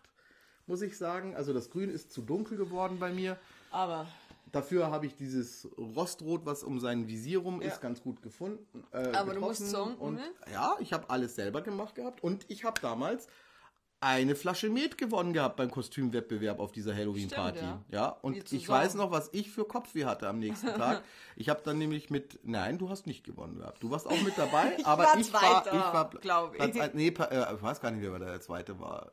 muss 0.65 0.82
ich 0.82 0.97
sagen. 0.97 1.36
Also 1.36 1.52
das 1.54 1.69
Grün 1.69 1.89
ist 1.89 2.12
zu 2.12 2.21
dunkel 2.21 2.58
geworden 2.58 3.00
bei 3.00 3.12
mir. 3.12 3.38
Aber 3.69 4.08
Dafür 4.52 4.92
habe 4.92 5.06
ich 5.06 5.16
dieses 5.16 5.70
Rostrot, 5.78 6.46
was 6.46 6.64
um 6.64 6.80
sein 6.80 7.08
Visier 7.08 7.40
rum 7.40 7.62
ist, 7.62 7.80
ganz 7.82 8.02
gut 8.02 8.22
gefunden. 8.22 8.84
Äh, 8.92 9.14
Aber 9.14 9.34
du 9.34 9.40
musst 9.40 9.70
sagen, 9.70 9.96
und 9.96 10.16
ne? 10.16 10.24
ja, 10.52 10.76
ich 10.80 10.92
habe 10.94 11.10
alles 11.10 11.36
selber 11.36 11.62
gemacht 11.62 11.96
gehabt 11.96 12.24
und 12.24 12.46
ich 12.50 12.66
habe 12.66 12.80
damals 12.82 13.28
eine 14.02 14.36
Flasche 14.36 14.70
Met 14.70 14.98
gewonnen 14.98 15.32
gehabt 15.32 15.58
beim 15.58 15.70
Kostümwettbewerb 15.70 16.60
auf 16.60 16.72
dieser 16.72 16.96
Halloween-Party. 16.96 17.60
Ja. 17.60 17.84
ja. 17.90 18.08
und 18.22 18.52
ich 18.52 18.68
weiß 18.68 18.96
noch, 18.96 19.12
was 19.12 19.30
ich 19.32 19.52
für 19.52 19.64
Kopfweh 19.64 20.06
hatte 20.06 20.28
am 20.28 20.40
nächsten 20.40 20.68
Tag. 20.76 21.04
ich 21.36 21.50
habe 21.50 21.62
dann 21.64 21.78
nämlich 21.78 22.10
mit, 22.10 22.40
nein, 22.44 22.80
du 22.80 22.90
hast 22.90 23.06
nicht 23.06 23.24
gewonnen 23.24 23.60
gehabt. 23.60 23.84
Du 23.84 23.92
warst 23.92 24.08
auch 24.08 24.22
mit 24.24 24.38
dabei, 24.38 24.76
ich 24.78 24.86
aber 24.86 25.04
war 25.04 25.18
ich 25.18 25.30
Zweiter, 25.30 25.72
war, 25.72 25.74
ich 25.74 25.94
war, 25.94 26.10
glaube 26.20 26.58
ich. 26.58 26.94
nee, 26.94 27.08
äh, 27.10 27.56
ich 27.56 27.62
weiß 27.62 27.80
gar 27.80 27.92
nicht, 27.92 28.02
wer 28.02 28.18
der 28.18 28.42
Zweite 28.42 28.80
war. 28.80 29.12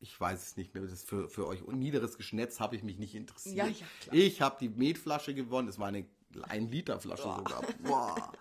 Ich 0.00 0.20
weiß 0.20 0.42
es 0.42 0.56
nicht 0.56 0.74
mehr, 0.74 0.82
das 0.82 0.92
ist 0.92 1.08
für, 1.08 1.28
für 1.28 1.46
euch 1.46 1.66
niederes 1.66 2.16
Geschnetz 2.16 2.60
habe 2.60 2.76
ich 2.76 2.82
mich 2.82 2.98
nicht 2.98 3.14
interessiert. 3.14 3.56
Ja, 3.56 3.66
ja, 3.66 3.86
klar. 4.00 4.14
Ich 4.14 4.40
habe 4.40 4.56
die 4.60 4.68
Metflasche 4.68 5.34
gewonnen, 5.34 5.68
es 5.68 5.78
war 5.78 5.88
eine 5.88 6.06
1 6.42 6.70
Liter 6.70 7.00
Flasche 7.00 7.24
Boah. 7.24 7.36
sogar. 7.36 7.62
Boah, 7.82 8.32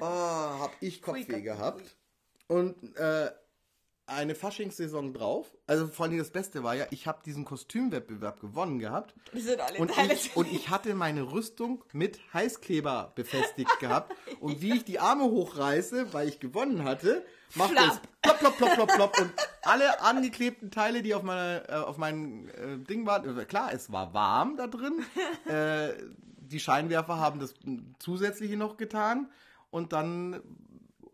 oh, 0.00 0.04
habe 0.04 0.72
ich 0.80 1.02
Kopfweh 1.02 1.42
gehabt. 1.42 1.96
Und 2.48 2.96
äh, 2.96 3.30
eine 4.06 4.34
Faschingssaison 4.36 5.12
drauf. 5.12 5.56
Also 5.66 5.88
vor 5.88 6.06
allem 6.06 6.18
das 6.18 6.30
Beste 6.30 6.62
war 6.62 6.74
ja, 6.74 6.86
ich 6.90 7.06
habe 7.06 7.22
diesen 7.24 7.44
Kostümwettbewerb 7.44 8.40
gewonnen 8.40 8.78
gehabt. 8.78 9.14
Die 9.34 9.40
sind 9.40 9.60
alle 9.60 9.78
und, 9.78 9.90
ich, 10.12 10.36
und 10.36 10.50
ich 10.52 10.70
hatte 10.70 10.94
meine 10.94 11.32
Rüstung 11.32 11.84
mit 11.92 12.20
Heißkleber 12.32 13.12
befestigt 13.14 13.78
gehabt. 13.80 14.14
Und 14.40 14.60
wie 14.60 14.74
ich 14.74 14.84
die 14.84 14.98
Arme 14.98 15.24
hochreiße, 15.24 16.12
weil 16.12 16.28
ich 16.28 16.40
gewonnen 16.40 16.84
hatte, 16.84 17.24
macht 17.54 17.72
es 17.72 18.00
plopp, 18.22 18.38
plopp, 18.38 18.56
plopp, 18.56 18.74
plopp, 18.74 18.94
plopp. 18.94 19.20
Und 19.20 19.32
alle 19.62 20.00
angeklebten 20.00 20.70
Teile, 20.70 21.02
die 21.02 21.14
auf, 21.14 21.22
meiner, 21.22 21.68
äh, 21.68 21.74
auf 21.74 21.96
meinem 21.96 22.48
äh, 22.48 22.78
Ding 22.78 23.06
waren, 23.06 23.38
äh, 23.38 23.44
klar, 23.44 23.72
es 23.72 23.92
war 23.92 24.14
warm 24.14 24.56
da 24.56 24.66
drin. 24.66 25.04
äh, 25.46 25.94
die 26.38 26.60
Scheinwerfer 26.60 27.18
haben 27.18 27.40
das 27.40 27.54
zusätzliche 27.98 28.56
noch 28.56 28.76
getan. 28.76 29.30
Und 29.70 29.92
dann 29.92 30.40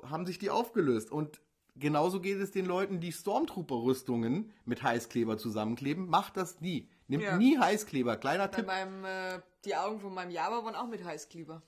haben 0.02 0.26
sich 0.26 0.38
die 0.38 0.50
aufgelöst. 0.50 1.10
Und 1.10 1.40
genauso 1.76 2.20
geht 2.20 2.38
es 2.38 2.50
den 2.50 2.66
Leuten, 2.66 3.00
die 3.00 3.12
Stormtrooper-Rüstungen 3.12 4.52
mit 4.64 4.82
Heißkleber 4.82 5.38
zusammenkleben. 5.38 6.08
Macht 6.08 6.36
das 6.36 6.60
nie. 6.60 6.88
Nimmt 7.08 7.24
ja. 7.24 7.36
nie 7.36 7.58
Heißkleber. 7.58 8.16
Kleiner 8.16 8.48
Bei 8.48 8.56
Tipp. 8.56 8.66
Meinem, 8.66 9.04
äh, 9.04 9.40
die 9.64 9.76
Augen 9.76 10.00
von 10.00 10.14
meinem 10.14 10.30
Java 10.30 10.64
waren 10.64 10.74
auch 10.74 10.88
mit 10.88 11.04
Heißkleber. 11.04 11.62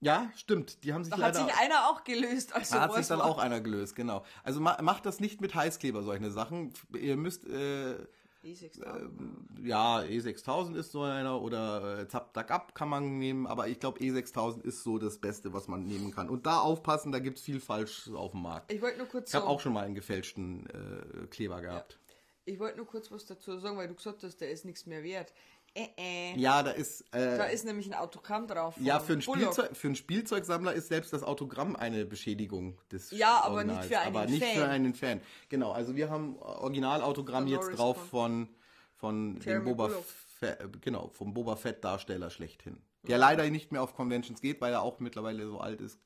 Ja, 0.00 0.30
stimmt. 0.36 0.84
Die 0.84 0.92
haben 0.92 1.04
sich 1.04 1.12
da 1.12 1.18
leider, 1.18 1.40
hat 1.40 1.48
sich 1.48 1.58
einer 1.58 1.88
auch 1.88 2.04
gelöst. 2.04 2.54
Also 2.54 2.76
da 2.76 2.82
hat 2.82 2.94
sich 2.94 3.06
dann 3.06 3.20
auch 3.20 3.38
einer 3.38 3.60
gelöst, 3.60 3.96
genau. 3.96 4.24
Also 4.44 4.60
ma 4.60 4.80
macht 4.80 5.06
das 5.06 5.20
nicht 5.20 5.40
mit 5.40 5.54
Heißkleber, 5.54 6.02
solche 6.02 6.30
Sachen. 6.30 6.72
Ihr 6.94 7.16
müsst 7.16 7.44
äh, 7.46 7.96
E6000. 8.44 8.84
Äh, 8.84 9.68
ja, 9.68 9.98
E6000 9.98 10.76
ist 10.76 10.92
so 10.92 11.02
einer 11.02 11.40
oder 11.40 12.00
äh, 12.00 12.08
Zap 12.08 12.74
kann 12.74 12.88
man 12.88 13.18
nehmen, 13.18 13.46
aber 13.46 13.68
ich 13.68 13.80
glaube 13.80 13.98
E6000 14.00 14.62
ist 14.62 14.84
so 14.84 14.98
das 14.98 15.18
Beste, 15.18 15.52
was 15.52 15.66
man 15.66 15.84
nehmen 15.84 16.14
kann. 16.14 16.28
Und 16.28 16.46
da 16.46 16.60
aufpassen, 16.60 17.10
da 17.10 17.18
gibt 17.18 17.38
es 17.38 17.44
viel 17.44 17.60
falsch 17.60 18.08
auf 18.12 18.32
dem 18.32 18.42
Markt. 18.42 18.72
Ich 18.72 18.80
wollte 18.80 18.98
nur 18.98 19.08
kurz 19.08 19.30
Ich 19.30 19.34
habe 19.34 19.46
so 19.46 19.50
auch 19.50 19.60
schon 19.60 19.72
mal 19.72 19.84
einen 19.84 19.94
gefälschten 19.94 20.66
äh, 20.66 21.26
Kleber 21.26 21.60
gehabt. 21.60 21.92
Ja. 21.92 21.98
Ich 22.44 22.58
wollte 22.58 22.78
nur 22.78 22.86
kurz 22.86 23.10
was 23.10 23.26
dazu 23.26 23.58
sagen, 23.58 23.76
weil 23.76 23.88
du 23.88 23.94
gesagt 23.94 24.22
hast, 24.22 24.40
der 24.40 24.50
ist 24.50 24.64
nichts 24.64 24.86
mehr 24.86 25.02
wert. 25.02 25.34
Äh, 25.74 25.86
äh. 25.96 26.38
Ja, 26.38 26.62
da 26.62 26.70
ist. 26.70 27.02
Äh, 27.12 27.36
da 27.36 27.44
ist 27.44 27.64
nämlich 27.64 27.86
ein 27.86 27.94
Autogramm 27.94 28.46
drauf. 28.46 28.74
Ja, 28.80 29.00
für 29.00 29.12
einen, 29.12 29.22
Spielzeug, 29.22 29.76
für 29.76 29.88
einen 29.88 29.96
Spielzeugsammler 29.96 30.72
ist 30.72 30.88
selbst 30.88 31.12
das 31.12 31.22
Autogramm 31.22 31.76
eine 31.76 32.04
Beschädigung 32.04 32.78
des 32.90 33.10
Ja, 33.10 33.40
aber 33.42 33.56
Originals, 33.56 33.80
nicht 33.80 33.88
für 33.88 33.98
einen 34.00 34.16
aber 34.16 34.24
Fan. 34.24 34.30
nicht 34.30 34.44
für 34.44 34.68
einen 34.68 34.94
Fan. 34.94 35.20
Genau, 35.48 35.72
also 35.72 35.96
wir 35.96 36.10
haben 36.10 36.36
Originalautogramm 36.38 37.46
jetzt 37.46 37.70
drauf 37.76 37.96
von, 38.08 38.48
von 38.96 39.38
dem 39.40 39.64
Boba 39.64 39.90
Fett, 40.38 40.82
genau, 40.82 41.08
vom 41.08 41.34
Boba 41.34 41.56
Fett 41.56 41.84
Darsteller 41.84 42.30
schlechthin 42.30 42.78
der 43.08 43.18
leider 43.18 43.48
nicht 43.50 43.72
mehr 43.72 43.82
auf 43.82 43.94
Conventions 43.94 44.40
geht, 44.40 44.60
weil 44.60 44.72
er 44.72 44.82
auch 44.82 45.00
mittlerweile 45.00 45.46
so 45.46 45.58
alt 45.58 45.80
ist. 45.80 45.98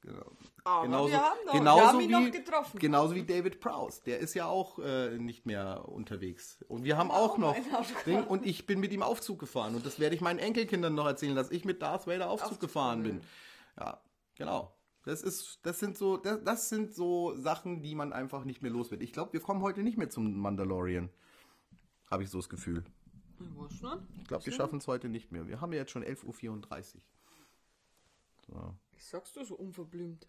Aber 0.65 0.85
genauso, 0.85 1.11
wir 1.11 1.21
haben 1.21 1.45
noch, 1.47 1.53
genauso 1.53 1.81
wir 1.81 1.89
haben 1.89 2.01
ihn 2.01 2.09
wie, 2.09 2.13
noch 2.13 2.31
getroffen. 2.31 2.79
Genauso 2.79 3.15
wie 3.15 3.25
David 3.25 3.61
Prowse, 3.61 4.03
der 4.05 4.21
ist 4.21 4.35
ja 4.35 4.47
auch 4.47 4.79
äh, 4.79 5.19
nicht 5.19 5.45
mehr 5.45 5.89
unterwegs. 5.89 6.65
Und 6.69 6.85
wir 6.85 6.97
haben 6.97 7.11
auch, 7.11 7.33
auch 7.33 7.39
noch 7.39 7.57
Ding, 8.07 8.25
und 8.25 8.47
ich 8.47 8.67
bin 8.67 8.81
mit 8.81 8.93
ihm 8.93 9.03
Aufzug 9.03 9.41
gefahren 9.41 9.75
und 9.75 9.85
das 9.85 9.99
werde 9.99 10.15
ich 10.15 10.21
meinen 10.21 10.39
Enkelkindern 10.39 10.95
noch 10.95 11.07
erzählen, 11.07 11.35
dass 11.35 11.51
ich 11.51 11.65
mit 11.65 11.83
Darth 11.83 12.07
Vader 12.07 12.31
Aufzug, 12.31 12.53
Aufzug 12.53 12.61
gefahren 12.61 13.03
bin. 13.03 13.21
Ja, 13.79 14.01
genau. 14.37 14.75
Das 15.05 15.23
ist, 15.23 15.59
das 15.63 15.81
sind 15.81 15.99
so, 15.99 16.17
das, 16.17 16.45
das 16.45 16.69
sind 16.69 16.95
so 16.95 17.35
Sachen, 17.37 17.83
die 17.83 17.95
man 17.95 18.13
einfach 18.13 18.45
nicht 18.45 18.63
mehr 18.63 18.71
los 18.71 18.91
wird. 18.91 19.03
Ich 19.03 19.13
glaube, 19.13 19.33
wir 19.33 19.41
kommen 19.41 19.63
heute 19.63 19.83
nicht 19.83 19.99
mehr 19.99 20.11
zum 20.11 20.39
Mandalorian. 20.39 21.11
Habe 22.09 22.23
ich 22.23 22.31
so 22.31 22.39
das 22.39 22.49
Gefühl. 22.49 22.85
Ich 24.19 24.29
glaube, 24.29 24.47
wir 24.47 24.53
schaffen 24.53 24.79
es 24.79 24.87
heute 24.87 25.09
nicht 25.09 25.33
mehr. 25.33 25.47
Wir 25.47 25.61
haben 25.61 25.73
ja 25.73 25.81
jetzt 25.81 25.91
schon 25.91 26.05
11.34 26.05 26.95
Uhr. 26.95 27.01
So. 28.47 28.75
Ich 28.97 29.05
sagst 29.05 29.37
du 29.37 29.45
so 29.45 29.55
unverblümt. 29.55 30.27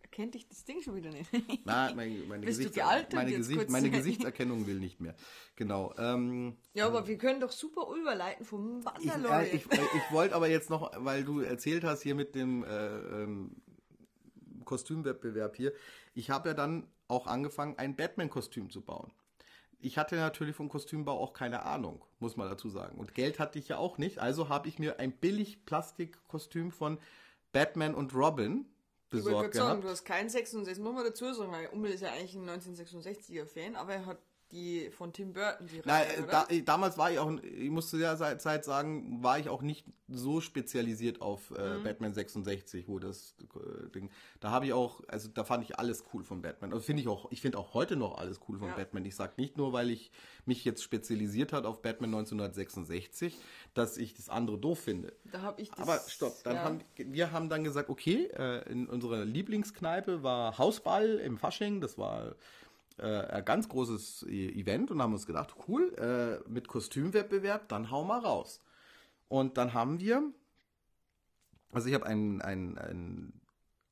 Erkennt 0.00 0.34
dich 0.34 0.48
das 0.48 0.64
Ding 0.64 0.80
schon 0.80 0.96
wieder 0.96 1.10
nicht? 1.10 1.30
Nein, 1.66 1.96
meine, 1.96 2.18
meine, 2.28 2.46
Gesichts 2.46 2.76
meine, 3.12 3.32
Gesicht 3.32 3.68
meine 3.70 3.90
Gesichtserkennung 3.90 4.66
will 4.66 4.78
nicht 4.78 5.00
mehr. 5.00 5.14
Genau. 5.56 5.94
Ähm, 5.98 6.56
ja, 6.72 6.86
aber 6.86 7.06
wir 7.06 7.18
können 7.18 7.40
doch 7.40 7.52
super 7.52 7.94
überleiten 7.94 8.44
vom 8.44 8.84
Wanderlore. 8.84 9.46
Ich, 9.48 9.70
äh, 9.70 9.74
ich, 9.74 9.94
ich 9.94 10.12
wollte 10.12 10.34
aber 10.34 10.48
jetzt 10.48 10.70
noch, 10.70 10.92
weil 11.04 11.24
du 11.24 11.40
erzählt 11.40 11.84
hast 11.84 12.02
hier 12.02 12.14
mit 12.14 12.34
dem 12.34 12.64
äh, 12.64 12.68
ähm, 12.68 13.56
Kostümwettbewerb 14.64 15.56
hier. 15.56 15.72
Ich 16.14 16.30
habe 16.30 16.50
ja 16.50 16.54
dann 16.54 16.86
auch 17.06 17.26
angefangen, 17.26 17.78
ein 17.78 17.96
Batman-Kostüm 17.96 18.70
zu 18.70 18.80
bauen 18.80 19.12
ich 19.80 19.98
hatte 19.98 20.16
natürlich 20.16 20.56
vom 20.56 20.68
Kostümbau 20.68 21.18
auch 21.18 21.32
keine 21.32 21.62
Ahnung, 21.62 22.04
muss 22.18 22.36
man 22.36 22.48
dazu 22.48 22.68
sagen. 22.68 22.98
Und 22.98 23.14
Geld 23.14 23.38
hatte 23.38 23.58
ich 23.58 23.68
ja 23.68 23.78
auch 23.78 23.98
nicht. 23.98 24.18
Also 24.18 24.48
habe 24.48 24.68
ich 24.68 24.78
mir 24.78 24.98
ein 24.98 25.12
billig 25.12 25.64
Plastikkostüm 25.66 26.72
von 26.72 26.98
Batman 27.52 27.94
und 27.94 28.14
Robin 28.14 28.66
besorgt. 29.10 29.36
Ich 29.36 29.42
wollte 29.42 29.58
sagen, 29.58 29.82
du 29.82 29.88
hast 29.88 30.04
kein 30.04 30.28
66, 30.28 30.82
muss 30.82 30.94
man 30.94 31.04
dazu 31.04 31.32
sagen, 31.32 31.52
weil 31.52 31.68
Ummel 31.68 31.92
ist 31.92 32.00
ja 32.00 32.10
eigentlich 32.10 32.34
ein 32.34 32.48
1966er 32.48 33.46
Fan, 33.46 33.76
aber 33.76 33.94
er 33.94 34.06
hat 34.06 34.18
die 34.52 34.90
von 34.90 35.12
Tim 35.12 35.32
Burton, 35.32 35.66
die 35.66 35.80
Reihe, 35.80 36.06
Nein, 36.18 36.26
da, 36.30 36.46
damals 36.64 36.96
war 36.96 37.10
ich 37.10 37.18
auch, 37.18 37.30
ich 37.42 37.70
musste 37.70 37.90
zu 37.92 37.98
der 37.98 38.38
Zeit 38.38 38.64
sagen, 38.64 39.22
war 39.22 39.38
ich 39.38 39.48
auch 39.48 39.62
nicht 39.62 39.86
so 40.08 40.40
spezialisiert 40.40 41.20
auf 41.20 41.50
äh, 41.50 41.78
mhm. 41.78 41.84
Batman 41.84 42.14
66, 42.14 42.88
wo 42.88 42.98
das 42.98 43.34
äh, 43.54 43.88
Ding, 43.90 44.10
da 44.40 44.50
habe 44.50 44.66
ich 44.66 44.72
auch, 44.72 45.02
also 45.08 45.28
da 45.28 45.44
fand 45.44 45.64
ich 45.64 45.78
alles 45.78 46.04
cool 46.12 46.24
von 46.24 46.40
Batman. 46.40 46.72
Also 46.72 46.82
finde 46.82 47.02
ich 47.02 47.08
auch, 47.08 47.30
ich 47.30 47.40
finde 47.42 47.58
auch 47.58 47.74
heute 47.74 47.96
noch 47.96 48.16
alles 48.16 48.40
cool 48.48 48.58
von 48.58 48.68
ja. 48.68 48.74
Batman. 48.74 49.04
Ich 49.04 49.16
sage 49.16 49.34
nicht 49.36 49.58
nur, 49.58 49.72
weil 49.72 49.90
ich 49.90 50.10
mich 50.46 50.64
jetzt 50.64 50.82
spezialisiert 50.82 51.52
hat 51.52 51.66
auf 51.66 51.82
Batman 51.82 52.14
1966, 52.14 53.36
dass 53.74 53.98
ich 53.98 54.14
das 54.14 54.30
andere 54.30 54.58
doof 54.58 54.80
finde. 54.80 55.12
Da 55.30 55.42
habe 55.42 55.60
ich 55.60 55.70
das, 55.70 55.80
Aber 55.80 56.00
stopp, 56.08 56.42
dann 56.44 56.56
ja. 56.56 56.64
haben 56.64 56.80
wir 56.96 57.32
haben 57.32 57.50
dann 57.50 57.64
gesagt, 57.64 57.90
okay, 57.90 58.28
äh, 58.34 58.70
in 58.70 58.88
unserer 58.88 59.24
Lieblingskneipe 59.24 60.22
war 60.22 60.56
Hausball 60.56 61.18
im 61.18 61.36
Fasching, 61.36 61.80
das 61.82 61.98
war 61.98 62.34
äh, 62.98 63.26
ein 63.26 63.44
ganz 63.44 63.68
großes 63.68 64.24
e- 64.28 64.60
Event 64.60 64.90
und 64.90 65.00
haben 65.00 65.12
uns 65.12 65.26
gedacht, 65.26 65.54
cool, 65.68 65.94
äh, 65.94 66.48
mit 66.48 66.68
Kostümwettbewerb, 66.68 67.68
dann 67.68 67.90
hau 67.90 68.04
mal 68.04 68.20
raus. 68.20 68.60
Und 69.28 69.56
dann 69.56 69.74
haben 69.74 70.00
wir, 70.00 70.22
also 71.72 71.88
ich 71.88 71.94
habe 71.94 72.06
ein, 72.06 72.40
ein, 72.40 72.78
ein 72.78 73.32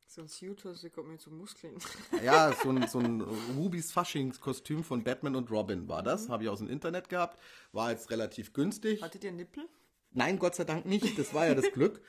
so 0.08 0.22
ein 0.22 0.28
Suit, 0.28 0.62
kommt 0.94 1.08
mir 1.08 1.18
zu 1.18 1.30
Muskeln. 1.30 1.76
Ja, 2.24 2.52
so 2.52 2.70
ein, 2.70 2.86
so 2.88 3.00
ein 3.00 3.20
Rubys 3.56 3.92
Faschings-Kostüm 3.92 4.82
von 4.82 5.04
Batman 5.04 5.36
und 5.36 5.50
Robin 5.50 5.88
war 5.88 6.02
das. 6.02 6.28
Mhm. 6.28 6.32
Habe 6.32 6.44
ich 6.44 6.48
aus 6.48 6.60
dem 6.60 6.68
Internet 6.68 7.08
gehabt. 7.10 7.38
War 7.72 7.90
jetzt 7.90 8.10
relativ 8.10 8.54
günstig. 8.54 9.02
Hattet 9.02 9.24
ihr 9.24 9.32
Nippel? 9.32 9.68
Nein, 10.12 10.38
Gott 10.38 10.54
sei 10.54 10.64
Dank 10.64 10.86
nicht. 10.86 11.18
Das 11.18 11.34
war 11.34 11.46
ja 11.46 11.54
das 11.54 11.70
Glück. 11.72 12.00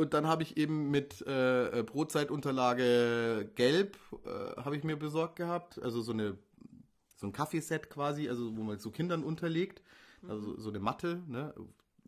Und 0.00 0.14
dann 0.14 0.26
habe 0.26 0.42
ich 0.42 0.56
eben 0.56 0.90
mit 0.90 1.20
äh, 1.26 1.80
äh, 1.80 1.82
Brotzeitunterlage 1.82 3.50
gelb 3.54 3.98
äh, 4.24 4.62
habe 4.62 4.74
ich 4.74 4.82
mir 4.82 4.96
besorgt 4.96 5.36
gehabt, 5.36 5.78
also 5.82 6.00
so 6.00 6.12
eine 6.12 6.38
so 7.16 7.26
ein 7.26 7.32
Kaffeeset 7.32 7.90
quasi, 7.90 8.26
also 8.26 8.56
wo 8.56 8.62
man 8.62 8.78
so 8.78 8.90
Kindern 8.90 9.22
unterlegt, 9.22 9.82
mhm. 10.22 10.30
also 10.30 10.58
so 10.58 10.70
eine 10.70 10.78
Matte, 10.78 11.22
ne, 11.26 11.52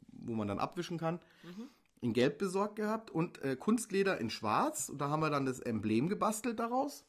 wo 0.09 0.33
man 0.33 0.49
dann 0.49 0.59
abwischen 0.59 0.97
kann. 0.97 1.17
Mhm. 1.43 1.69
In 2.01 2.15
gelb 2.15 2.39
besorgt 2.39 2.77
gehabt 2.77 3.11
und 3.11 3.43
äh, 3.43 3.57
Kunstleder 3.57 4.17
in 4.19 4.31
schwarz 4.31 4.89
und 4.89 4.99
da 4.99 5.11
haben 5.11 5.21
wir 5.21 5.29
dann 5.29 5.45
das 5.45 5.61
Emblem 5.61 6.09
gebastelt 6.09 6.61
daraus 6.61 7.05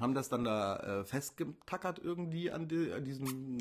haben 0.00 0.14
das 0.14 0.28
dann 0.28 0.44
da 0.44 0.76
äh, 0.76 1.04
festgetackert 1.04 1.98
irgendwie 1.98 2.50
an, 2.50 2.68
die, 2.68 2.92
an 2.92 3.04
diesem 3.04 3.58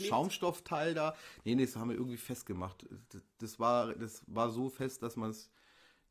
Schaumstoffteil 0.00 0.94
da. 0.94 1.14
Nee, 1.44 1.54
nee, 1.54 1.64
das 1.64 1.76
haben 1.76 1.90
wir 1.90 1.96
irgendwie 1.96 2.18
festgemacht. 2.18 2.86
Das, 3.10 3.22
das 3.38 3.60
war, 3.60 3.94
das 3.94 4.22
war 4.26 4.50
so 4.50 4.68
fest, 4.68 5.02
dass 5.02 5.16
man 5.16 5.30
es 5.30 5.50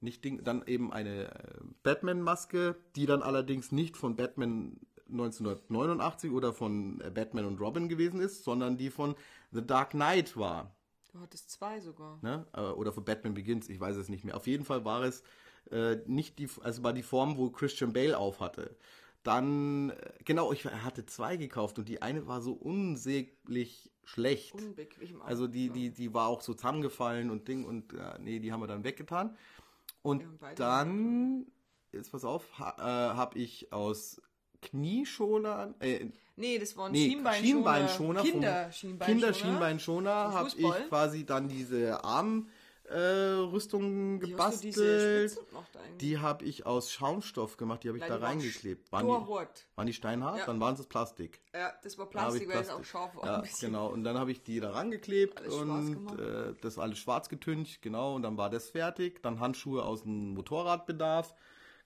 nicht 0.01 0.23
ding. 0.25 0.43
Dann 0.43 0.63
eben 0.65 0.91
eine 0.91 1.27
äh, 1.27 1.59
Batman-Maske, 1.83 2.75
die 2.95 3.05
dann 3.05 3.21
allerdings 3.21 3.71
nicht 3.71 3.95
von 3.95 4.15
Batman 4.15 4.79
1989 5.11 6.31
oder 6.31 6.53
von 6.53 7.01
äh, 7.01 7.09
Batman 7.09 7.45
und 7.45 7.59
Robin 7.59 7.89
gewesen 7.89 8.19
ist, 8.19 8.43
sondern 8.43 8.77
die 8.77 8.89
von 8.89 9.15
The 9.51 9.65
Dark 9.65 9.91
Knight 9.91 10.37
war. 10.37 10.75
Du 11.11 11.19
hattest 11.19 11.49
zwei 11.51 11.79
sogar. 11.79 12.19
Ne? 12.21 12.45
Äh, 12.53 12.61
oder 12.61 12.91
von 12.91 13.05
Batman 13.05 13.33
Begins, 13.33 13.69
ich 13.69 13.79
weiß 13.79 13.95
es 13.95 14.09
nicht 14.09 14.25
mehr. 14.25 14.35
Auf 14.35 14.47
jeden 14.47 14.65
Fall 14.65 14.85
war 14.85 15.03
es 15.03 15.23
äh, 15.71 15.97
nicht 16.05 16.39
die, 16.39 16.49
also 16.61 16.83
war 16.83 16.93
die 16.93 17.03
Form, 17.03 17.37
wo 17.37 17.49
Christian 17.49 17.93
Bale 17.93 18.17
auf 18.17 18.39
hatte. 18.39 18.75
Dann, 19.23 19.91
äh, 19.91 20.11
genau, 20.23 20.51
ich 20.53 20.65
hatte 20.65 21.05
zwei 21.05 21.37
gekauft 21.37 21.77
und 21.79 21.89
die 21.89 22.01
eine 22.01 22.27
war 22.27 22.41
so 22.41 22.53
unsäglich 22.53 23.91
schlecht. 24.03 24.53
Unbequem. 24.53 25.21
Also 25.21 25.47
die, 25.47 25.69
die, 25.69 25.91
die 25.91 26.13
war 26.13 26.27
auch 26.27 26.41
so 26.41 26.53
zusammengefallen 26.53 27.29
und 27.29 27.47
Ding 27.47 27.65
und 27.65 27.93
ja, 27.93 28.17
nee, 28.19 28.39
die 28.39 28.51
haben 28.51 28.61
wir 28.61 28.67
dann 28.67 28.83
weggetan. 28.83 29.37
Und 30.01 30.23
dann, 30.55 31.47
jetzt 31.91 32.11
pass 32.11 32.23
auf, 32.23 32.57
ha, 32.57 32.75
äh, 32.77 33.15
habe 33.15 33.37
ich 33.37 33.71
aus 33.73 34.21
Knieschonern, 34.61 35.75
äh, 35.79 36.09
Nee, 36.39 36.57
das 36.57 36.77
waren 36.77 36.93
nee, 36.93 37.09
Schienbeinschoner. 37.09 37.43
Schienbeinschoner 37.43 38.21
Kinder, 38.21 38.71
Schienbeinschoner. 38.71 39.05
Kinder 39.05 39.33
Schienbeinschoner 39.33 40.33
habe 40.33 40.49
ich 40.55 40.87
quasi 40.87 41.25
dann 41.25 41.49
diese 41.49 42.01
Arm 42.05 42.47
äh, 42.89 42.99
Rüstungen 43.51 44.19
gebastelt. 44.19 45.37
Die 46.01 46.17
habe 46.17 46.45
ich 46.45 46.65
aus 46.65 46.91
Schaumstoff 46.91 47.57
gemacht, 47.57 47.83
die 47.83 47.89
habe 47.89 47.97
ich 47.97 48.07
Nein, 48.07 48.19
da 48.19 48.27
reingeklebt. 48.27 48.91
Waren 48.91 49.05
die, 49.05 49.75
waren 49.75 49.85
die 49.85 49.93
steinhart? 49.93 50.39
Ja. 50.39 50.45
Dann 50.45 50.59
waren 50.59 50.73
es 50.73 50.85
Plastik. 50.85 51.41
Ja, 51.53 51.73
das 51.83 51.97
war 51.97 52.07
Plastik, 52.07 52.49
weil 52.49 52.61
es 52.61 52.69
auch 52.69 52.83
scharf 52.83 53.15
war. 53.15 53.25
Ja, 53.25 53.43
genau. 53.61 53.87
Und 53.87 54.03
dann 54.03 54.17
habe 54.17 54.31
ich 54.31 54.43
die 54.43 54.59
da 54.59 54.71
rangeklebt 54.71 55.41
und 55.47 56.19
äh, 56.19 56.53
das 56.61 56.79
alles 56.79 56.99
schwarz 56.99 57.29
getüncht, 57.29 57.81
genau. 57.81 58.15
Und 58.15 58.23
dann 58.23 58.37
war 58.37 58.49
das 58.49 58.69
fertig. 58.69 59.21
Dann 59.21 59.39
Handschuhe 59.39 59.83
aus 59.83 60.03
dem 60.03 60.33
Motorradbedarf 60.33 61.35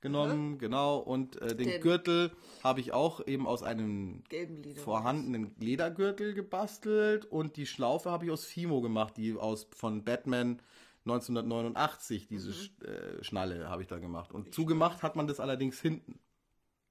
genommen, 0.03 0.51
mhm. 0.51 0.57
genau. 0.59 0.97
Und 0.97 1.41
äh, 1.41 1.55
den, 1.55 1.67
den, 1.67 1.81
Gürtel 1.81 2.31
habe 2.63 2.79
ich 2.81 2.93
auch 2.93 3.25
eben 3.25 3.47
aus 3.47 3.63
einem 3.63 4.23
Leder, 4.29 4.79
vorhandenen 4.81 5.55
Ledergürtel 5.59 6.35
gebastelt. 6.35 7.25
Und 7.25 7.57
die 7.57 7.65
Schlaufe 7.65 8.11
habe 8.11 8.25
ich 8.25 8.31
aus 8.31 8.45
Fimo 8.45 8.81
gemacht, 8.81 9.17
die 9.17 9.35
aus 9.35 9.67
von 9.75 10.03
Batman 10.03 10.61
1989, 11.05 12.27
diese 12.27 12.49
mhm. 12.51 12.85
äh, 12.85 13.23
Schnalle 13.23 13.69
habe 13.69 13.81
ich 13.81 13.87
da 13.87 13.99
gemacht. 13.99 14.31
Und 14.31 14.47
ich 14.47 14.53
zugemacht 14.53 15.03
hat 15.03 15.15
man 15.15 15.27
das 15.27 15.39
allerdings 15.39 15.79
hinten. 15.79 16.19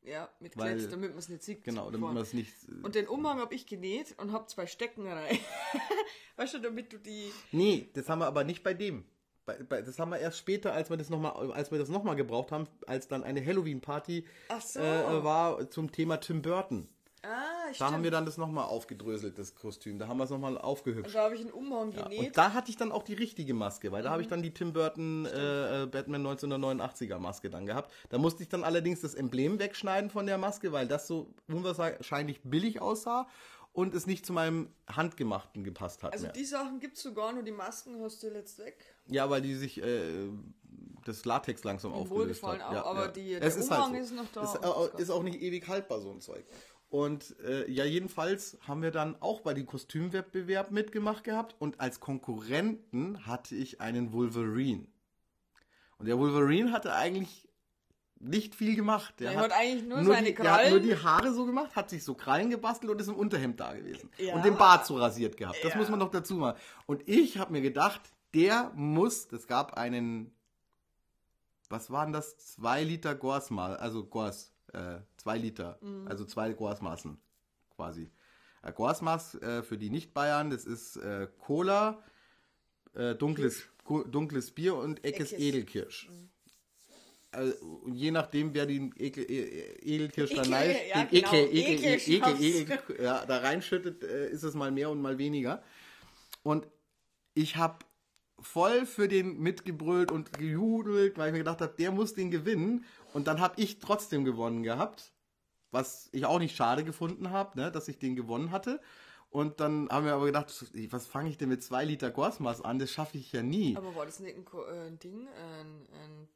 Ja, 0.03 0.29
mit 0.41 0.57
Weil, 0.57 0.77
Klett, 0.77 0.93
damit 0.93 1.11
man 1.11 1.19
es 1.19 1.29
nicht 1.29 1.43
sieht. 1.43 1.65
Genau, 1.65 1.91
damit 1.91 2.13
man 2.13 2.17
es 2.17 2.33
nicht. 2.33 2.53
Äh, 2.69 2.85
und 2.85 2.95
den 2.95 3.07
Umhang 3.07 3.39
habe 3.39 3.55
ich 3.55 3.67
genäht 3.67 4.15
und 4.19 4.33
habe 4.33 4.47
zwei 4.47 4.67
Stecken 4.67 5.07
rein. 5.07 5.39
weißt 6.37 6.55
du, 6.55 6.59
damit 6.59 6.93
du 6.93 6.99
die. 6.99 7.31
Nee, 7.53 7.89
das 7.95 8.09
haben 8.09 8.19
wir 8.19 8.27
aber 8.27 8.45
nicht 8.45 8.63
bei 8.63 8.75
dem 8.75 9.05
bei, 9.45 9.55
bei, 9.63 9.83
das 9.83 9.99
haben 9.99 10.11
wir 10.11 10.19
erst 10.19 10.39
später, 10.39 10.73
als 10.73 10.91
wir 10.91 10.97
das 10.97 11.11
nochmal, 11.11 11.53
als 11.53 11.71
wir 11.71 11.79
das 11.79 11.89
nochmal 11.89 12.17
gebraucht 12.17 12.53
haben, 12.53 12.69
als 12.87 13.09
dann 13.09 13.25
eine 13.25 13.45
Halloween-Party 13.45 14.25
so. 14.61 14.81
äh, 14.81 15.25
war 15.25 15.71
zum 15.71 15.91
Thema 15.91 16.19
Tim 16.19 16.43
Burton. 16.43 16.89
Ah, 17.77 17.79
da 17.79 17.87
stimmt. 17.87 17.93
haben 17.93 18.05
wir 18.05 18.11
dann 18.11 18.27
das 18.27 18.39
nochmal 18.39 18.65
aufgedröselt, 18.65 19.39
das 19.39 19.55
Kostüm. 19.55 19.99
Da 19.99 20.09
haben 20.09 20.19
wir 20.19 20.25
es 20.25 20.31
nochmal 20.31 20.59
aufgehübscht. 20.59 21.15
Da 21.15 21.25
habe 21.25 21.35
ich 21.35 21.41
einen 21.41 21.51
Umhang 21.51 21.91
genäht. 21.91 22.13
Ja, 22.13 22.27
und 22.27 22.37
da 22.37 22.53
hatte 22.53 22.71
ich 22.71 22.77
dann 22.77 22.93
auch 22.93 23.03
die 23.03 23.15
richtige 23.15 23.55
Maske, 23.55 23.93
weil 23.93 24.03
da 24.03 24.11
habe 24.11 24.23
ich 24.23 24.29
mhm. 24.29 24.33
dann 24.33 24.43
die 24.43 24.55
Tim 24.55 24.73
Burton 24.73 25.27
äh, 25.27 25.87
Batman 25.91 26.27
1989er 26.27 27.19
Maske 27.19 27.51
dann 27.51 27.67
gehabt. 27.67 27.93
Da 28.11 28.19
musste 28.19 28.43
ich 28.43 28.49
dann 28.49 28.65
allerdings 28.65 29.01
das 29.01 29.15
Emblem 29.15 29.59
wegschneiden 29.59 30.11
von 30.11 30.27
der 30.27 30.39
Maske, 30.39 30.73
weil 30.73 30.87
das 30.87 31.07
so 31.07 31.33
unwahrscheinlich 31.49 32.41
billig 32.43 32.81
aussah 32.81 33.27
und 33.73 33.95
es 33.95 34.07
nicht 34.07 34.27
zu 34.27 34.33
meinem 34.33 34.69
Handgemachten 34.87 35.65
gepasst 35.65 36.03
hat. 36.03 36.13
Also 36.13 36.25
mehr. 36.25 36.33
die 36.33 36.45
Sachen 36.45 36.79
gibt 36.79 36.97
es 36.97 37.03
sogar, 37.03 37.33
nur 37.33 37.43
die 37.43 37.53
Masken 37.53 38.01
hast 38.03 38.23
du 38.23 38.29
jetzt 38.29 38.59
weg. 38.59 38.77
Ja, 39.07 39.31
weil 39.31 39.41
die 39.41 39.55
sich 39.55 39.83
äh, 39.83 40.29
das 41.05 41.25
Latex 41.25 41.65
langsam 41.65 41.93
aufgelöst 41.93 42.43
hat. 42.43 42.63
Auch, 42.63 42.73
ja, 42.73 42.85
aber 42.85 43.07
ja. 43.07 43.09
die, 43.09 43.31
der 43.31 43.43
es 43.43 43.57
ist, 43.57 43.71
halt 43.71 43.95
so. 43.95 43.95
ist 43.95 44.13
noch 44.13 44.31
da. 44.33 44.91
Es 44.95 45.01
ist 45.01 45.11
auch 45.11 45.23
nicht 45.23 45.41
ewig 45.41 45.67
haltbar, 45.69 46.01
so 46.01 46.11
ein 46.11 46.21
Zeug. 46.21 46.45
Und 46.93 47.35
äh, 47.41 47.71
ja, 47.71 47.87
jedenfalls 47.87 48.59
haben 48.69 48.83
wir 48.83 48.91
dann 48.91 49.17
auch 49.23 49.41
bei 49.41 49.55
dem 49.55 49.65
Kostümwettbewerb 49.65 50.71
mitgemacht 50.71 51.25
gehabt 51.25 51.57
und 51.59 51.81
als 51.81 52.01
Konkurrenten 52.01 53.25
hatte 53.27 53.55
ich 53.55 53.81
einen 53.81 54.13
Wolverine. 54.13 54.87
Und 55.97 56.05
der 56.05 56.19
Wolverine 56.19 56.71
hatte 56.71 56.93
eigentlich 56.95 57.49
nicht 58.21 58.55
viel 58.55 58.77
gemacht. 58.77 59.15
Der, 59.21 59.31
hat, 59.31 59.45
hat, 59.45 59.53
eigentlich 59.53 59.85
nur, 59.85 60.03
nur 60.03 60.13
seine 60.13 60.27
die, 60.27 60.35
Krallen. 60.35 60.55
Der 60.55 60.65
hat 60.65 60.71
nur 60.71 60.81
die 60.81 61.03
Haare 61.03 61.33
so 61.33 61.47
gemacht, 61.47 61.75
hat 61.75 61.89
sich 61.89 62.05
so 62.05 62.13
Krallen 62.13 62.51
gebastelt 62.51 62.93
und 62.93 63.01
ist 63.01 63.09
im 63.09 63.17
Unterhemd 63.17 63.59
da 63.59 63.73
gewesen. 63.73 64.11
Ja. 64.19 64.35
Und 64.35 64.45
den 64.45 64.59
Bart 64.59 64.85
so 64.85 64.99
rasiert 64.99 65.39
gehabt. 65.39 65.65
Das 65.65 65.73
ja. 65.73 65.79
muss 65.79 65.89
man 65.89 65.99
noch 65.99 66.11
dazu 66.11 66.35
machen. 66.35 66.61
Und 66.85 67.09
ich 67.09 67.39
habe 67.39 67.53
mir 67.53 67.63
gedacht, 67.63 68.03
der 68.35 68.71
muss, 68.75 69.33
es 69.33 69.47
gab 69.47 69.79
einen, 69.79 70.31
was 71.71 71.91
waren 71.91 72.13
das? 72.13 72.37
Zwei 72.37 72.85
Liter 72.85 73.15
Gorsmaß, 73.15 73.79
also 73.79 74.05
Gors, 74.05 74.52
äh, 74.73 74.99
zwei 75.17 75.39
Liter, 75.39 75.79
mhm. 75.81 76.09
also 76.09 76.25
zwei 76.25 76.53
Gorsmaßen 76.53 77.19
quasi. 77.75 78.11
Äh, 78.63 78.73
Gorsmaß 78.73 79.37
äh, 79.37 79.63
für 79.63 79.79
die 79.79 79.91
Nicht-Bayern, 79.91 80.51
das 80.51 80.65
ist 80.65 80.97
äh, 80.97 81.29
Cola, 81.39 82.03
äh, 82.95 83.15
dunkles, 83.15 83.63
dunkles 83.87 84.51
Bier 84.51 84.77
und 84.77 85.05
Eckes 85.05 85.33
Edelkirsch. 85.33 86.09
Mhm 86.09 86.33
also, 87.33 87.83
je 87.87 88.11
nachdem, 88.11 88.55
wer 88.55 88.67
den 88.67 88.93
Ekel, 88.97 89.25
e, 89.25 89.41
e, 89.41 89.95
Ekelkirsch 89.95 90.35
da 90.35 90.43
rein, 90.43 90.77
ja, 90.89 91.05
genau. 91.05 91.33
Ekel, 91.33 91.57
Ekel, 91.57 92.15
Ekel, 92.15 92.43
Ekel, 92.43 93.03
ja, 93.03 93.25
da 93.25 93.39
reinschüttet, 93.39 94.03
äh, 94.03 94.31
ist 94.31 94.43
es 94.43 94.55
mal 94.55 94.71
mehr 94.71 94.91
und 94.91 95.01
mal 95.01 95.19
weniger. 95.19 95.63
Und 96.43 96.67
ich 97.35 97.57
habe 97.57 97.79
voll 98.39 98.85
für 98.87 99.09
den 99.09 99.41
mitgebrüllt 99.41 100.11
und 100.11 100.33
gejudelt, 100.33 101.17
weil 101.17 101.29
ich 101.29 101.33
mir 101.33 101.39
gedacht 101.39 101.61
habe, 101.61 101.75
der 101.79 101.91
muss 101.91 102.13
den 102.15 102.31
gewinnen. 102.31 102.85
Und 103.13 103.27
dann 103.27 103.41
habe 103.41 103.61
ich 103.61 103.79
trotzdem 103.79 104.25
gewonnen 104.25 104.63
gehabt, 104.63 105.13
was 105.71 106.09
ich 106.13 106.27
auch 106.27 106.39
nicht 106.39 106.57
schade 106.57 106.85
gefunden 106.85 107.31
habe, 107.31 107.59
ne, 107.59 107.73
dass 107.73 107.89
ich 107.89 107.99
den 107.99 108.17
gewonnen 108.17 108.51
hatte. 108.51 108.81
Und 109.31 109.61
dann 109.61 109.89
haben 109.89 110.05
wir 110.05 110.13
aber 110.13 110.27
gedacht, 110.27 110.53
was 110.91 111.07
fange 111.07 111.31
ich 111.31 111.39
denn 111.39 111.49
mit 111.49 111.63
zwei 111.63 111.87
Liter 111.87 112.11
Gorsmaß 112.11 112.61
an? 112.61 112.79
Das 112.79 112.91
schaffe 112.91 113.17
ich 113.17 113.33
ja 113.33 113.43
nie. 113.43 113.75
Aber 113.77 113.97
war 113.97 114.05
das 114.05 114.21
nicht 114.21 114.37
ein, 114.37 114.45
äh, 114.45 114.89
ein 114.89 114.99
Ding, 114.99 115.27
ein, 115.27 115.89
ein 116.05 116.29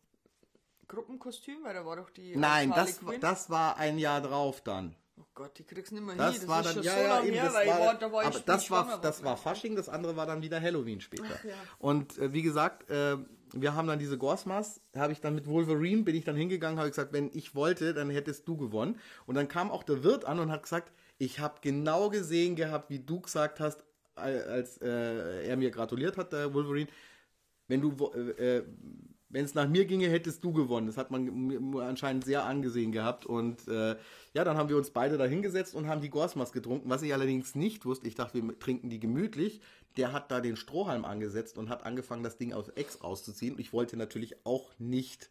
Gruppenkostüm? 0.89 1.63
Weil 1.63 1.75
da 1.75 1.85
war 1.85 1.97
doch 1.97 2.09
die. 2.09 2.35
Nein, 2.35 2.73
das, 2.75 3.01
das 3.21 3.51
war 3.51 3.77
ein 3.77 3.99
Jahr 3.99 4.23
drauf 4.23 4.63
dann. 4.63 4.97
Oh 5.19 5.25
Gott, 5.35 5.59
die 5.59 5.65
kriegst 5.65 5.93
nicht 5.93 6.05
mehr 6.05 6.15
das 6.15 6.33
hin. 6.33 6.43
Das 6.43 6.49
war 6.49 6.63
dann, 6.63 6.83
ja, 6.83 6.93
so 6.93 7.01
ja, 7.01 7.23
eben, 7.25 7.37
das 7.37 7.55
war, 7.55 7.67
war, 7.67 7.95
da 7.95 8.13
war 8.13 8.25
aber 8.25 8.41
das 8.41 8.71
war, 8.71 9.01
das 9.01 9.25
war 9.25 9.37
Fasching, 9.37 9.75
das 9.75 9.89
andere 9.89 10.15
war 10.17 10.27
dann 10.27 10.43
wieder 10.43 10.61
Halloween 10.61 11.01
später. 11.01 11.25
Ach, 11.33 11.45
ja. 11.45 11.55
Und 11.79 12.19
äh, 12.19 12.33
wie 12.35 12.43
gesagt, 12.43 12.91
äh, 12.91 13.17
wir 13.53 13.75
haben 13.75 13.89
dann 13.89 13.99
diese 13.99 14.19
Gorsmas, 14.19 14.81
habe 14.95 15.13
ich 15.13 15.21
dann 15.21 15.35
mit 15.35 15.47
Wolverine, 15.47 16.03
bin 16.03 16.15
ich 16.15 16.25
dann 16.25 16.37
hingegangen, 16.37 16.79
habe 16.79 16.91
gesagt, 16.91 17.13
wenn 17.15 17.31
ich 17.33 17.55
wollte, 17.55 17.95
dann 17.95 18.11
hättest 18.11 18.47
du 18.47 18.57
gewonnen. 18.57 18.99
Und 19.25 19.37
dann 19.37 19.49
kam 19.49 19.71
auch 19.71 19.83
der 19.83 20.05
Wirt 20.05 20.27
an 20.27 20.39
und 20.39 20.51
hat 20.51 20.65
gesagt, 20.65 20.93
ich 21.19 21.41
habe 21.41 21.57
genau 21.63 22.11
gesehen 22.11 22.57
gehabt, 22.57 22.91
wie 22.91 22.99
du 22.99 23.21
gesagt 23.21 23.61
hast, 23.61 23.85
als 24.15 24.79
äh, 24.79 25.47
er 25.47 25.57
mir 25.57 25.71
gratuliert 25.71 26.17
hat, 26.17 26.33
der 26.33 26.53
Wolverine, 26.53 26.89
wenn 27.69 27.81
du 27.81 28.13
äh, 28.15 28.59
äh 28.59 28.65
wenn 29.29 29.45
es 29.45 29.55
nach 29.55 29.69
mir 29.69 29.85
ginge, 29.87 30.09
hättest 30.09 30.45
du 30.45 30.53
gewonnen. 30.53 30.87
Das 30.87 30.97
hat 30.97 31.11
man 31.11 31.77
anscheinend 31.81 32.25
sehr 32.25 32.45
angesehen 32.45 32.93
gehabt. 32.93 33.27
Und 33.27 33.67
äh, 33.67 33.97
ja, 34.35 34.45
dann 34.45 34.57
haben 34.57 34.69
wir 34.69 34.77
uns 34.77 34.91
beide 34.91 35.19
da 35.19 35.25
hingesetzt 35.25 35.75
und 35.75 35.89
haben 35.89 36.01
die 36.01 36.11
Gorsmas 36.11 36.53
getrunken. 36.53 36.89
Was 36.89 37.03
ich 37.03 37.13
allerdings 37.13 37.55
nicht 37.55 37.85
wusste, 37.85 38.07
ich 38.07 38.15
dachte, 38.15 38.43
wir 38.43 38.59
trinken 38.59 38.89
die 38.89 39.01
gemütlich. 39.01 39.61
Der 39.97 40.13
hat 40.13 40.31
da 40.31 40.41
den 40.41 40.57
Strohhalm 40.57 41.05
angesetzt 41.05 41.59
und 41.59 41.71
hat 41.71 41.85
angefangen, 41.85 42.23
das 42.23 42.37
Ding 42.37 42.53
aus 42.53 42.69
Ex 42.69 43.03
rauszuziehen. 43.03 43.59
Ich 43.59 43.73
wollte 43.73 43.97
natürlich 43.97 44.37
auch 44.45 44.71
nicht, 44.79 45.31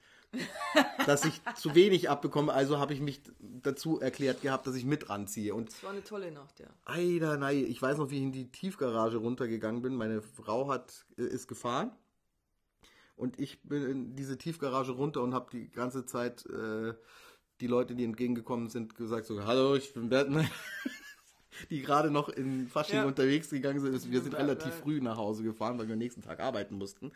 dass 1.05 1.23
ich 1.23 1.39
zu 1.55 1.73
wenig 1.73 2.09
abbekomme. 2.09 2.51
Also 2.51 2.79
habe 2.79 2.93
ich 2.93 2.99
mich 2.99 3.21
dazu 3.39 4.01
erklärt 4.01 4.41
gehabt, 4.41 4.67
dass 4.67 4.75
ich 4.75 4.83
mit 4.83 5.09
ranziehe. 5.09 5.55
Und 5.55 5.69
das 5.69 5.83
war 5.83 5.91
eine 5.91 6.03
tolle 6.03 6.31
Nacht, 6.31 6.59
ja. 6.59 6.67
Eider, 6.83 7.37
nein, 7.37 7.65
ich 7.65 7.81
weiß 7.81 7.97
noch, 7.97 8.09
wie 8.09 8.17
ich 8.17 8.23
in 8.23 8.31
die 8.33 8.51
Tiefgarage 8.51 9.17
runtergegangen 9.17 9.81
bin. 9.81 9.95
Meine 9.95 10.21
Frau 10.21 10.67
hat, 10.67 11.05
äh, 11.17 11.23
ist 11.23 11.47
gefahren 11.47 11.91
und 13.15 13.39
ich 13.39 13.61
bin 13.63 13.83
in 13.83 14.15
diese 14.15 14.37
Tiefgarage 14.37 14.91
runter 14.91 15.21
und 15.21 15.33
habe 15.33 15.49
die 15.51 15.69
ganze 15.69 16.05
Zeit 16.05 16.45
äh, 16.47 16.93
die 17.61 17.67
Leute, 17.67 17.95
die 17.95 18.03
entgegengekommen 18.03 18.69
sind, 18.69 18.95
gesagt 18.95 19.25
so, 19.25 19.43
hallo, 19.45 19.75
ich 19.75 19.93
bin 19.93 20.09
Batman. 20.09 20.49
die 21.69 21.81
gerade 21.81 22.11
noch 22.11 22.29
in 22.29 22.67
Fasching 22.67 22.97
ja. 22.97 23.05
unterwegs 23.05 23.49
gegangen 23.49 23.79
sind. 23.79 24.11
Wir 24.11 24.21
sind 24.21 24.35
relativ 24.35 24.73
früh 24.73 24.99
nach 24.99 25.17
Hause 25.17 25.43
gefahren, 25.43 25.77
weil 25.79 25.87
wir 25.87 25.93
am 25.93 25.99
nächsten 25.99 26.21
Tag 26.21 26.39
arbeiten 26.39 26.77
mussten. 26.77 27.13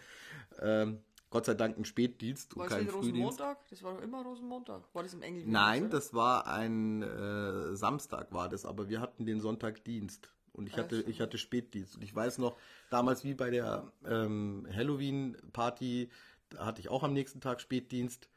Ähm, 0.61 0.99
Gott 1.29 1.45
sei 1.45 1.53
Dank 1.53 1.77
ein 1.77 1.85
Spätdienst 1.85 2.55
war 2.55 2.63
und 2.63 2.69
kein 2.69 2.87
Frühdienst. 2.87 3.39
Rosenmontag? 3.39 3.57
Das 3.69 3.83
war 3.83 3.93
doch 3.93 4.01
immer 4.01 4.23
Rosenmontag. 4.23 4.83
War 4.93 5.03
das 5.03 5.13
im 5.13 5.21
Englischen? 5.21 5.51
Nein, 5.51 5.89
das 5.89 6.13
war 6.13 6.47
ein 6.47 7.03
äh, 7.03 7.75
Samstag 7.75 8.31
war 8.31 8.49
das, 8.49 8.65
aber 8.65 8.89
wir 8.89 8.99
hatten 8.99 9.25
den 9.25 9.39
Sonntag 9.39 9.83
Dienst. 9.83 10.31
Und 10.59 10.67
ich 10.67 10.75
hatte, 10.75 11.01
ich 11.07 11.21
hatte 11.21 11.37
Spätdienst. 11.37 11.95
Und 11.95 12.03
ich 12.03 12.13
weiß 12.13 12.37
noch, 12.37 12.57
damals 12.89 13.23
wie 13.23 13.33
bei 13.33 13.49
der 13.49 13.93
ähm, 14.05 14.67
Halloween-Party, 14.69 16.09
da 16.49 16.65
hatte 16.65 16.81
ich 16.81 16.89
auch 16.89 17.03
am 17.03 17.13
nächsten 17.13 17.39
Tag 17.39 17.61
Spätdienst, 17.61 18.27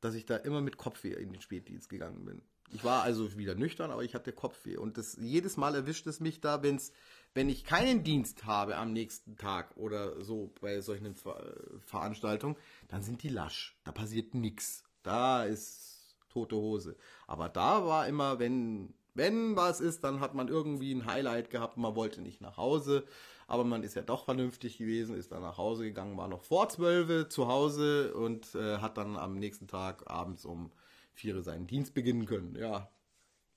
dass 0.00 0.16
ich 0.16 0.26
da 0.26 0.36
immer 0.38 0.60
mit 0.60 0.76
Kopfweh 0.76 1.12
in 1.12 1.32
den 1.32 1.40
Spätdienst 1.40 1.88
gegangen 1.88 2.24
bin. 2.24 2.42
Ich 2.72 2.82
war 2.82 3.04
also 3.04 3.38
wieder 3.38 3.54
nüchtern, 3.54 3.92
aber 3.92 4.02
ich 4.02 4.16
hatte 4.16 4.32
Kopfweh. 4.32 4.76
Und 4.76 4.98
das, 4.98 5.16
jedes 5.20 5.56
Mal 5.56 5.76
erwischt 5.76 6.08
es 6.08 6.18
mich 6.18 6.40
da, 6.40 6.64
wenn's, 6.64 6.90
wenn 7.32 7.48
ich 7.48 7.62
keinen 7.62 8.02
Dienst 8.02 8.44
habe 8.44 8.76
am 8.76 8.92
nächsten 8.92 9.36
Tag 9.36 9.76
oder 9.76 10.20
so 10.24 10.52
bei 10.60 10.80
solchen 10.80 11.14
Ver 11.14 11.54
Veranstaltungen, 11.78 12.56
dann 12.88 13.02
sind 13.02 13.22
die 13.22 13.28
lasch. 13.28 13.76
Da 13.84 13.92
passiert 13.92 14.34
nichts. 14.34 14.82
Da 15.04 15.44
ist 15.44 16.16
tote 16.28 16.56
Hose. 16.56 16.96
Aber 17.28 17.48
da 17.48 17.86
war 17.86 18.08
immer, 18.08 18.40
wenn 18.40 18.94
wenn 19.14 19.56
was 19.56 19.80
ist, 19.80 20.04
dann 20.04 20.20
hat 20.20 20.34
man 20.34 20.48
irgendwie 20.48 20.92
ein 20.92 21.06
Highlight 21.06 21.50
gehabt, 21.50 21.76
man 21.76 21.94
wollte 21.94 22.22
nicht 22.22 22.40
nach 22.40 22.56
Hause, 22.56 23.04
aber 23.46 23.64
man 23.64 23.82
ist 23.82 23.94
ja 23.94 24.02
doch 24.02 24.24
vernünftig 24.24 24.78
gewesen, 24.78 25.14
ist 25.14 25.32
dann 25.32 25.42
nach 25.42 25.58
Hause 25.58 25.84
gegangen, 25.84 26.16
war 26.16 26.28
noch 26.28 26.42
vor 26.42 26.68
zwölf 26.68 27.28
zu 27.28 27.48
Hause 27.48 28.14
und 28.14 28.54
äh, 28.54 28.78
hat 28.78 28.96
dann 28.96 29.16
am 29.16 29.38
nächsten 29.38 29.66
Tag 29.66 30.10
abends 30.10 30.44
um 30.44 30.72
vier 31.12 31.42
seinen 31.42 31.66
Dienst 31.66 31.94
beginnen 31.94 32.26
können. 32.26 32.56
Ja, 32.56 32.88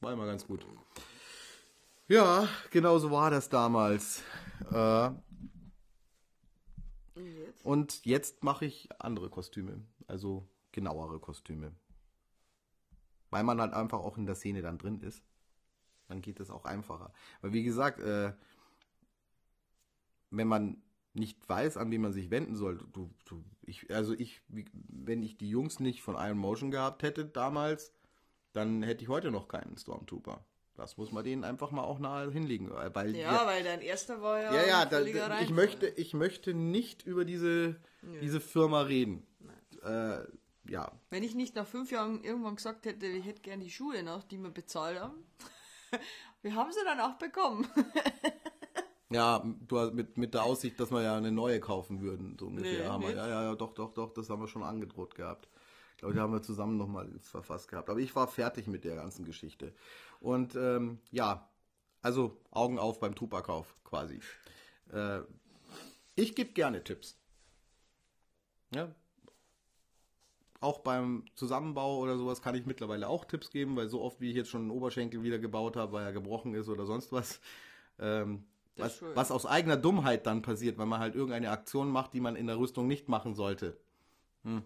war 0.01 0.11
immer 0.11 0.25
ganz 0.25 0.45
gut. 0.45 0.65
Ja, 2.07 2.47
genau 2.71 2.99
so 2.99 3.09
war 3.09 3.31
das 3.31 3.49
damals. 3.49 4.21
Äh, 4.71 5.09
und 7.63 8.05
jetzt 8.05 8.43
mache 8.43 8.65
ich 8.65 8.89
andere 8.99 9.29
Kostüme, 9.29 9.81
also 10.07 10.47
genauere 10.71 11.19
Kostüme. 11.19 11.71
Weil 13.31 13.43
man 13.43 13.59
halt 13.59 13.73
einfach 13.73 13.99
auch 13.99 14.17
in 14.17 14.25
der 14.25 14.35
Szene 14.35 14.61
dann 14.61 14.77
drin 14.77 14.99
ist. 15.01 15.23
Dann 16.07 16.21
geht 16.21 16.39
es 16.39 16.51
auch 16.51 16.65
einfacher. 16.65 17.11
Weil 17.41 17.53
wie 17.53 17.63
gesagt, 17.63 17.99
äh, 17.99 18.33
wenn 20.29 20.47
man 20.47 20.81
nicht 21.13 21.47
weiß, 21.47 21.77
an 21.77 21.91
wen 21.91 22.01
man 22.01 22.13
sich 22.13 22.29
wenden 22.29 22.55
soll. 22.55 22.77
Du, 22.91 23.09
du, 23.25 23.43
ich, 23.61 23.93
also 23.93 24.13
ich, 24.13 24.41
wenn 24.47 25.23
ich 25.23 25.37
die 25.37 25.49
Jungs 25.49 25.79
nicht 25.79 26.01
von 26.01 26.15
Iron 26.15 26.37
Motion 26.37 26.71
gehabt 26.71 27.03
hätte 27.03 27.25
damals, 27.25 27.93
dann 28.53 28.83
hätte 28.83 29.03
ich 29.03 29.09
heute 29.09 29.31
noch 29.31 29.47
keinen 29.47 29.77
Stormtrooper. 29.77 30.43
Das 30.75 30.97
muss 30.97 31.13
man 31.13 31.23
denen 31.23 31.45
einfach 31.45 31.71
mal 31.71 31.83
auch 31.83 31.99
nahe 31.99 32.29
hinlegen. 32.31 32.69
Weil 32.69 33.15
ja, 33.15 33.31
ja 33.31 33.45
weil 33.45 33.63
dein 33.63 33.81
erster 33.81 34.21
war 34.21 34.41
ja. 34.41 34.53
Ja, 34.53 34.67
ja, 34.67 34.85
da, 34.85 35.01
ich, 35.39 35.51
möchte, 35.51 35.87
ich 35.87 36.13
möchte 36.13 36.53
nicht 36.53 37.05
über 37.05 37.23
diese, 37.23 37.77
diese 38.21 38.41
Firma 38.41 38.81
reden. 38.81 39.25
Äh, 39.83 40.19
ja. 40.67 40.91
Wenn 41.11 41.23
ich 41.23 41.33
nicht 41.33 41.55
nach 41.55 41.67
fünf 41.67 41.91
Jahren 41.91 42.23
irgendwann 42.23 42.57
gesagt 42.57 42.85
hätte, 42.85 43.05
ich 43.05 43.25
hätte 43.25 43.41
gern 43.41 43.61
die 43.61 43.69
Schuhe 43.69 44.03
noch, 44.03 44.23
die 44.23 44.37
wir 44.37 44.49
bezahlt 44.49 44.99
haben. 44.99 45.23
Wir 46.41 46.55
haben 46.55 46.71
sie 46.71 46.83
dann 46.85 46.99
auch 46.99 47.17
bekommen. 47.17 47.67
Ja, 49.11 49.43
du 49.67 49.91
mit, 49.91 50.17
mit 50.17 50.33
der 50.33 50.43
Aussicht, 50.43 50.79
dass 50.79 50.91
wir 50.91 51.03
ja 51.03 51.15
eine 51.15 51.31
neue 51.31 51.59
kaufen 51.59 52.01
würden, 52.01 52.37
so 52.39 52.47
ungefähr. 52.47 52.79
Nee, 52.79 52.85
haben 52.85 53.03
wir, 53.03 53.15
ja, 53.15 53.27
ja, 53.27 53.43
ja, 53.43 53.55
doch, 53.55 53.73
doch, 53.73 53.93
doch, 53.93 54.11
das 54.11 54.29
haben 54.29 54.41
wir 54.41 54.47
schon 54.47 54.63
angedroht 54.63 55.13
gehabt. 55.13 55.47
Ich 55.91 55.99
glaube, 55.99 56.15
die 56.15 56.19
haben 56.19 56.33
wir 56.33 56.41
zusammen 56.41 56.75
nochmal 56.75 57.09
verfasst 57.21 57.69
gehabt. 57.69 57.89
Aber 57.89 57.99
ich 57.99 58.15
war 58.15 58.27
fertig 58.27 58.67
mit 58.67 58.83
der 58.83 58.95
ganzen 58.95 59.23
Geschichte. 59.23 59.73
Und 60.19 60.55
ähm, 60.55 60.99
ja, 61.11 61.47
also 62.01 62.41
Augen 62.51 62.79
auf 62.79 62.99
beim 62.99 63.15
Tupac-Kauf 63.15 63.75
quasi. 63.83 64.19
Äh, 64.91 65.19
ich 66.15 66.35
gebe 66.35 66.51
gerne 66.51 66.83
Tipps. 66.83 67.17
Ja. 68.73 68.93
Auch 70.61 70.79
beim 70.79 71.25
Zusammenbau 71.35 71.99
oder 71.99 72.17
sowas 72.17 72.41
kann 72.41 72.55
ich 72.55 72.65
mittlerweile 72.65 73.07
auch 73.07 73.25
Tipps 73.25 73.51
geben, 73.51 73.75
weil 73.75 73.89
so 73.89 74.01
oft 74.01 74.21
wie 74.21 74.29
ich 74.29 74.35
jetzt 74.35 74.49
schon 74.49 74.61
einen 74.61 74.71
Oberschenkel 74.71 75.21
wieder 75.21 75.37
gebaut 75.37 75.75
habe, 75.75 75.91
weil 75.91 76.05
er 76.05 76.13
gebrochen 76.13 76.53
ist 76.53 76.69
oder 76.69 76.85
sonst 76.85 77.11
was, 77.11 77.41
ähm, 77.99 78.45
was, 78.77 79.01
was, 79.13 79.31
aus 79.31 79.45
eigener 79.45 79.77
Dummheit 79.77 80.25
dann 80.25 80.41
passiert, 80.41 80.77
weil 80.77 80.85
man 80.85 80.99
halt 80.99 81.15
irgendeine 81.15 81.51
Aktion 81.51 81.89
macht, 81.89 82.13
die 82.13 82.21
man 82.21 82.35
in 82.35 82.47
der 82.47 82.57
Rüstung 82.57 82.87
nicht 82.87 83.09
machen 83.09 83.35
sollte. 83.35 83.77
Hm. 84.43 84.63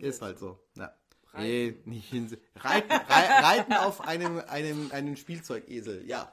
Ist 0.00 0.20
halt 0.22 0.38
so. 0.38 0.58
Ja. 0.76 0.92
Reiten. 1.32 1.44
Nee, 1.44 1.76
nicht 1.84 2.08
hinsetzen. 2.08 2.44
Reiten, 2.56 2.92
reiten 2.92 3.72
auf 3.74 4.00
einem, 4.00 4.38
einem, 4.48 4.90
einem 4.90 5.16
Spielzeugesel. 5.16 6.06
Ja. 6.06 6.32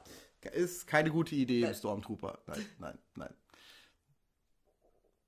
Ist 0.54 0.88
keine 0.88 1.12
gute 1.12 1.36
Idee 1.36 1.64
im 1.64 1.74
Stormtrooper. 1.74 2.40
Nein, 2.48 2.66
nein, 2.80 2.98
nein. 3.16 3.34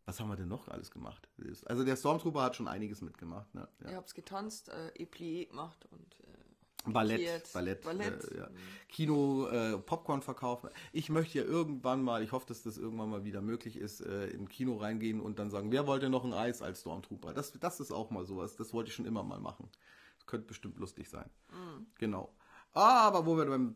Was 0.10 0.20
haben 0.20 0.30
wir 0.30 0.38
denn 0.38 0.48
noch 0.48 0.68
alles 0.70 0.90
gemacht? 0.90 1.30
Also 1.66 1.84
der 1.84 1.96
Stormtrooper 1.96 2.42
hat 2.42 2.56
schon 2.56 2.68
einiges 2.68 3.02
mitgemacht. 3.02 3.54
Ne? 3.54 3.68
Ja. 3.84 3.92
Ihr 3.92 3.98
habt 3.98 4.16
getanzt, 4.16 4.70
äh, 4.70 4.92
Eplié 4.98 5.48
gemacht 5.48 5.86
und 5.92 6.20
äh, 6.22 6.92
Ballett, 6.92 7.54
Ballett, 7.54 7.84
Ballett. 7.84 8.24
Äh, 8.32 8.38
ja. 8.40 8.50
Kino, 8.88 9.48
äh, 9.50 9.78
Popcorn 9.78 10.24
verkaufen. 10.24 10.72
Ich 10.94 11.10
möchte 11.10 11.38
ja 11.38 11.44
irgendwann 11.44 12.02
mal, 12.02 12.24
ich 12.24 12.32
hoffe, 12.32 12.48
dass 12.48 12.64
das 12.64 12.80
irgendwann 12.80 13.12
mal 13.12 13.24
wieder 13.24 13.42
möglich 13.42 13.78
ist, 13.78 14.02
äh, 14.02 14.30
im 14.30 14.50
Kino 14.50 14.78
reingehen 14.78 15.22
und 15.22 15.38
dann 15.38 15.52
sagen, 15.52 15.72
wer 15.72 15.86
wollte 15.86 16.10
noch 16.10 16.26
ein 16.26 16.34
Eis 16.34 16.64
als 16.64 16.82
Stormtrooper? 16.82 17.36
Das, 17.36 17.52
das 17.52 17.80
ist 17.80 17.92
auch 17.92 18.10
mal 18.10 18.26
sowas. 18.26 18.56
Das 18.56 18.74
wollte 18.74 18.90
ich 18.90 18.96
schon 18.96 19.06
immer 19.06 19.22
mal 19.22 19.40
machen. 19.40 19.70
Das 20.18 20.26
könnte 20.26 20.48
bestimmt 20.48 20.80
lustig 20.80 21.08
sein. 21.08 21.30
Mhm. 21.52 21.86
Genau. 22.00 22.34
Aber 22.72 23.28
wo 23.28 23.38
wir 23.38 23.46
beim 23.46 23.76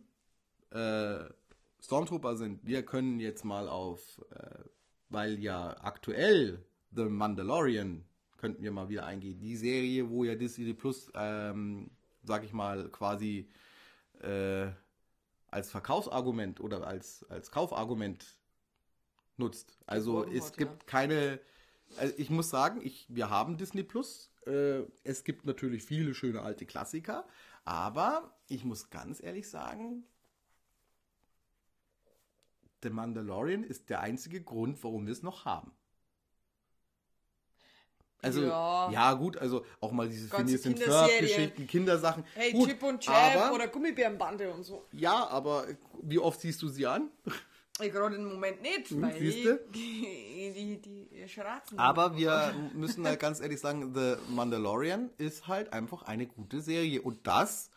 äh, 0.72 1.32
Stormtrooper 1.80 2.38
sind, 2.38 2.66
wir 2.66 2.84
können 2.84 3.20
jetzt 3.20 3.46
mal 3.46 3.70
auf, 3.70 4.20
äh, 4.32 4.64
weil 5.14 5.39
ja 5.39 5.78
aktuell 5.82 6.64
The 6.91 7.05
Mandalorian 7.05 8.03
könnten 8.38 8.61
wir 8.61 8.72
mal 8.72 8.89
wieder 8.89 9.05
eingehen. 9.05 9.39
Die 9.39 9.55
Serie, 9.55 10.09
wo 10.09 10.26
ja 10.26 10.36
Disney 10.36 10.74
Plus 10.74 11.09
ähm, 11.16 11.89
sag 12.24 12.43
ich 12.43 12.53
mal, 12.53 12.89
quasi 12.89 13.47
äh, 14.22 14.68
als 15.51 15.70
Verkaufsargument 15.70 16.59
oder 16.59 16.88
als, 16.88 17.26
als 17.30 17.51
Kaufargument 17.51 18.26
nutzt. 19.38 19.78
Also 19.86 20.26
es 20.26 20.53
gibt 20.53 20.84
ja. 20.84 20.88
keine, 20.88 21.39
also 21.97 22.14
ich 22.18 22.30
muss 22.30 22.49
sagen, 22.49 22.82
ich, 22.84 23.05
wir 23.09 23.30
haben 23.30 23.57
Disney 23.57 23.84
Plus. 23.84 24.32
Äh, 24.47 24.84
es 25.03 25.24
gibt 25.24 25.45
natürlich 25.45 25.84
viele 25.84 26.14
schöne 26.14 26.41
alte 26.41 26.66
Klassiker, 26.66 27.28
aber 27.66 28.36
ich 28.47 28.64
muss 28.64 28.89
ganz 28.89 29.22
ehrlich 29.22 29.49
sagen, 29.49 30.03
The 32.84 32.90
Mandalorian 32.90 33.64
ist 33.64 33.90
der 33.90 34.02
einzige 34.02 34.42
Grund, 34.42 34.84
warum 34.84 35.06
wir 35.06 35.14
es 35.14 35.24
noch 35.24 35.46
haben. 35.46 35.72
Also, 38.24 38.42
ja. 38.42 38.90
ja. 38.90 39.14
gut, 39.14 39.38
also 39.38 39.66
auch 39.82 39.92
mal 39.92 40.08
diese 40.08 40.30
Phineas 40.30 40.66
and 40.66 40.80
Ferb-Geschichten, 40.80 41.68
Kindersachen. 41.68 42.24
Hey, 42.34 42.54
gut, 42.54 42.70
Chip 42.70 42.84
und 42.84 43.02
Chap 43.02 43.52
oder 43.52 43.68
Gummibärenbande 43.68 44.52
und 44.54 44.64
so. 44.64 44.86
Ja, 44.94 45.28
aber 45.28 45.68
wie 46.02 46.20
oft 46.20 46.40
siehst 46.40 46.62
du 46.62 46.70
sie 46.70 46.88
an? 46.88 47.10
Ich 47.82 47.92
gerade 47.92 48.16
im 48.16 48.26
Moment 48.26 48.62
nicht, 48.62 48.90
hm, 48.92 49.02
weil 49.02 49.20
die, 49.20 49.58
die, 49.74 50.54
die, 50.54 51.10
die 51.10 51.28
schratzen. 51.28 51.78
Aber 51.78 52.16
wir 52.16 52.54
müssen 52.74 53.06
halt 53.06 53.20
ganz 53.20 53.42
ehrlich 53.42 53.60
sagen, 53.60 53.94
The 53.94 54.16
Mandalorian 54.30 55.10
ist 55.18 55.48
halt 55.48 55.74
einfach 55.74 56.04
eine 56.04 56.26
gute 56.26 56.62
Serie. 56.62 57.02
Und 57.02 57.28
das, 57.28 57.72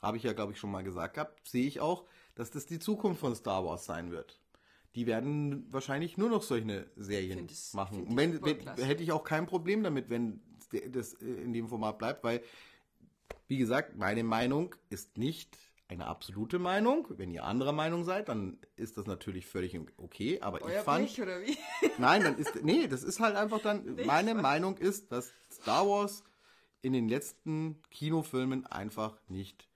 habe 0.00 0.16
ich 0.16 0.22
ja 0.22 0.32
glaube 0.32 0.52
ich 0.52 0.58
schon 0.58 0.70
mal 0.70 0.84
gesagt 0.84 1.14
gehabt, 1.14 1.48
sehe 1.48 1.66
ich 1.66 1.80
auch, 1.80 2.04
dass 2.36 2.50
das 2.50 2.66
die 2.66 2.78
Zukunft 2.78 3.20
von 3.20 3.34
Star 3.34 3.64
Wars 3.64 3.84
sein 3.84 4.12
wird 4.12 4.38
die 4.98 5.06
werden 5.06 5.64
wahrscheinlich 5.72 6.18
nur 6.18 6.28
noch 6.28 6.42
solche 6.42 6.90
Serien 6.96 7.46
das, 7.46 7.72
machen. 7.72 8.02
Und 8.02 8.16
wenn, 8.16 8.44
wenn 8.44 8.84
hätte 8.84 9.04
ich 9.04 9.12
auch 9.12 9.22
kein 9.22 9.46
Problem 9.46 9.84
damit, 9.84 10.10
wenn 10.10 10.40
das 10.90 11.12
in 11.12 11.52
dem 11.52 11.68
Format 11.68 11.98
bleibt, 11.98 12.24
weil, 12.24 12.42
wie 13.46 13.58
gesagt, 13.58 13.96
meine 13.96 14.24
Meinung 14.24 14.74
ist 14.90 15.16
nicht 15.16 15.56
eine 15.86 16.08
absolute 16.08 16.58
Meinung. 16.58 17.06
Wenn 17.10 17.30
ihr 17.30 17.44
anderer 17.44 17.70
Meinung 17.70 18.02
seid, 18.02 18.28
dann 18.28 18.58
ist 18.74 18.96
das 18.98 19.06
natürlich 19.06 19.46
völlig 19.46 19.78
okay. 19.98 20.40
Aber 20.40 20.62
Euer 20.62 20.78
ich 20.78 20.84
fand. 20.84 21.06
Blech, 21.06 21.22
oder 21.22 21.42
wie? 21.42 21.56
Nein, 21.98 22.24
dann 22.24 22.36
ist. 22.36 22.60
Nee, 22.64 22.88
das 22.88 23.04
ist 23.04 23.20
halt 23.20 23.36
einfach 23.36 23.60
dann. 23.60 23.94
Nicht 23.94 24.04
meine 24.04 24.34
was? 24.34 24.42
Meinung 24.42 24.78
ist, 24.78 25.12
dass 25.12 25.32
Star 25.48 25.86
Wars 25.86 26.24
in 26.82 26.92
den 26.92 27.08
letzten 27.08 27.80
Kinofilmen 27.92 28.66
einfach 28.66 29.16
nicht 29.28 29.68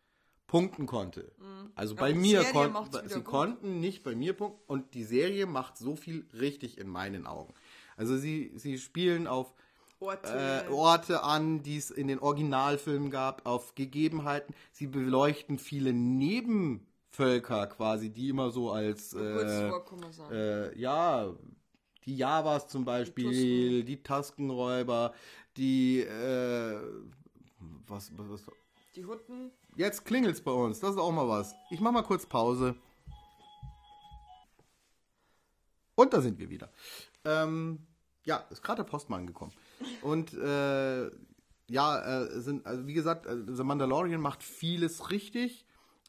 punkten 0.52 0.84
konnte. 0.84 1.32
Mhm. 1.38 1.72
Also 1.74 1.94
bei 1.94 2.12
mir 2.12 2.44
konnten 2.44 3.08
sie 3.08 3.14
gut. 3.14 3.24
konnten 3.24 3.80
nicht 3.80 4.02
bei 4.02 4.14
mir 4.14 4.34
punkten 4.34 4.60
und 4.66 4.92
die 4.92 5.04
Serie 5.04 5.46
macht 5.46 5.78
so 5.78 5.96
viel 5.96 6.26
richtig 6.38 6.76
in 6.76 6.88
meinen 6.88 7.26
Augen. 7.26 7.54
Also 7.96 8.18
sie 8.18 8.52
sie 8.56 8.76
spielen 8.76 9.26
auf 9.26 9.54
Orte, 9.98 10.66
äh, 10.68 10.70
Orte 10.70 11.22
an, 11.22 11.62
die 11.62 11.78
es 11.78 11.90
in 11.90 12.06
den 12.06 12.18
Originalfilmen 12.18 13.10
gab, 13.10 13.46
auf 13.46 13.74
Gegebenheiten. 13.74 14.54
Sie 14.72 14.88
beleuchten 14.88 15.58
viele 15.58 15.94
Nebenvölker 15.94 17.68
quasi, 17.68 18.10
die 18.10 18.28
immer 18.28 18.50
so 18.50 18.72
als 18.72 19.14
äh, 19.14 19.70
äh, 20.30 20.78
ja 20.78 21.32
die 22.04 22.16
Javas 22.16 22.68
zum 22.68 22.84
Beispiel, 22.84 23.84
die, 23.84 24.02
Taskenräuber, 24.02 25.14
die 25.56 26.00
äh, 26.00 26.78
was, 27.86 28.12
was, 28.18 28.28
was 28.28 28.42
die 28.96 29.06
Hutten 29.06 29.50
Jetzt 29.74 30.04
klingelt's 30.04 30.42
bei 30.42 30.50
uns. 30.50 30.80
Das 30.80 30.90
ist 30.90 30.98
auch 30.98 31.12
mal 31.12 31.28
was. 31.28 31.54
Ich 31.70 31.80
mach 31.80 31.92
mal 31.92 32.02
kurz 32.02 32.26
Pause. 32.26 32.74
Und 35.94 36.12
da 36.12 36.20
sind 36.20 36.38
wir 36.38 36.50
wieder. 36.50 36.70
Ähm, 37.24 37.86
ja, 38.24 38.36
ist 38.50 38.62
gerade 38.62 38.82
der 38.82 38.90
Postmann 38.90 39.26
gekommen. 39.26 39.52
Und 40.02 40.34
äh, 40.34 41.10
ja, 41.68 42.22
äh, 42.22 42.40
sind, 42.40 42.66
also 42.66 42.86
wie 42.86 42.92
gesagt, 42.92 43.26
äh, 43.26 43.36
The 43.46 43.64
Mandalorian 43.64 44.20
macht 44.20 44.42
vieles 44.42 45.10
richtig. 45.10 45.64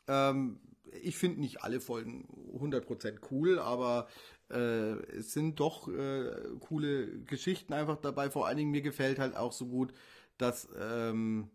Ähm, 0.08 0.60
ich 1.02 1.18
finde 1.18 1.40
nicht 1.40 1.64
alle 1.64 1.80
Folgen 1.80 2.28
100% 2.60 3.20
cool, 3.32 3.60
aber 3.60 4.08
äh, 4.50 4.94
es 5.16 5.32
sind 5.32 5.60
doch 5.60 5.88
äh, 5.88 6.32
coole 6.60 7.22
Geschichten 7.22 7.74
einfach 7.74 7.98
dabei. 7.98 8.30
Vor 8.30 8.46
allen 8.46 8.58
Dingen 8.58 8.72
mir 8.72 8.82
gefällt 8.82 9.20
halt 9.20 9.38
auch 9.38 9.54
so 9.54 9.68
gut, 9.68 9.94
dass 10.38 10.68
ähm, 10.78 11.50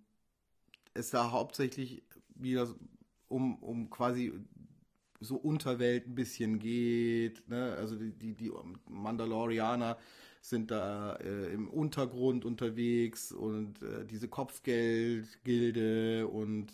es 0.98 1.10
da 1.10 1.30
hauptsächlich 1.30 2.02
wieder 2.34 2.68
um, 3.28 3.62
um 3.62 3.90
quasi 3.90 4.32
so 5.20 5.36
Unterwelt 5.36 6.06
ein 6.06 6.14
bisschen 6.14 6.58
geht. 6.58 7.48
Ne? 7.48 7.74
Also 7.76 7.96
die, 7.96 8.12
die, 8.12 8.34
die 8.34 8.52
Mandalorianer 8.88 9.98
sind 10.40 10.70
da 10.70 11.16
äh, 11.16 11.52
im 11.52 11.68
Untergrund 11.68 12.44
unterwegs 12.44 13.32
und 13.32 13.82
äh, 13.82 14.06
diese 14.06 14.28
Kopfgeldgilde 14.28 16.28
und 16.28 16.68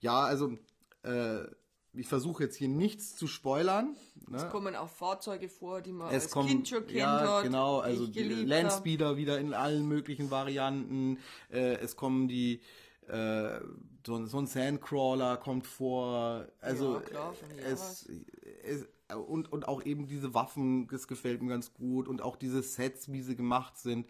ja, 0.00 0.24
also 0.24 0.58
äh, 1.02 1.44
ich 1.96 2.08
versuche 2.08 2.44
jetzt 2.44 2.56
hier 2.56 2.68
nichts 2.68 3.14
zu 3.14 3.28
spoilern. 3.28 3.96
Ne? 4.28 4.38
Es 4.38 4.48
kommen 4.48 4.74
auch 4.74 4.88
Fahrzeuge 4.88 5.48
vor, 5.48 5.80
die 5.80 5.92
man 5.92 6.08
es 6.08 6.24
als 6.24 6.30
kommen, 6.32 6.48
Kind 6.48 6.68
schon 6.68 6.86
kennt. 6.86 6.98
Ja, 6.98 7.36
hat, 7.36 7.44
genau, 7.44 7.78
also 7.78 8.06
die 8.06 8.22
Landspeeder 8.22 9.16
wieder 9.16 9.38
in 9.38 9.54
allen 9.54 9.86
möglichen 9.86 10.30
Varianten. 10.30 11.18
Äh, 11.52 11.76
es 11.76 11.94
kommen 11.94 12.26
die 12.26 12.60
äh, 13.08 13.60
so, 14.06 14.24
so, 14.26 14.38
ein 14.38 14.46
Sandcrawler 14.46 15.36
kommt 15.36 15.66
vor. 15.66 16.46
Also 16.60 16.94
ja, 16.94 17.00
klar, 17.00 17.34
es, 17.64 18.08
es, 18.62 18.86
und, 19.14 19.52
und 19.52 19.68
auch 19.68 19.84
eben 19.84 20.06
diese 20.06 20.34
Waffen, 20.34 20.86
das 20.88 21.08
gefällt 21.08 21.42
mir 21.42 21.48
ganz 21.48 21.72
gut. 21.74 22.08
Und 22.08 22.22
auch 22.22 22.36
diese 22.36 22.62
Sets, 22.62 23.10
wie 23.12 23.22
sie 23.22 23.36
gemacht 23.36 23.78
sind. 23.78 24.06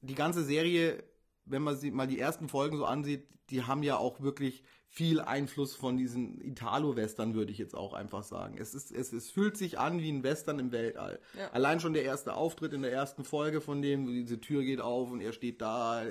Die 0.00 0.14
ganze 0.14 0.44
Serie 0.44 1.02
wenn 1.50 1.62
man 1.62 1.76
sich 1.76 1.92
mal 1.92 2.06
die 2.06 2.18
ersten 2.18 2.48
Folgen 2.48 2.76
so 2.76 2.84
ansieht, 2.84 3.26
die 3.50 3.64
haben 3.64 3.82
ja 3.82 3.96
auch 3.96 4.20
wirklich 4.20 4.62
viel 4.90 5.20
Einfluss 5.20 5.74
von 5.74 5.96
diesen 5.96 6.40
Italo-Western, 6.40 7.34
würde 7.34 7.52
ich 7.52 7.58
jetzt 7.58 7.74
auch 7.74 7.92
einfach 7.92 8.24
sagen. 8.24 8.56
Es, 8.58 8.74
ist, 8.74 8.90
es, 8.90 9.12
es 9.12 9.30
fühlt 9.30 9.56
sich 9.56 9.78
an 9.78 10.00
wie 10.00 10.10
ein 10.10 10.22
Western 10.22 10.58
im 10.58 10.72
Weltall. 10.72 11.20
Ja. 11.38 11.50
Allein 11.50 11.78
schon 11.78 11.92
der 11.92 12.04
erste 12.04 12.34
Auftritt 12.34 12.72
in 12.72 12.82
der 12.82 12.92
ersten 12.92 13.22
Folge 13.22 13.60
von 13.60 13.82
dem, 13.82 14.06
diese 14.06 14.40
Tür 14.40 14.64
geht 14.64 14.80
auf 14.80 15.10
und 15.10 15.20
er 15.20 15.32
steht 15.32 15.60
da, 15.60 16.04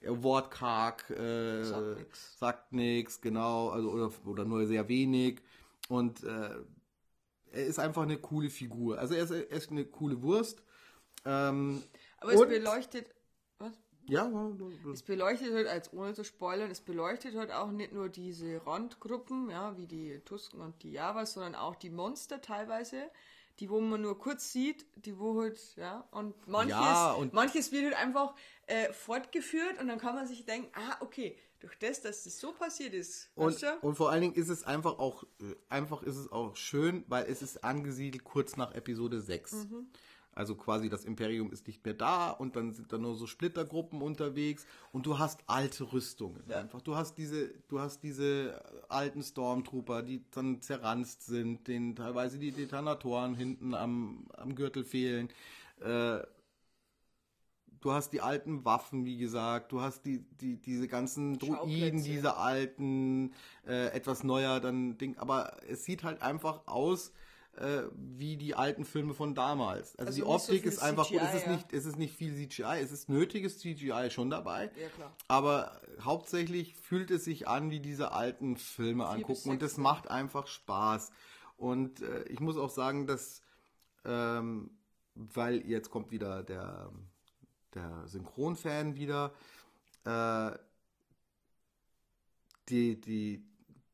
er 0.00 0.22
wortkarg, 0.22 1.10
äh, 1.10 1.64
sagt 2.38 2.72
nichts, 2.72 3.20
genau, 3.20 3.68
also 3.70 3.90
oder, 3.90 4.10
oder 4.24 4.44
nur 4.44 4.66
sehr 4.66 4.88
wenig. 4.88 5.40
Und 5.88 6.22
äh, 6.22 6.50
er 7.52 7.66
ist 7.66 7.80
einfach 7.80 8.02
eine 8.02 8.16
coole 8.16 8.48
Figur. 8.48 8.98
Also 8.98 9.14
er 9.14 9.24
ist, 9.24 9.32
er 9.32 9.50
ist 9.50 9.70
eine 9.70 9.84
coole 9.84 10.22
Wurst. 10.22 10.62
Ähm, 11.24 11.82
Aber 12.20 12.32
es 12.32 12.40
beleuchtet 12.40 13.10
ja, 14.10 14.30
es 14.92 15.02
beleuchtet 15.02 15.52
halt, 15.52 15.66
als 15.66 15.92
ohne 15.92 16.14
zu 16.14 16.24
spoilern, 16.24 16.70
es 16.70 16.80
beleuchtet 16.80 17.34
halt 17.36 17.50
auch 17.50 17.70
nicht 17.70 17.92
nur 17.92 18.08
diese 18.08 18.64
Randgruppen, 18.66 19.50
ja, 19.50 19.76
wie 19.76 19.86
die 19.86 20.20
Tusken 20.24 20.60
und 20.60 20.82
die 20.82 20.92
Javas, 20.92 21.34
sondern 21.34 21.54
auch 21.54 21.76
die 21.76 21.90
Monster 21.90 22.40
teilweise, 22.40 23.10
die 23.60 23.70
wo 23.70 23.80
man 23.80 24.00
nur 24.00 24.18
kurz 24.18 24.52
sieht, 24.52 24.86
die 24.96 25.18
wo 25.18 25.40
halt, 25.40 25.58
ja, 25.76 26.08
und 26.10 26.34
manches, 26.48 26.70
ja, 26.70 27.12
und 27.12 27.32
manches 27.32 27.72
wird 27.72 27.84
halt 27.84 27.96
einfach 27.96 28.34
äh, 28.66 28.92
fortgeführt 28.92 29.80
und 29.80 29.88
dann 29.88 29.98
kann 29.98 30.14
man 30.14 30.26
sich 30.26 30.44
denken, 30.44 30.70
ah, 30.74 30.96
okay, 31.00 31.36
durch 31.60 31.78
das, 31.78 32.00
dass 32.00 32.24
das 32.24 32.40
so 32.40 32.52
passiert 32.52 32.94
ist. 32.94 33.30
Und, 33.34 33.62
und 33.82 33.94
vor 33.94 34.10
allen 34.10 34.22
Dingen 34.22 34.34
ist 34.34 34.48
es 34.48 34.64
einfach 34.64 34.98
auch, 34.98 35.24
äh, 35.40 35.54
einfach 35.68 36.02
ist 36.02 36.16
es 36.16 36.32
auch 36.32 36.56
schön, 36.56 37.04
weil 37.08 37.26
es 37.26 37.42
ist 37.42 37.62
angesiedelt 37.62 38.24
kurz 38.24 38.56
nach 38.56 38.74
Episode 38.74 39.20
6. 39.20 39.52
Mhm. 39.52 39.90
Also 40.32 40.54
quasi 40.54 40.88
das 40.88 41.04
Imperium 41.04 41.50
ist 41.50 41.66
nicht 41.66 41.84
mehr 41.84 41.94
da 41.94 42.30
und 42.30 42.54
dann 42.54 42.72
sind 42.72 42.92
da 42.92 42.98
nur 42.98 43.16
so 43.16 43.26
Splittergruppen 43.26 44.00
unterwegs 44.00 44.64
und 44.92 45.04
du 45.06 45.18
hast 45.18 45.40
alte 45.46 45.92
Rüstungen 45.92 46.42
ja. 46.48 46.58
einfach. 46.58 46.80
Du 46.80 46.94
hast 46.94 47.18
diese, 47.18 47.48
du 47.68 47.80
hast 47.80 48.02
diese 48.02 48.62
alten 48.88 49.22
Stormtrooper, 49.22 50.02
die 50.02 50.24
dann 50.30 50.62
zerranzt 50.62 51.26
sind, 51.26 51.66
denen 51.66 51.96
teilweise 51.96 52.38
die 52.38 52.52
Detonatoren 52.52 53.34
hinten 53.34 53.74
am, 53.74 54.26
am 54.36 54.54
Gürtel 54.54 54.84
fehlen. 54.84 55.28
Äh, 55.80 56.20
du 57.80 57.92
hast 57.92 58.12
die 58.12 58.20
alten 58.20 58.64
Waffen, 58.64 59.04
wie 59.04 59.18
gesagt, 59.18 59.72
du 59.72 59.80
hast 59.80 60.06
die, 60.06 60.20
die, 60.40 60.56
diese 60.56 60.86
ganzen 60.86 61.38
Druiden, 61.38 62.02
diese 62.02 62.36
alten, 62.36 63.32
äh, 63.66 63.88
etwas 63.88 64.22
neuer 64.22 64.60
dann 64.60 64.96
Ding, 64.98 65.18
aber 65.18 65.56
es 65.68 65.84
sieht 65.84 66.04
halt 66.04 66.22
einfach 66.22 66.66
aus, 66.66 67.12
äh, 67.56 67.82
wie 67.94 68.36
die 68.36 68.54
alten 68.54 68.84
Filme 68.84 69.12
von 69.12 69.34
damals. 69.34 69.96
Also, 69.96 70.06
also 70.06 70.16
die 70.16 70.24
Optik 70.24 70.62
so 70.62 70.68
ist 70.68 70.78
einfach 70.82 71.06
CGI, 71.06 71.18
gut. 71.18 71.28
Es 71.28 71.34
ist, 71.34 71.46
ja. 71.46 71.52
nicht, 71.52 71.72
es 71.72 71.84
ist 71.84 71.98
nicht 71.98 72.14
viel 72.14 72.34
CGI, 72.34 72.80
es 72.80 72.92
ist 72.92 73.08
nötiges 73.08 73.58
CGI 73.58 74.08
schon 74.10 74.30
dabei. 74.30 74.70
Ja, 74.80 74.88
klar. 74.88 75.16
Aber 75.28 75.80
hauptsächlich 76.00 76.76
fühlt 76.76 77.10
es 77.10 77.24
sich 77.24 77.48
an 77.48 77.70
wie 77.70 77.80
diese 77.80 78.12
alten 78.12 78.56
Filme 78.56 79.06
angucken 79.06 79.50
und 79.50 79.62
das 79.62 79.76
macht 79.76 80.10
einfach 80.10 80.46
Spaß. 80.46 81.10
Und 81.56 82.00
äh, 82.02 82.22
ich 82.24 82.40
muss 82.40 82.56
auch 82.56 82.70
sagen, 82.70 83.06
dass, 83.06 83.42
ähm, 84.04 84.70
weil 85.14 85.66
jetzt 85.66 85.90
kommt 85.90 86.10
wieder 86.10 86.42
der, 86.42 86.90
der 87.74 88.06
Synchronfan 88.06 88.94
wieder, 88.94 89.34
äh, 90.04 90.52
die, 92.68 93.00
die 93.00 93.44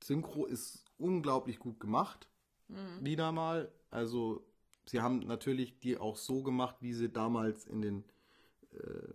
Synchro 0.04 0.44
ist 0.44 0.84
unglaublich 0.98 1.58
gut 1.58 1.80
gemacht 1.80 2.28
mhm. 2.68 3.04
wieder 3.04 3.32
mal. 3.32 3.70
Also 3.90 4.44
sie 4.86 5.00
haben 5.00 5.20
natürlich 5.20 5.78
die 5.80 5.98
auch 5.98 6.16
so 6.16 6.42
gemacht, 6.42 6.76
wie 6.80 6.92
sie 6.92 7.08
damals 7.08 7.66
in 7.66 7.82
den 7.82 8.04
äh, 8.72 9.12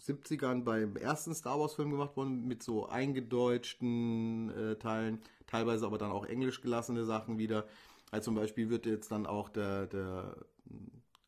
70ern 0.00 0.64
beim 0.64 0.96
ersten 0.96 1.34
Star 1.34 1.58
Wars 1.58 1.74
Film 1.74 1.90
gemacht 1.90 2.16
wurden, 2.16 2.46
mit 2.46 2.62
so 2.62 2.88
eingedeutschten 2.88 4.50
äh, 4.50 4.76
Teilen, 4.76 5.20
teilweise 5.46 5.86
aber 5.86 5.98
dann 5.98 6.12
auch 6.12 6.24
englisch 6.24 6.60
gelassene 6.60 7.04
Sachen 7.04 7.38
wieder. 7.38 7.66
Also 8.10 8.26
zum 8.26 8.36
Beispiel 8.36 8.70
wird 8.70 8.86
jetzt 8.86 9.10
dann 9.10 9.26
auch 9.26 9.48
der, 9.48 9.86
der 9.86 10.36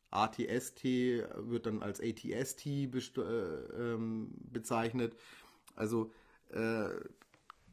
ATST 0.09 0.83
wird 0.83 1.65
dann 1.65 1.81
als 1.81 2.01
ATST 2.01 2.65
äh, 2.65 3.19
ähm, 3.77 4.31
bezeichnet. 4.51 5.15
Also 5.75 6.11
äh, 6.49 6.89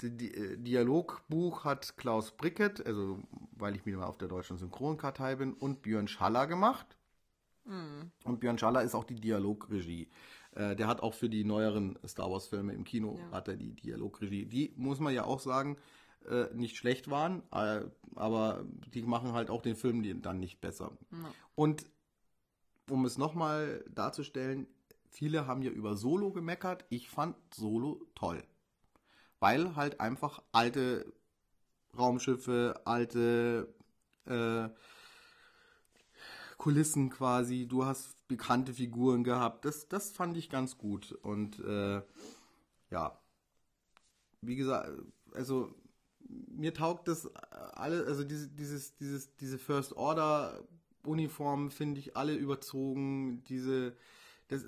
Dialogbuch 0.03 1.65
hat 1.65 1.97
Klaus 1.97 2.33
Brickett, 2.33 2.85
also 2.85 3.19
weil 3.53 3.77
ich 3.77 3.87
wieder 3.87 3.99
mal 3.99 4.07
auf 4.07 4.19
der 4.19 4.29
deutschen 4.29 4.59
Synchronkartei 4.59 5.37
bin, 5.37 5.53
und 5.55 5.83
Björn 5.83 6.09
Schaller 6.09 6.47
gemacht. 6.47 6.97
Mhm. 7.65 8.11
Und 8.25 8.41
Björn 8.41 8.59
Schaller 8.59 8.83
ist 8.83 8.95
auch 8.95 9.05
die 9.05 9.21
Dialogregie. 9.21 10.09
Äh, 10.53 10.77
der 10.77 10.87
hat 10.87 11.03
auch 11.03 11.15
für 11.15 11.29
die 11.29 11.45
neueren 11.45 11.99
Star 12.07 12.31
Wars 12.31 12.47
Filme 12.47 12.73
im 12.73 12.85
Kino 12.85 13.19
ja. 13.19 13.31
hat 13.33 13.49
er 13.49 13.57
die 13.57 13.75
Dialogregie. 13.75 14.47
Die 14.47 14.73
muss 14.77 15.01
man 15.01 15.13
ja 15.13 15.25
auch 15.25 15.41
sagen, 15.41 15.77
äh, 16.29 16.47
nicht 16.55 16.77
schlecht 16.77 17.11
waren, 17.11 17.43
äh, 17.53 17.83
aber 18.15 18.65
die 18.93 19.03
machen 19.03 19.33
halt 19.33 19.51
auch 19.51 19.63
den 19.63 19.77
Film 19.77 20.23
dann 20.23 20.39
nicht 20.39 20.61
besser. 20.61 20.93
Mhm. 21.11 21.27
Und 21.55 21.85
um 22.89 23.05
es 23.05 23.19
nochmal 23.19 23.85
darzustellen, 23.91 24.67
viele 25.11 25.47
haben 25.47 25.63
ja 25.63 25.71
über 25.71 25.97
Solo 25.97 26.33
gemeckert. 26.33 26.85
Ich 26.89 27.11
fand 27.11 27.37
Solo 27.53 28.07
toll 28.15 28.43
weil 29.41 29.77
halt 29.77 30.01
einfach 30.01 30.43
alte 30.53 31.13
Raumschiffe, 31.97 32.81
alte 32.85 33.73
äh, 34.27 34.69
Kulissen 36.57 37.09
quasi, 37.11 37.67
du 37.67 37.85
hast 37.85 38.27
bekannte 38.29 38.75
Figuren 38.75 39.25
gehabt. 39.25 39.65
Das, 39.65 39.89
das 39.89 40.11
fand 40.11 40.37
ich 40.37 40.51
ganz 40.51 40.77
gut. 40.77 41.13
Und 41.13 41.61
äh, 41.61 42.03
ja, 42.91 43.19
wie 44.43 44.57
gesagt, 44.57 44.91
also 45.33 45.75
mir 46.29 46.75
taugt 46.75 47.09
das 47.09 47.33
alle, 47.35 48.05
also 48.07 48.25
diese, 48.25 48.49
dieses, 48.49 48.97
dieses, 48.97 49.35
diese 49.37 49.59
First 49.59 49.95
Order 49.97 50.65
Uniformen 51.05 51.71
finde 51.71 52.01
ich 52.01 52.17
alle 52.17 52.35
überzogen, 52.35 53.43
diese 53.45 53.97
das, 54.49 54.65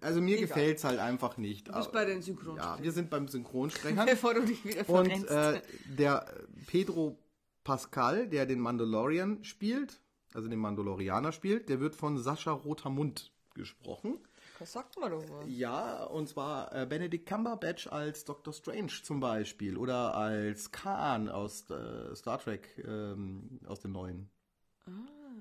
also 0.00 0.20
mir 0.20 0.38
gefällt 0.38 0.78
es 0.78 0.84
halt 0.84 0.98
einfach 0.98 1.36
nicht. 1.36 1.68
Du 1.68 1.72
bist 1.72 1.92
bei 1.92 2.04
den 2.04 2.20
Synchronsprechern. 2.20 2.78
Ja, 2.78 2.82
wir 2.82 2.92
sind 2.92 3.10
beim 3.10 3.28
Synchronsprechern. 3.28 4.06
Bevor 4.10 4.34
du 4.34 4.42
dich 4.44 4.64
wieder 4.64 4.88
Und 4.88 5.28
äh, 5.28 5.62
der 5.86 6.26
Pedro 6.66 7.16
Pascal, 7.62 8.28
der 8.28 8.44
den 8.44 8.58
Mandalorian 8.58 9.44
spielt, 9.44 10.00
also 10.34 10.48
den 10.48 10.58
Mandalorianer 10.58 11.30
spielt, 11.30 11.68
der 11.68 11.78
wird 11.78 11.94
von 11.94 12.18
Sascha 12.18 12.50
Rotermund 12.50 13.32
gesprochen. 13.54 14.18
Das 14.58 14.72
sagt 14.72 14.98
man 14.98 15.10
doch 15.10 15.22
was. 15.30 15.44
Ja, 15.46 16.04
und 16.04 16.28
zwar 16.28 16.74
äh, 16.74 16.84
Benedict 16.84 17.26
Cumberbatch 17.26 17.86
als 17.86 18.24
Doctor 18.24 18.52
Strange 18.52 18.92
zum 19.02 19.20
Beispiel 19.20 19.76
oder 19.76 20.14
als 20.14 20.72
Khan 20.72 21.28
aus 21.28 21.70
äh, 21.70 22.14
Star 22.16 22.38
Trek 22.38 22.82
ähm, 22.84 23.60
aus 23.66 23.80
dem 23.80 23.92
neuen. 23.92 24.28
Ah. 24.86 24.90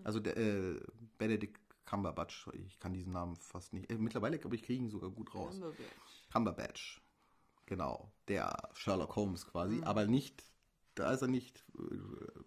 Also 0.03 0.19
der, 0.19 0.37
äh, 0.37 0.79
Benedict 1.17 1.62
Cumberbatch. 1.93 2.49
Ich 2.53 2.79
kann 2.79 2.93
diesen 2.93 3.13
Namen 3.13 3.35
fast 3.35 3.71
nicht. 3.71 3.89
Äh, 3.91 3.97
mittlerweile, 3.97 4.39
glaube 4.39 4.55
ich, 4.55 4.63
kriege 4.63 4.83
ihn 4.83 4.89
sogar 4.89 5.11
gut 5.11 5.35
raus. 5.35 5.53
Cumberbatch. 5.53 6.31
Cumberbatch. 6.31 7.01
Genau. 7.67 8.11
Der 8.27 8.69
Sherlock 8.73 9.15
Holmes 9.15 9.45
quasi. 9.45 9.75
Mhm. 9.75 9.83
Aber 9.83 10.07
nicht, 10.07 10.43
da 10.95 11.11
ist 11.11 11.21
er 11.21 11.27
nicht, 11.27 11.63
äh, 11.77 11.97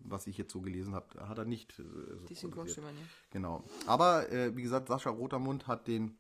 was 0.01 0.26
ich 0.26 0.36
jetzt 0.36 0.53
so 0.53 0.61
gelesen 0.61 0.94
habe, 0.94 1.28
hat 1.28 1.38
er 1.38 1.44
nicht. 1.44 1.78
Äh, 1.78 1.84
so 2.18 2.26
Die 2.26 2.34
Synchronstimme, 2.34 2.92
ne? 2.92 2.99
Genau. 3.30 3.62
Aber, 3.86 4.30
äh, 4.32 4.57
wie 4.57 4.62
gesagt, 4.62 4.88
Sascha 4.88 5.11
Rotermund 5.11 5.68
hat 5.68 5.86
den 5.86 6.18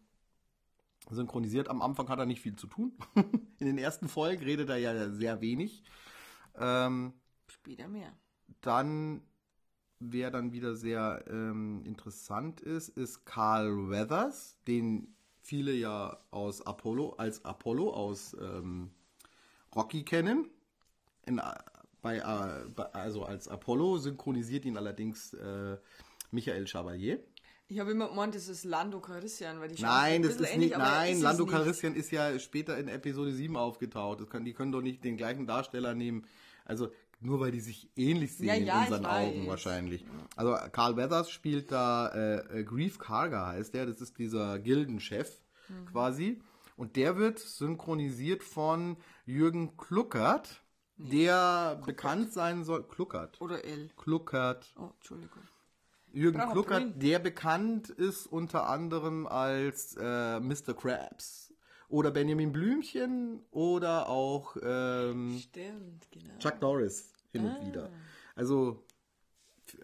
synchronisiert. 1.10 1.68
Am 1.68 1.82
Anfang 1.82 2.08
hat 2.08 2.20
er 2.20 2.26
nicht 2.26 2.40
viel 2.40 2.54
zu 2.54 2.68
tun. 2.68 2.96
In 3.58 3.66
den 3.66 3.78
ersten 3.78 4.08
Folgen 4.08 4.44
redet 4.44 4.70
er 4.70 4.76
ja 4.76 5.10
sehr 5.10 5.40
wenig. 5.40 5.82
Ähm, 6.54 7.12
Später 7.48 7.88
mehr. 7.88 8.12
Dann 8.60 9.22
wer 10.00 10.30
dann 10.30 10.52
wieder 10.52 10.76
sehr 10.76 11.24
ähm, 11.28 11.82
interessant 11.84 12.60
ist, 12.60 12.88
ist 12.90 13.24
Carl 13.24 13.90
Weathers, 13.90 14.56
den 14.66 15.14
viele 15.40 15.72
ja 15.72 16.18
aus 16.30 16.66
Apollo, 16.66 17.14
als 17.18 17.44
Apollo 17.44 17.92
aus 17.92 18.36
ähm, 18.40 18.90
Rocky 19.74 20.04
kennen. 20.04 20.50
In, 21.24 21.40
bei, 22.02 22.18
äh, 22.18 22.82
also 22.92 23.24
als 23.24 23.48
Apollo 23.48 23.98
synchronisiert 23.98 24.64
ihn 24.64 24.76
allerdings 24.76 25.34
äh, 25.34 25.76
Michael 26.30 26.66
Chevalier. 26.66 27.20
Ich 27.68 27.80
habe 27.80 27.90
immer 27.90 28.08
gemeint, 28.08 28.34
das 28.34 28.46
ist 28.46 28.64
Lando 28.64 29.00
Calrissian, 29.00 29.58
weil 29.58 29.68
die 29.68 29.82
Nein, 29.82 30.22
das 30.22 30.36
ist 30.36 30.40
ähnlich, 30.52 30.70
nicht, 30.70 30.78
nein, 30.78 31.14
ist 31.14 31.22
Lando 31.22 31.46
Calrissian 31.46 31.96
ist 31.96 32.12
ja 32.12 32.38
später 32.38 32.78
in 32.78 32.86
Episode 32.86 33.32
7 33.32 33.56
aufgetaucht. 33.56 34.30
Kann, 34.30 34.44
die 34.44 34.52
können 34.52 34.70
doch 34.70 34.82
nicht 34.82 35.02
den 35.02 35.16
gleichen 35.16 35.48
Darsteller 35.48 35.94
nehmen. 35.94 36.24
Also 36.64 36.92
nur 37.20 37.40
weil 37.40 37.50
die 37.50 37.60
sich 37.60 37.90
ähnlich 37.96 38.36
sehen 38.36 38.46
ja, 38.46 38.54
ja, 38.54 38.78
in 38.78 38.80
unseren 38.84 39.06
Augen 39.06 39.46
wahrscheinlich. 39.46 40.04
Also 40.36 40.56
Carl 40.72 40.96
Weathers 40.96 41.30
spielt 41.30 41.72
da 41.72 42.08
äh, 42.08 42.60
äh, 42.60 42.64
Grief 42.64 42.98
Karger 42.98 43.46
heißt 43.46 43.74
der, 43.74 43.86
das 43.86 44.00
ist 44.00 44.18
dieser 44.18 44.58
Gildenchef 44.58 45.40
mhm. 45.68 45.86
quasi. 45.86 46.42
Und 46.76 46.96
der 46.96 47.16
wird 47.16 47.38
synchronisiert 47.38 48.42
von 48.42 48.98
Jürgen 49.24 49.76
Kluckert, 49.78 50.62
nee. 50.98 51.24
der 51.24 51.76
Kluckert. 51.76 51.86
bekannt 51.86 52.32
sein 52.32 52.64
soll. 52.64 52.86
Kluckert. 52.86 53.40
Oder 53.40 53.64
L. 53.64 53.90
Kluckert. 53.96 54.74
Oh, 54.78 54.90
Entschuldigung. 54.94 55.42
Jürgen 56.12 56.38
Bravo, 56.38 56.52
Kluckert, 56.52 57.02
der 57.02 57.18
bekannt 57.18 57.88
ist 57.88 58.26
unter 58.26 58.68
anderem 58.68 59.26
als 59.26 59.96
äh, 59.98 60.40
Mr. 60.40 60.74
Krabs 60.74 61.45
oder 61.88 62.10
Benjamin 62.10 62.52
Blümchen 62.52 63.40
oder 63.50 64.08
auch 64.08 64.56
ähm, 64.62 65.38
Stimmt, 65.38 66.10
genau. 66.10 66.38
Chuck 66.38 66.60
Norris 66.60 67.12
hin 67.32 67.46
ah. 67.46 67.56
und 67.56 67.66
wieder. 67.66 67.90
Also 68.34 68.84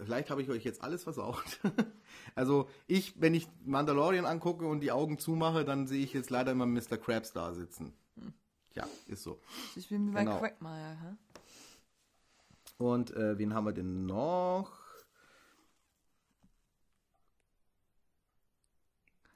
vielleicht 0.04 0.30
habe 0.30 0.42
ich 0.42 0.50
euch 0.50 0.64
jetzt 0.64 0.82
alles 0.82 1.02
versaut. 1.02 1.60
also 2.34 2.68
ich, 2.86 3.20
wenn 3.20 3.34
ich 3.34 3.48
Mandalorian 3.64 4.26
angucke 4.26 4.66
und 4.66 4.80
die 4.80 4.92
Augen 4.92 5.18
zumache, 5.18 5.64
dann 5.64 5.86
sehe 5.86 6.02
ich 6.02 6.12
jetzt 6.12 6.30
leider 6.30 6.52
immer 6.52 6.66
Mr. 6.66 6.96
Krabs 6.98 7.32
da 7.32 7.52
sitzen. 7.54 7.92
Hm. 8.16 8.32
Ja, 8.74 8.86
ist 9.06 9.22
so. 9.22 9.40
Das 9.74 9.84
ist 9.84 9.90
wie 9.90 9.98
bei 9.98 10.24
genau. 10.24 10.38
Quackmeier, 10.38 10.96
hä? 11.00 11.16
Und 12.78 13.14
äh, 13.14 13.38
wen 13.38 13.54
haben 13.54 13.66
wir 13.66 13.72
denn 13.72 14.06
noch? 14.06 14.81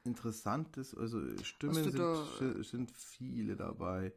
Interessantes, 0.07 0.95
also 0.95 1.21
Stimmen 1.43 1.91
sind, 1.91 2.65
sind, 2.65 2.91
viele 2.91 3.55
dabei. 3.55 4.13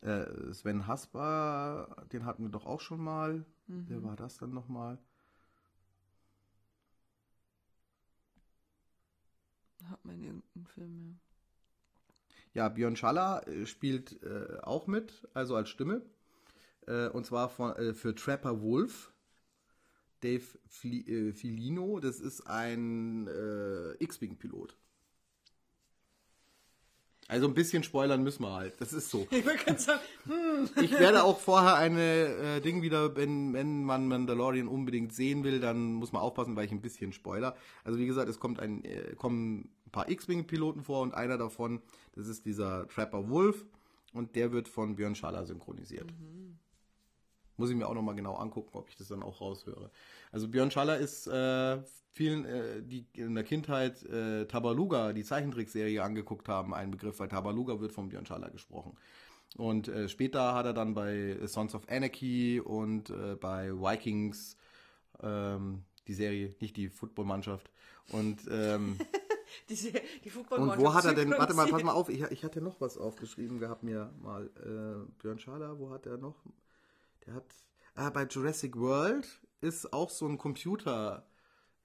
Äh, 0.00 0.52
Sven 0.52 0.86
Hasper, 0.86 2.06
den 2.12 2.24
hatten 2.24 2.44
wir 2.44 2.50
doch 2.50 2.66
auch 2.66 2.80
schon 2.80 3.00
mal. 3.00 3.44
Mhm. 3.66 3.84
Wer 3.88 4.02
war 4.02 4.16
das 4.16 4.38
dann 4.38 4.52
nochmal? 4.52 4.98
Hat 9.84 10.04
man 10.04 10.20
irgendeinen 10.22 10.66
Film, 10.66 11.00
ja. 11.04 11.14
Ja, 12.52 12.68
Björn 12.68 12.96
Schaller 12.96 13.46
äh, 13.46 13.66
spielt 13.66 14.22
äh, 14.22 14.58
auch 14.62 14.86
mit, 14.86 15.28
also 15.34 15.54
als 15.54 15.68
Stimme. 15.68 16.02
Äh, 16.86 17.08
und 17.08 17.24
zwar 17.24 17.48
von, 17.48 17.76
äh, 17.76 17.94
für 17.94 18.14
Trapper 18.14 18.60
Wolf. 18.60 19.12
Dave 20.20 20.44
Fli 20.66 21.00
äh, 21.00 21.32
Filino, 21.32 21.98
das 21.98 22.20
ist 22.20 22.46
ein 22.46 23.26
äh, 23.26 23.92
X-Wing-Pilot. 24.04 24.76
Also 27.30 27.46
ein 27.46 27.54
bisschen 27.54 27.84
spoilern 27.84 28.24
müssen 28.24 28.42
wir 28.42 28.52
halt. 28.52 28.80
Das 28.80 28.92
ist 28.92 29.08
so. 29.08 29.28
Ich, 29.30 29.44
sagen, 29.80 30.00
hm. 30.24 30.68
ich 30.82 30.90
werde 30.90 31.22
auch 31.22 31.38
vorher 31.38 31.76
eine 31.76 32.00
äh, 32.00 32.60
Ding 32.60 32.82
wieder, 32.82 33.14
wenn, 33.14 33.52
wenn 33.52 33.84
man 33.84 34.08
Mandalorian 34.08 34.66
unbedingt 34.66 35.14
sehen 35.14 35.44
will, 35.44 35.60
dann 35.60 35.92
muss 35.94 36.10
man 36.10 36.22
aufpassen, 36.22 36.56
weil 36.56 36.64
ich 36.64 36.72
ein 36.72 36.80
bisschen 36.80 37.12
spoiler. 37.12 37.54
Also 37.84 38.00
wie 38.00 38.06
gesagt, 38.06 38.28
es 38.28 38.40
kommt 38.40 38.58
ein, 38.58 38.84
äh, 38.84 39.14
kommen 39.16 39.70
ein 39.86 39.90
paar 39.92 40.10
X-Wing-Piloten 40.10 40.82
vor 40.82 41.02
und 41.02 41.14
einer 41.14 41.38
davon, 41.38 41.80
das 42.16 42.26
ist 42.26 42.46
dieser 42.46 42.88
Trapper 42.88 43.30
Wolf 43.30 43.64
und 44.12 44.34
der 44.34 44.50
wird 44.50 44.68
von 44.68 44.96
Björn 44.96 45.14
Schaller 45.14 45.46
synchronisiert. 45.46 46.10
Mhm. 46.10 46.58
Muss 47.60 47.70
ich 47.70 47.76
mir 47.76 47.86
auch 47.86 47.94
nochmal 47.94 48.14
genau 48.14 48.34
angucken, 48.34 48.70
ob 48.72 48.88
ich 48.88 48.96
das 48.96 49.08
dann 49.08 49.22
auch 49.22 49.40
raushöre. 49.40 49.90
Also 50.32 50.48
Björn 50.48 50.70
Schaller 50.70 50.98
ist 50.98 51.26
äh, 51.26 51.78
vielen, 52.10 52.44
äh, 52.44 52.82
die 52.82 53.06
in 53.14 53.34
der 53.34 53.44
Kindheit 53.44 54.02
äh, 54.04 54.46
Tabaluga, 54.46 55.12
die 55.12 55.24
Zeichentrickserie 55.24 56.02
angeguckt 56.02 56.48
haben, 56.48 56.74
ein 56.74 56.90
Begriff, 56.90 57.20
weil 57.20 57.28
Tabaluga 57.28 57.80
wird 57.80 57.92
von 57.92 58.08
Björn 58.08 58.26
Schaller 58.26 58.50
gesprochen. 58.50 58.96
Und 59.56 59.88
äh, 59.88 60.08
später 60.08 60.54
hat 60.54 60.66
er 60.66 60.72
dann 60.72 60.94
bei 60.94 61.38
Sons 61.46 61.74
of 61.74 61.88
Anarchy 61.88 62.60
und 62.60 63.10
äh, 63.10 63.36
bei 63.36 63.72
Vikings 63.72 64.56
ähm, 65.22 65.84
die 66.06 66.14
Serie, 66.14 66.54
nicht 66.60 66.76
die 66.76 66.88
Footballmannschaft. 66.88 67.70
Und 68.12 68.40
ähm, 68.50 68.98
die, 69.68 69.74
die 69.76 70.30
Und 70.30 70.78
wo 70.78 70.94
hat 70.94 71.04
er 71.04 71.14
denn, 71.14 71.30
warte 71.30 71.54
mal, 71.54 71.68
pass 71.68 71.82
mal 71.82 71.92
auf, 71.92 72.08
ich, 72.08 72.22
ich 72.22 72.44
hatte 72.44 72.60
noch 72.60 72.80
was 72.80 72.98
aufgeschrieben 72.98 73.58
gehabt 73.58 73.82
mir 73.82 74.12
mal. 74.20 74.50
Äh, 74.56 75.10
Björn 75.20 75.38
Schaller, 75.38 75.78
wo 75.78 75.90
hat 75.90 76.06
er 76.06 76.16
noch? 76.16 76.36
Der 77.30 77.36
hat, 77.36 77.54
ah, 77.94 78.10
bei 78.10 78.24
Jurassic 78.24 78.76
World 78.76 79.40
ist 79.60 79.92
auch 79.92 80.10
so 80.10 80.26
ein 80.26 80.36
Computer, 80.36 81.24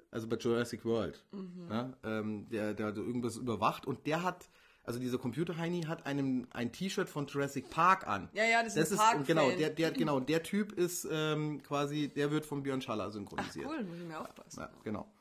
also 0.10 0.28
bei 0.28 0.38
Jurassic 0.38 0.84
World, 0.86 1.24
mhm. 1.32 1.68
ne, 1.68 1.98
ähm, 2.04 2.50
der, 2.50 2.74
der 2.74 2.96
irgendwas 2.96 3.38
überwacht 3.38 3.86
und 3.86 4.08
der 4.08 4.24
hat, 4.24 4.50
also 4.84 4.98
dieser 4.98 5.20
Computer-Heini 5.20 5.84
hat 5.84 6.08
einem 6.08 6.48
ein 6.52 6.72
T-Shirt 6.72 7.08
von 7.08 7.28
Jurassic 7.28 7.70
Park 7.70 8.08
an. 8.08 8.28
Ja, 8.34 8.44
ja, 8.44 8.64
das, 8.64 8.74
das 8.74 8.92
ist, 8.92 9.00
ein 9.00 9.24
genau, 9.24 9.52
der, 9.52 9.70
der, 9.70 9.92
genau, 9.92 10.20
der 10.20 10.42
Typ 10.42 10.72
ist 10.72 11.08
ähm, 11.12 11.62
quasi, 11.62 12.08
der 12.08 12.32
wird 12.32 12.48
von 12.48 12.64
Björn 12.64 12.82
Schaller 12.82 13.12
synchronisiert. 13.12 13.68
Ach, 13.70 13.76
cool, 13.78 13.84
muss 13.84 14.00
ich 14.00 14.08
mir 14.08 14.20
aufpassen. 14.20 14.62
Ja, 14.62 14.72
genau. 14.84 15.14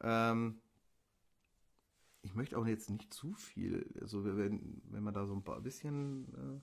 Ähm, 0.00 0.60
ich 2.22 2.36
möchte 2.36 2.56
auch 2.56 2.66
jetzt 2.66 2.88
nicht 2.88 3.12
zu 3.12 3.32
viel, 3.34 3.92
also 4.00 4.24
wenn, 4.24 4.80
wenn 4.90 5.02
man 5.02 5.12
da 5.12 5.26
so 5.26 5.34
ein 5.34 5.42
paar 5.42 5.60
bisschen 5.60 6.62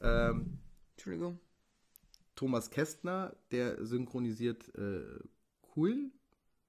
äh, 0.00 0.30
ähm, 0.30 0.58
Entschuldigung. 0.96 1.38
Thomas 2.36 2.70
Kästner, 2.70 3.34
der 3.50 3.84
synchronisiert 3.84 4.72
äh, 4.76 5.18
Quill 5.72 6.12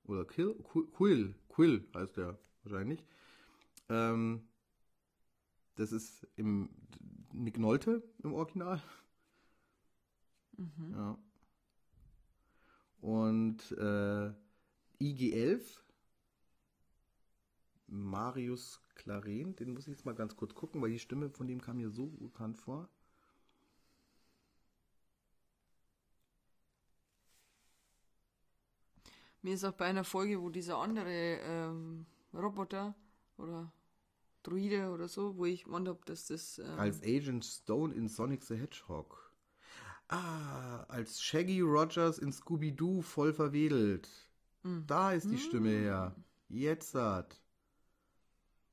oder 0.05 0.25
Kill, 0.25 0.55
Quill, 0.63 1.35
Quill 1.49 1.87
heißt 1.93 2.17
der 2.17 2.39
wahrscheinlich. 2.63 3.05
Ähm, 3.89 4.47
das 5.75 5.91
ist 5.91 6.25
im 6.37 6.69
Nick 7.33 7.59
Nolte 7.59 8.01
im 8.23 8.33
Original. 8.33 8.81
Mhm. 10.57 10.91
Ja. 10.93 11.17
Und 13.01 13.71
äh, 13.73 14.33
IG11, 14.99 15.61
Marius 17.87 18.81
Claren, 18.95 19.55
den 19.55 19.73
muss 19.73 19.87
ich 19.87 19.93
jetzt 19.93 20.05
mal 20.05 20.15
ganz 20.15 20.35
kurz 20.35 20.55
gucken, 20.55 20.81
weil 20.81 20.91
die 20.91 20.99
Stimme 20.99 21.29
von 21.29 21.47
dem 21.47 21.61
kam 21.61 21.77
mir 21.77 21.91
so 21.91 22.07
bekannt 22.07 22.57
vor. 22.57 22.89
Mir 29.41 29.53
ist 29.53 29.63
auch 29.63 29.73
bei 29.73 29.85
einer 29.85 30.03
Folge, 30.03 30.41
wo 30.41 30.49
dieser 30.49 30.77
andere 30.77 31.39
ähm, 31.41 32.05
Roboter 32.33 32.95
oder 33.37 33.71
Druide 34.43 34.91
oder 34.91 35.07
so, 35.07 35.37
wo 35.37 35.45
ich 35.45 35.65
gemeint 35.65 35.87
habe, 35.87 35.99
dass 36.05 36.27
das. 36.27 36.59
Ähm 36.59 36.79
als 36.79 37.01
Agent 37.03 37.45
Stone 37.45 37.93
in 37.93 38.07
Sonic 38.07 38.43
the 38.43 38.55
Hedgehog. 38.55 39.31
Ah, 40.09 40.83
als 40.87 41.21
Shaggy 41.21 41.59
Rogers 41.59 42.17
in 42.17 42.31
Scooby-Doo 42.31 43.01
voll 43.01 43.33
verwedelt. 43.33 44.09
Mhm. 44.63 44.85
Da 44.87 45.11
ist 45.11 45.25
die 45.25 45.35
mhm. 45.35 45.37
Stimme 45.37 45.69
her. 45.69 46.15
Jetzt 46.47 46.95
hat. 46.95 47.41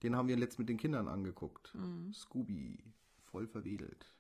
Den 0.02 0.14
haben 0.14 0.28
wir 0.28 0.36
letzt 0.36 0.58
mit 0.58 0.68
den 0.68 0.76
Kindern 0.76 1.08
angeguckt. 1.08 1.74
Mhm. 1.74 2.12
Scooby, 2.12 2.78
voll 3.18 3.48
verwedelt. 3.48 4.13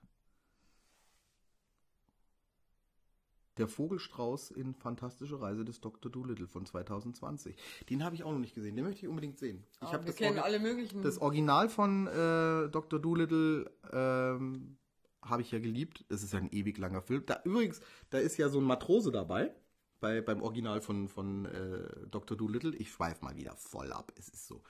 Der 3.56 3.68
Vogelstrauß 3.68 4.50
in 4.50 4.74
Fantastische 4.74 5.40
Reise 5.40 5.64
des 5.64 5.80
Dr. 5.80 6.10
Doolittle 6.10 6.48
von 6.48 6.66
2020. 6.66 7.56
Den 7.88 8.02
habe 8.04 8.14
ich 8.14 8.24
auch 8.24 8.32
noch 8.32 8.38
nicht 8.38 8.54
gesehen. 8.54 8.74
Den 8.74 8.84
möchte 8.84 9.02
ich 9.02 9.08
unbedingt 9.08 9.38
sehen. 9.38 9.64
Ich 9.80 9.92
habe 9.92 10.04
das, 10.04 10.16
kennen 10.16 10.38
alle 10.38 10.58
möglichen. 10.58 11.02
das 11.02 11.18
Original 11.18 11.68
von 11.68 12.06
äh, 12.08 12.68
Dr. 12.68 12.98
Doolittle 12.98 13.70
ähm, 13.92 14.76
habe 15.22 15.42
ich 15.42 15.52
ja 15.52 15.58
geliebt. 15.60 16.04
Es 16.08 16.22
ist 16.22 16.32
ja 16.32 16.40
ein 16.40 16.50
ewig 16.50 16.78
langer 16.78 17.02
Film. 17.02 17.24
Da, 17.26 17.40
übrigens, 17.44 17.80
da 18.10 18.18
ist 18.18 18.36
ja 18.36 18.48
so 18.48 18.58
ein 18.58 18.64
Matrose 18.64 19.12
dabei. 19.12 19.54
Bei, 20.00 20.20
beim 20.20 20.42
Original 20.42 20.80
von, 20.80 21.08
von 21.08 21.46
äh, 21.46 22.08
Dr. 22.10 22.36
Doolittle. 22.36 22.74
Ich 22.74 22.90
schweife 22.90 23.24
mal 23.24 23.36
wieder 23.36 23.54
voll 23.56 23.92
ab. 23.92 24.12
Es 24.18 24.28
ist 24.28 24.46
so. 24.46 24.62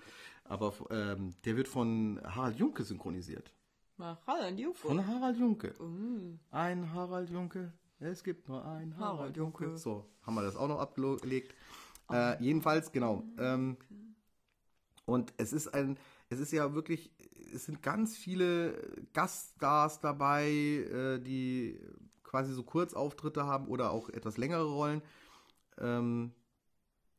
Aber 0.44 0.74
ähm, 0.90 1.34
der 1.44 1.56
wird 1.56 1.68
von 1.68 2.20
Harald 2.22 2.58
Junke 2.58 2.84
synchronisiert. 2.84 3.50
Harald 3.98 4.58
Junke? 4.58 4.78
Von 4.78 5.06
Harald 5.06 5.38
Junke. 5.38 5.74
Uh. 5.80 6.36
Ein 6.50 6.92
Harald 6.92 7.30
Junke, 7.30 7.72
es 8.10 8.24
gibt 8.24 8.48
nur 8.48 8.64
einen 8.64 8.96
Harald 8.98 9.36
Junke. 9.36 9.76
So, 9.76 10.10
haben 10.22 10.34
wir 10.34 10.42
das 10.42 10.56
auch 10.56 10.68
noch 10.68 10.78
abgelegt. 10.78 11.54
Äh, 12.10 12.42
jedenfalls, 12.42 12.92
genau. 12.92 13.24
Ähm, 13.38 13.76
und 15.06 15.32
es 15.36 15.52
ist 15.52 15.68
ein, 15.68 15.98
es 16.28 16.40
ist 16.40 16.52
ja 16.52 16.74
wirklich, 16.74 17.10
es 17.54 17.64
sind 17.64 17.82
ganz 17.82 18.16
viele 18.16 18.78
Gaststars 19.12 20.00
dabei, 20.00 20.46
äh, 20.48 21.18
die 21.20 21.80
quasi 22.22 22.52
so 22.52 22.62
Kurzauftritte 22.62 23.46
haben 23.46 23.68
oder 23.68 23.90
auch 23.90 24.08
etwas 24.08 24.36
längere 24.36 24.64
Rollen. 24.64 25.02
Ähm, 25.78 26.32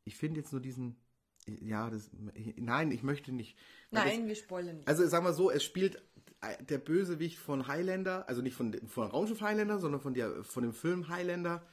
ich 0.04 0.18
finde 0.18 0.40
jetzt 0.40 0.52
nur 0.52 0.62
diesen, 0.62 0.98
ja, 1.48 1.90
das, 1.90 2.10
nein, 2.58 2.92
ich 2.92 3.04
möchte 3.04 3.32
nicht. 3.32 3.58
Nein, 3.92 4.20
das, 4.20 4.28
wir 4.28 4.36
spoilern 4.36 4.78
nicht. 4.78 4.88
Also 4.88 5.08
sagen 5.08 5.26
wir 5.26 5.34
so, 5.34 5.50
es 5.50 5.64
spielt 5.64 6.02
der 6.70 6.78
Bösewicht 6.78 7.38
von 7.38 7.68
Highlander, 7.68 8.28
also 8.28 8.42
nicht 8.42 8.56
von, 8.56 8.74
von 8.88 9.08
Raumschiff 9.08 9.42
Highlander, 9.42 9.80
sondern 9.80 10.02
von, 10.02 10.14
der, 10.14 10.44
von 10.44 10.64
dem 10.64 10.74
Film 10.74 11.08
Highlander. 11.08 11.66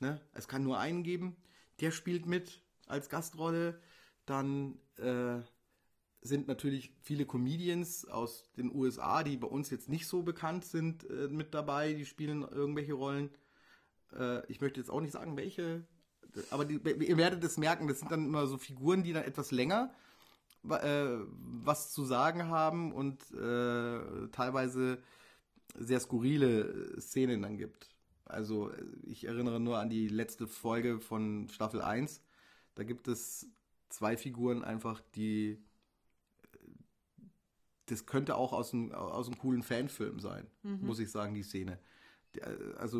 Ne? 0.00 0.20
Es 0.32 0.48
kann 0.48 0.62
nur 0.62 0.78
einen 0.78 1.02
geben. 1.02 1.36
Der 1.80 1.90
spielt 1.90 2.26
mit 2.26 2.62
als 2.86 3.08
Gastrolle. 3.08 3.80
Dann 4.26 4.78
äh, 4.96 5.40
sind 6.20 6.48
natürlich 6.48 6.94
viele 7.02 7.26
Comedians 7.26 8.06
aus 8.06 8.50
den 8.56 8.74
USA, 8.74 9.22
die 9.22 9.36
bei 9.36 9.46
uns 9.46 9.70
jetzt 9.70 9.88
nicht 9.88 10.06
so 10.06 10.22
bekannt 10.22 10.64
sind, 10.64 11.08
äh, 11.08 11.28
mit 11.28 11.54
dabei. 11.54 11.92
Die 11.94 12.06
spielen 12.06 12.42
irgendwelche 12.42 12.94
Rollen. 12.94 13.30
Äh, 14.12 14.46
ich 14.50 14.60
möchte 14.60 14.80
jetzt 14.80 14.90
auch 14.90 15.00
nicht 15.00 15.12
sagen, 15.12 15.36
welche. 15.36 15.86
Aber 16.50 16.64
die, 16.64 16.74
ihr 16.76 17.16
werdet 17.16 17.44
es 17.44 17.58
merken, 17.58 17.86
das 17.86 18.00
sind 18.00 18.10
dann 18.10 18.26
immer 18.26 18.46
so 18.46 18.58
Figuren, 18.58 19.04
die 19.04 19.12
dann 19.12 19.24
etwas 19.24 19.50
länger 19.50 19.94
äh, 20.70 21.18
was 21.62 21.92
zu 21.92 22.04
sagen 22.04 22.48
haben 22.48 22.92
und 22.92 23.20
äh, 23.32 24.28
teilweise 24.32 24.98
sehr 25.76 26.00
skurrile 26.00 27.00
Szenen 27.00 27.42
dann 27.42 27.56
gibt. 27.56 27.88
Also 28.24 28.72
ich 29.02 29.26
erinnere 29.26 29.60
nur 29.60 29.78
an 29.78 29.90
die 29.90 30.08
letzte 30.08 30.46
Folge 30.46 31.00
von 31.00 31.48
Staffel 31.50 31.82
1. 31.82 32.22
Da 32.74 32.84
gibt 32.84 33.08
es 33.08 33.48
zwei 33.88 34.16
Figuren 34.16 34.64
einfach, 34.64 35.00
die 35.14 35.62
das 37.86 38.06
könnte 38.06 38.36
auch 38.36 38.52
aus 38.52 38.72
einem, 38.72 38.92
aus 38.92 39.26
einem 39.26 39.38
coolen 39.38 39.62
Fanfilm 39.62 40.20
sein, 40.20 40.46
mhm. 40.62 40.86
muss 40.86 40.98
ich 40.98 41.10
sagen, 41.10 41.34
die 41.34 41.42
Szene. 41.42 41.78
Also, 42.78 42.98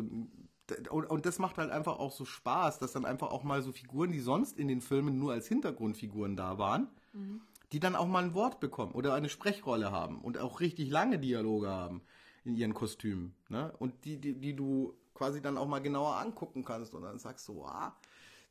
und, 0.89 1.05
und 1.05 1.25
das 1.25 1.39
macht 1.39 1.57
halt 1.57 1.71
einfach 1.71 1.99
auch 1.99 2.11
so 2.11 2.25
Spaß, 2.25 2.79
dass 2.79 2.93
dann 2.93 3.05
einfach 3.05 3.31
auch 3.31 3.43
mal 3.43 3.61
so 3.61 3.71
Figuren, 3.71 4.11
die 4.11 4.19
sonst 4.19 4.57
in 4.57 4.67
den 4.67 4.81
Filmen 4.81 5.19
nur 5.19 5.33
als 5.33 5.47
Hintergrundfiguren 5.47 6.35
da 6.35 6.57
waren, 6.57 6.87
mhm. 7.13 7.41
Die 7.71 7.79
dann 7.79 7.95
auch 7.95 8.07
mal 8.07 8.23
ein 8.23 8.33
Wort 8.33 8.59
bekommen 8.59 8.93
oder 8.93 9.13
eine 9.13 9.29
Sprechrolle 9.29 9.91
haben 9.91 10.21
und 10.21 10.37
auch 10.37 10.59
richtig 10.59 10.89
lange 10.89 11.19
Dialoge 11.19 11.69
haben 11.69 12.01
in 12.43 12.55
ihren 12.55 12.73
Kostümen. 12.73 13.35
Ne? 13.49 13.73
Und 13.79 14.05
die, 14.05 14.19
die, 14.19 14.33
die 14.39 14.55
du 14.55 14.95
quasi 15.13 15.41
dann 15.41 15.57
auch 15.57 15.67
mal 15.67 15.81
genauer 15.81 16.17
angucken 16.17 16.63
kannst 16.63 16.93
und 16.93 17.01
dann 17.03 17.19
sagst 17.19 17.47
du, 17.47 17.63
ah, 17.65 17.95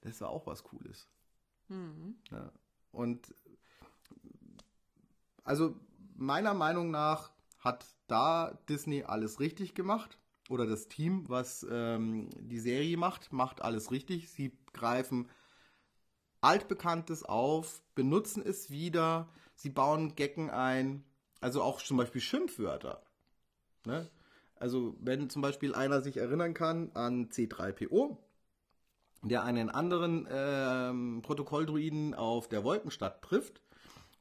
das 0.00 0.12
ist 0.12 0.20
ja 0.20 0.28
auch 0.28 0.46
was 0.46 0.62
Cooles. 0.64 1.08
Mhm. 1.68 2.16
Ja. 2.30 2.50
Und 2.92 3.34
also 5.44 5.76
meiner 6.16 6.54
Meinung 6.54 6.90
nach 6.90 7.30
hat 7.58 7.86
da 8.06 8.58
Disney 8.68 9.04
alles 9.04 9.40
richtig 9.40 9.74
gemacht. 9.74 10.18
Oder 10.50 10.66
das 10.66 10.88
Team, 10.88 11.26
was 11.28 11.66
ähm, 11.70 12.28
die 12.38 12.58
Serie 12.58 12.98
macht, 12.98 13.32
macht 13.32 13.62
alles 13.62 13.90
richtig. 13.90 14.30
Sie 14.30 14.52
greifen 14.74 15.28
Altbekanntes 16.44 17.24
auf, 17.24 17.82
benutzen 17.94 18.42
es 18.44 18.70
wieder, 18.70 19.28
sie 19.54 19.70
bauen 19.70 20.14
Gecken 20.14 20.50
ein, 20.50 21.04
also 21.40 21.62
auch 21.62 21.82
zum 21.82 21.96
Beispiel 21.96 22.20
Schimpfwörter. 22.20 23.02
Ne? 23.84 24.08
Also 24.56 24.96
wenn 25.00 25.30
zum 25.30 25.42
Beispiel 25.42 25.74
einer 25.74 26.00
sich 26.00 26.16
erinnern 26.16 26.54
kann 26.54 26.92
an 26.94 27.28
C3PO, 27.28 28.18
der 29.22 29.44
einen 29.44 29.70
anderen 29.70 30.28
ähm, 30.30 31.22
Protokolldruiden 31.22 32.14
auf 32.14 32.48
der 32.48 32.62
Wolkenstadt 32.62 33.22
trifft 33.22 33.62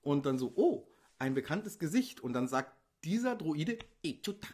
und 0.01 0.25
dann 0.25 0.37
so, 0.37 0.53
oh, 0.55 0.87
ein 1.19 1.33
bekanntes 1.33 1.77
Gesicht 1.77 2.21
und 2.21 2.33
dann 2.33 2.47
sagt 2.47 2.73
dieser 3.03 3.35
Droide 3.35 3.77
Echuta. 4.01 4.47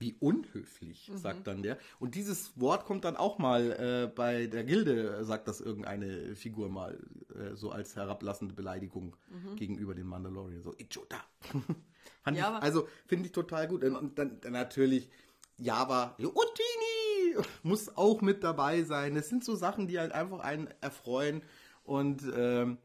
Wie 0.00 0.14
unhöflich, 0.18 1.10
mhm. 1.10 1.18
sagt 1.18 1.46
dann 1.46 1.62
der. 1.62 1.76
Und 1.98 2.14
dieses 2.14 2.58
Wort 2.58 2.86
kommt 2.86 3.04
dann 3.04 3.16
auch 3.16 3.38
mal 3.38 3.70
äh, 3.70 4.06
bei 4.12 4.46
der 4.46 4.64
Gilde, 4.64 5.22
sagt 5.26 5.46
das 5.46 5.60
irgendeine 5.60 6.34
Figur 6.34 6.70
mal, 6.70 6.98
äh, 7.34 7.54
so 7.54 7.70
als 7.70 7.96
herablassende 7.96 8.54
Beleidigung 8.54 9.14
mhm. 9.28 9.56
gegenüber 9.56 9.94
den 9.94 10.06
Mandalorian. 10.06 10.62
So, 10.62 10.74
Ichota. 10.78 11.22
ja, 12.32 12.58
also 12.60 12.88
finde 13.04 13.26
ich 13.26 13.32
total 13.32 13.68
gut. 13.68 13.84
Und, 13.84 14.18
dann, 14.18 14.40
dann, 14.40 14.52
natürlich 14.52 15.10
Java, 15.58 16.16
Utini 16.18 17.44
muss 17.62 17.94
auch 17.94 18.22
mit 18.22 18.42
dabei 18.42 18.84
sein. 18.84 19.14
Das 19.14 19.28
sind 19.28 19.44
so 19.44 19.54
Sachen, 19.54 19.86
die 19.86 19.98
halt 19.98 20.12
einfach 20.12 20.40
einen 20.40 20.68
erfreuen. 20.80 21.42
Und 21.84 22.22
ähm, 22.34 22.78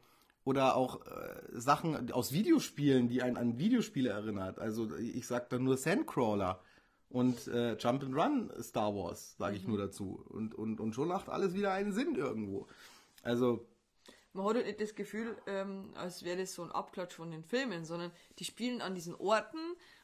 oder 0.44 0.76
auch 0.76 1.04
äh, 1.06 1.58
Sachen 1.58 2.12
aus 2.12 2.32
Videospielen, 2.32 3.08
die 3.08 3.22
einen 3.22 3.36
an 3.36 3.58
Videospiele 3.58 4.10
erinnert. 4.10 4.58
Also 4.60 4.94
ich 4.96 5.26
sag 5.26 5.48
da 5.48 5.58
nur 5.58 5.76
Sandcrawler 5.76 6.60
und 7.10 7.46
äh, 7.48 7.76
Jump 7.76 8.02
and 8.02 8.14
Run 8.16 8.52
Star 8.62 8.94
Wars, 8.94 9.36
sage 9.38 9.56
ich 9.56 9.62
mhm. 9.64 9.70
nur 9.70 9.78
dazu. 9.78 10.24
Und, 10.28 10.54
und, 10.54 10.80
und 10.80 10.94
schon 10.94 11.08
macht 11.08 11.28
alles 11.28 11.54
wieder 11.54 11.72
einen 11.72 11.92
Sinn 11.92 12.14
irgendwo. 12.14 12.66
Also 13.22 13.66
man 14.36 14.46
hat 14.46 14.56
halt 14.56 14.66
nicht 14.66 14.80
das 14.80 14.94
Gefühl, 14.94 15.36
ähm, 15.46 15.92
als 15.94 16.22
wäre 16.22 16.38
das 16.38 16.54
so 16.54 16.62
ein 16.62 16.70
Abklatsch 16.70 17.14
von 17.14 17.30
den 17.30 17.42
Filmen, 17.42 17.84
sondern 17.84 18.12
die 18.38 18.44
spielen 18.44 18.82
an 18.82 18.94
diesen 18.94 19.14
Orten, 19.14 19.58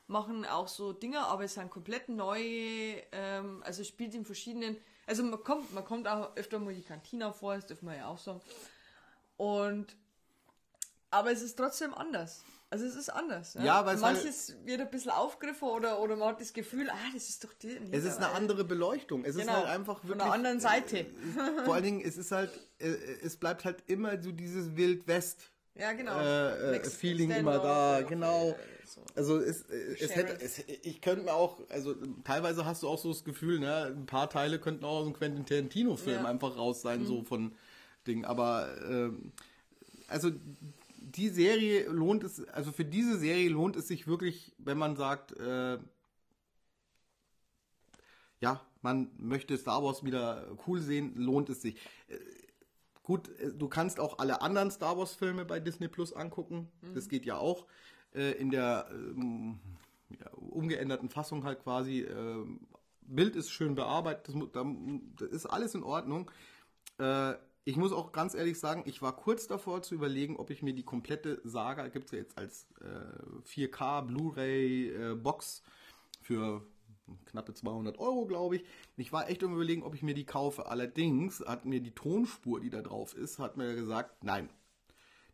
machen 0.06 0.46
auch 0.46 0.68
so 0.68 0.92
Dinge, 0.92 1.20
aber 1.20 1.44
es 1.44 1.54
sind 1.54 1.70
komplett 1.70 2.08
neue, 2.08 3.02
ähm, 3.12 3.62
also 3.62 3.84
spielt 3.84 4.14
in 4.14 4.24
verschiedenen, 4.24 4.76
also 5.06 5.22
man 5.22 5.42
kommt, 5.44 5.72
man 5.74 5.84
kommt 5.84 6.08
auch 6.08 6.34
öfter 6.36 6.58
mal 6.58 6.74
die 6.74 6.82
Kantina 6.82 7.32
vor, 7.32 7.54
das 7.54 7.66
dürfen 7.66 7.86
wir 7.86 7.96
ja 7.96 8.06
auch 8.06 8.18
sagen. 8.18 8.40
Und 9.36 9.94
aber 11.10 11.30
es 11.30 11.42
ist 11.42 11.56
trotzdem 11.56 11.92
anders. 11.92 12.42
Also 12.72 12.86
es 12.86 12.96
ist 12.96 13.10
anders. 13.10 13.52
Ja, 13.52 13.64
ja 13.64 13.84
weil 13.84 13.98
manches 13.98 14.48
halt, 14.48 14.66
wird 14.66 14.80
ein 14.80 14.90
bisschen 14.90 15.10
aufgegriffen 15.10 15.68
oder, 15.68 16.00
oder 16.00 16.16
man 16.16 16.28
hat 16.28 16.40
das 16.40 16.54
Gefühl, 16.54 16.88
ah, 16.88 17.10
das 17.12 17.28
ist 17.28 17.44
doch 17.44 17.52
die. 17.52 17.78
Es 17.90 18.04
ist 18.04 18.16
eine 18.16 18.30
andere 18.30 18.64
Beleuchtung. 18.64 19.26
Es 19.26 19.36
genau, 19.36 19.52
ist 19.52 19.58
halt 19.58 19.66
einfach 19.66 19.96
wirklich. 20.04 20.12
Von 20.12 20.18
der 20.18 20.32
anderen 20.32 20.58
Seite. 20.58 21.00
Äh, 21.00 21.64
vor 21.66 21.74
allen 21.74 21.84
Dingen, 21.84 22.00
es 22.00 22.16
ist 22.16 22.32
halt, 22.32 22.50
äh, 22.78 22.94
es 23.22 23.36
bleibt 23.36 23.66
halt 23.66 23.82
immer 23.88 24.22
so 24.22 24.32
dieses 24.32 24.74
Wild-West. 24.74 25.50
Ja, 25.74 25.92
genau. 25.92 26.18
Äh, 26.18 26.76
äh 26.76 26.84
Feeling 26.84 27.30
immer 27.32 27.58
da, 27.58 28.00
genau. 28.08 28.56
Also 29.16 29.38
es, 29.38 29.68
äh, 29.68 29.96
es 30.00 30.16
hätte, 30.16 30.42
es, 30.42 30.60
ich 30.66 31.02
könnte 31.02 31.26
mir 31.26 31.34
auch, 31.34 31.58
also 31.68 31.94
teilweise 32.24 32.64
hast 32.64 32.84
du 32.84 32.88
auch 32.88 32.98
so 32.98 33.10
das 33.10 33.22
Gefühl, 33.22 33.58
ne, 33.58 33.94
ein 33.94 34.06
paar 34.06 34.30
Teile 34.30 34.58
könnten 34.58 34.86
auch 34.86 35.00
aus 35.00 35.04
einem 35.04 35.12
Quentin 35.12 35.44
Tarantino-Film 35.44 36.22
ja. 36.22 36.24
einfach 36.24 36.56
raus 36.56 36.80
sein, 36.80 37.00
mhm. 37.00 37.06
so 37.06 37.22
von 37.22 37.52
Ding. 38.06 38.24
Aber 38.24 38.70
ähm, 38.88 39.32
also 40.08 40.30
die 41.16 41.28
Serie 41.28 41.88
lohnt 41.88 42.24
es, 42.24 42.46
also 42.48 42.72
für 42.72 42.84
diese 42.84 43.18
Serie 43.18 43.48
lohnt 43.48 43.76
es 43.76 43.88
sich 43.88 44.06
wirklich, 44.06 44.54
wenn 44.58 44.78
man 44.78 44.96
sagt, 44.96 45.32
äh, 45.38 45.78
ja, 48.40 48.60
man 48.82 49.10
möchte 49.16 49.56
Star 49.56 49.82
Wars 49.82 50.04
wieder 50.04 50.56
cool 50.66 50.80
sehen, 50.80 51.14
lohnt 51.16 51.48
es 51.48 51.62
sich. 51.62 51.76
Äh, 52.08 52.18
gut, 53.02 53.28
äh, 53.38 53.52
du 53.52 53.68
kannst 53.68 54.00
auch 54.00 54.18
alle 54.18 54.42
anderen 54.42 54.70
Star 54.70 54.98
Wars 54.98 55.14
Filme 55.14 55.44
bei 55.44 55.60
Disney 55.60 55.88
Plus 55.88 56.12
angucken. 56.12 56.70
Mhm. 56.80 56.94
Das 56.94 57.08
geht 57.08 57.24
ja 57.24 57.36
auch 57.38 57.66
äh, 58.14 58.32
in 58.32 58.50
der 58.50 58.88
ähm, 58.90 59.60
ja, 60.10 60.30
umgeänderten 60.32 61.08
Fassung 61.08 61.44
halt 61.44 61.62
quasi. 61.62 62.00
Äh, 62.00 62.44
Bild 63.02 63.36
ist 63.36 63.50
schön 63.50 63.74
bearbeitet, 63.74 64.28
das, 64.28 64.64
das 65.16 65.28
ist 65.28 65.46
alles 65.46 65.74
in 65.74 65.82
Ordnung. 65.82 66.30
Ich 67.64 67.76
muss 67.76 67.92
auch 67.92 68.10
ganz 68.10 68.34
ehrlich 68.34 68.58
sagen, 68.58 68.82
ich 68.86 69.02
war 69.02 69.14
kurz 69.14 69.46
davor 69.46 69.82
zu 69.82 69.94
überlegen, 69.94 70.36
ob 70.36 70.50
ich 70.50 70.62
mir 70.62 70.74
die 70.74 70.82
komplette 70.82 71.40
Saga, 71.44 71.86
gibt 71.88 72.06
es 72.06 72.10
ja 72.12 72.18
jetzt 72.18 72.36
als 72.36 72.66
äh, 72.80 73.48
4K 73.48 74.02
Blu-ray 74.02 74.88
äh, 74.88 75.14
Box 75.14 75.62
für 76.20 76.66
knappe 77.26 77.54
200 77.54 77.98
Euro, 77.98 78.26
glaube 78.26 78.56
ich. 78.56 78.64
Ich 78.96 79.12
war 79.12 79.28
echt 79.28 79.44
um 79.44 79.54
überlegen, 79.54 79.84
ob 79.84 79.94
ich 79.94 80.02
mir 80.02 80.14
die 80.14 80.26
kaufe. 80.26 80.66
Allerdings 80.66 81.40
hat 81.40 81.64
mir 81.64 81.80
die 81.80 81.94
Tonspur, 81.94 82.58
die 82.60 82.70
da 82.70 82.82
drauf 82.82 83.14
ist, 83.14 83.38
hat 83.38 83.56
mir 83.56 83.74
gesagt, 83.76 84.24
nein, 84.24 84.50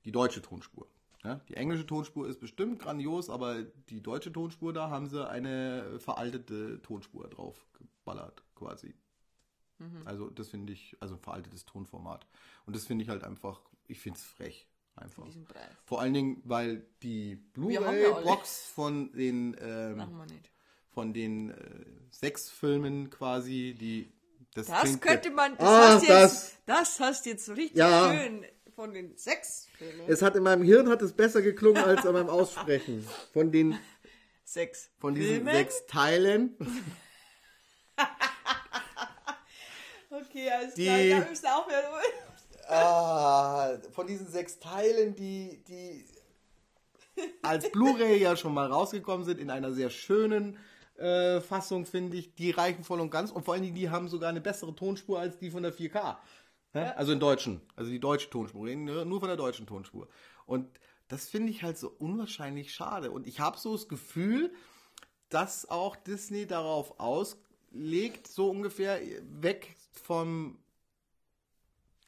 die 0.04 0.12
deutsche 0.12 0.42
Tonspur. 0.42 0.86
Ja, 1.24 1.36
die 1.48 1.54
englische 1.54 1.86
Tonspur 1.86 2.28
ist 2.28 2.40
bestimmt 2.40 2.78
grandios, 2.78 3.28
aber 3.28 3.62
die 3.62 4.02
deutsche 4.02 4.32
Tonspur, 4.32 4.72
da 4.72 4.88
haben 4.90 5.06
sie 5.06 5.28
eine 5.28 5.98
veraltete 5.98 6.80
Tonspur 6.82 7.28
drauf 7.28 7.66
geballert, 7.72 8.44
quasi. 8.54 8.94
Mhm. 9.78 10.02
Also 10.04 10.30
das 10.30 10.48
finde 10.48 10.72
ich, 10.72 10.96
also 11.00 11.14
ein 11.14 11.20
veraltetes 11.20 11.64
Tonformat. 11.64 12.26
Und 12.66 12.76
das 12.76 12.84
finde 12.84 13.04
ich 13.04 13.10
halt 13.10 13.24
einfach, 13.24 13.60
ich 13.86 14.00
finde 14.00 14.18
es 14.18 14.24
frech. 14.24 14.68
Einfach. 14.96 15.28
Vor 15.84 16.00
allen 16.00 16.12
Dingen, 16.12 16.42
weil 16.44 16.84
die 17.04 17.36
Blu-ray-Box 17.36 18.64
von 18.74 19.12
den 19.12 19.56
ähm, 19.60 20.02
von 20.90 21.12
den 21.12 21.50
äh, 21.50 21.54
sechs 22.10 22.50
Filmen 22.50 23.08
quasi, 23.08 23.76
die 23.78 24.12
das, 24.54 24.66
das 24.66 25.00
könnte 25.00 25.30
man, 25.30 25.56
das, 25.56 25.68
ah, 25.68 25.94
hast 25.94 26.08
das, 26.08 26.32
jetzt, 26.32 26.58
das 26.66 27.00
hast 27.00 27.26
jetzt 27.26 27.48
richtig 27.50 27.76
ja. 27.76 28.12
schön 28.12 28.44
von 28.74 28.92
den 28.92 29.16
sechs 29.16 29.68
Filmen. 29.76 30.08
Es 30.08 30.22
hat 30.22 30.34
in 30.34 30.42
meinem 30.42 30.64
Hirn 30.64 30.88
hat 30.88 31.02
es 31.02 31.12
besser 31.12 31.42
geklungen 31.42 31.84
als 31.84 32.04
an 32.04 32.14
meinem 32.14 32.28
Aussprechen. 32.28 33.06
Von 33.32 33.52
den 33.52 33.78
sechs 34.44 34.90
von 34.98 35.14
diesen 35.14 35.36
Filmen? 35.36 35.54
sechs 35.54 35.86
Teilen. 35.86 36.56
Okay, 40.38 40.50
alles 40.50 40.74
die, 40.74 40.84
klar. 40.84 40.98
Ja, 40.98 41.20
müssen 41.20 41.46
auch 41.46 41.68
wieder 41.68 42.74
ah, 42.74 43.78
Von 43.92 44.06
diesen 44.06 44.28
sechs 44.28 44.58
Teilen, 44.58 45.14
die, 45.14 45.62
die 45.66 46.04
als 47.42 47.70
Blu-ray 47.72 48.18
ja 48.18 48.36
schon 48.36 48.54
mal 48.54 48.70
rausgekommen 48.70 49.24
sind, 49.24 49.40
in 49.40 49.50
einer 49.50 49.72
sehr 49.72 49.90
schönen 49.90 50.58
äh, 50.96 51.40
Fassung, 51.40 51.86
finde 51.86 52.16
ich, 52.16 52.34
die 52.34 52.50
reichen 52.50 52.84
voll 52.84 53.00
und 53.00 53.10
ganz. 53.10 53.30
Und 53.30 53.44
vor 53.44 53.54
allen 53.54 53.62
Dingen, 53.62 53.74
die 53.74 53.90
haben 53.90 54.08
sogar 54.08 54.28
eine 54.28 54.40
bessere 54.40 54.74
Tonspur 54.74 55.18
als 55.18 55.38
die 55.38 55.50
von 55.50 55.62
der 55.62 55.74
4K. 55.74 56.16
Ja? 56.74 56.92
Also 56.92 57.12
in 57.12 57.20
deutschen, 57.20 57.60
also 57.76 57.90
die 57.90 58.00
deutsche 58.00 58.30
Tonspur, 58.30 58.68
nur 58.68 59.20
von 59.20 59.28
der 59.28 59.36
deutschen 59.36 59.66
Tonspur. 59.66 60.08
Und 60.46 60.68
das 61.08 61.26
finde 61.26 61.50
ich 61.50 61.62
halt 61.62 61.78
so 61.78 61.88
unwahrscheinlich 61.98 62.72
schade. 62.72 63.10
Und 63.10 63.26
ich 63.26 63.40
habe 63.40 63.58
so 63.58 63.72
das 63.72 63.88
Gefühl, 63.88 64.52
dass 65.30 65.68
auch 65.68 65.96
Disney 65.96 66.46
darauf 66.46 67.00
auslegt, 67.00 68.28
so 68.28 68.50
ungefähr 68.50 69.00
weg 69.22 69.76
vom 69.98 70.58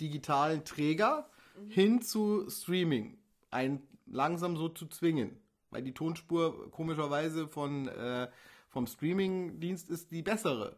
digitalen 0.00 0.64
Träger 0.64 1.28
mhm. 1.56 1.70
hin 1.70 2.02
zu 2.02 2.48
Streaming. 2.48 3.18
Ein 3.50 3.82
langsam 4.06 4.56
so 4.56 4.68
zu 4.68 4.86
zwingen. 4.86 5.36
Weil 5.70 5.82
die 5.82 5.94
Tonspur 5.94 6.70
komischerweise 6.70 7.46
von, 7.46 7.88
äh, 7.88 8.28
vom 8.68 8.86
Streaming-Dienst 8.86 9.88
ist 9.88 10.10
die 10.10 10.22
bessere 10.22 10.76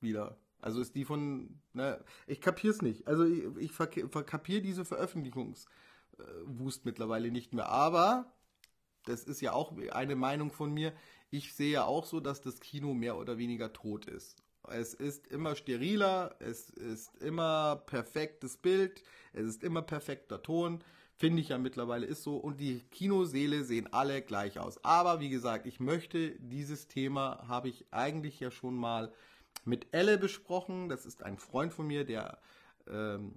wieder. 0.00 0.36
Also 0.60 0.80
ist 0.80 0.94
die 0.94 1.04
von, 1.04 1.60
ne, 1.72 2.02
ich 2.26 2.40
kapier's 2.40 2.82
nicht. 2.82 3.06
Also 3.06 3.24
ich, 3.24 3.44
ich 3.58 3.72
verkapiere 3.72 4.62
diese 4.62 4.84
Veröffentlichungswust 4.84 5.68
äh, 6.18 6.84
mittlerweile 6.84 7.30
nicht 7.30 7.52
mehr. 7.52 7.68
Aber, 7.68 8.32
das 9.04 9.24
ist 9.24 9.40
ja 9.40 9.52
auch 9.52 9.76
eine 9.90 10.16
Meinung 10.16 10.52
von 10.52 10.72
mir, 10.72 10.92
ich 11.30 11.54
sehe 11.54 11.72
ja 11.72 11.84
auch 11.84 12.04
so, 12.04 12.20
dass 12.20 12.40
das 12.40 12.60
Kino 12.60 12.94
mehr 12.94 13.16
oder 13.16 13.38
weniger 13.38 13.72
tot 13.72 14.06
ist. 14.06 14.36
Es 14.68 14.94
ist 14.94 15.26
immer 15.26 15.56
steriler, 15.56 16.36
es 16.38 16.70
ist 16.70 17.16
immer 17.16 17.82
perfektes 17.86 18.56
Bild, 18.56 19.02
es 19.32 19.46
ist 19.46 19.64
immer 19.64 19.82
perfekter 19.82 20.42
Ton. 20.42 20.82
Finde 21.16 21.40
ich 21.40 21.50
ja 21.50 21.58
mittlerweile 21.58 22.06
ist 22.06 22.22
so. 22.22 22.36
Und 22.36 22.60
die 22.60 22.80
Kinoseele 22.90 23.64
sehen 23.64 23.92
alle 23.92 24.22
gleich 24.22 24.58
aus. 24.58 24.82
Aber 24.84 25.20
wie 25.20 25.28
gesagt, 25.28 25.66
ich 25.66 25.78
möchte 25.78 26.32
dieses 26.38 26.88
Thema, 26.88 27.44
habe 27.48 27.68
ich 27.68 27.86
eigentlich 27.90 28.40
ja 28.40 28.50
schon 28.50 28.74
mal 28.74 29.12
mit 29.64 29.88
Elle 29.92 30.18
besprochen. 30.18 30.88
Das 30.88 31.06
ist 31.06 31.22
ein 31.22 31.38
Freund 31.38 31.74
von 31.74 31.86
mir, 31.86 32.04
der 32.04 32.38
ähm, 32.88 33.34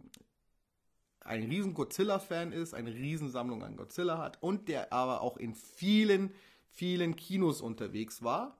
ein 1.26 1.44
riesen 1.44 1.74
Godzilla-Fan 1.74 2.52
ist, 2.52 2.74
eine 2.74 2.94
Riesensammlung 2.94 3.64
an 3.64 3.76
Godzilla 3.76 4.20
hat 4.20 4.42
und 4.42 4.68
der 4.68 4.94
aber 4.94 5.22
auch 5.22 5.38
in 5.38 5.56
vielen, 5.56 6.34
vielen 6.70 7.16
Kinos 7.16 7.62
unterwegs 7.62 8.24
war, 8.24 8.58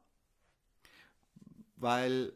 weil 1.76 2.34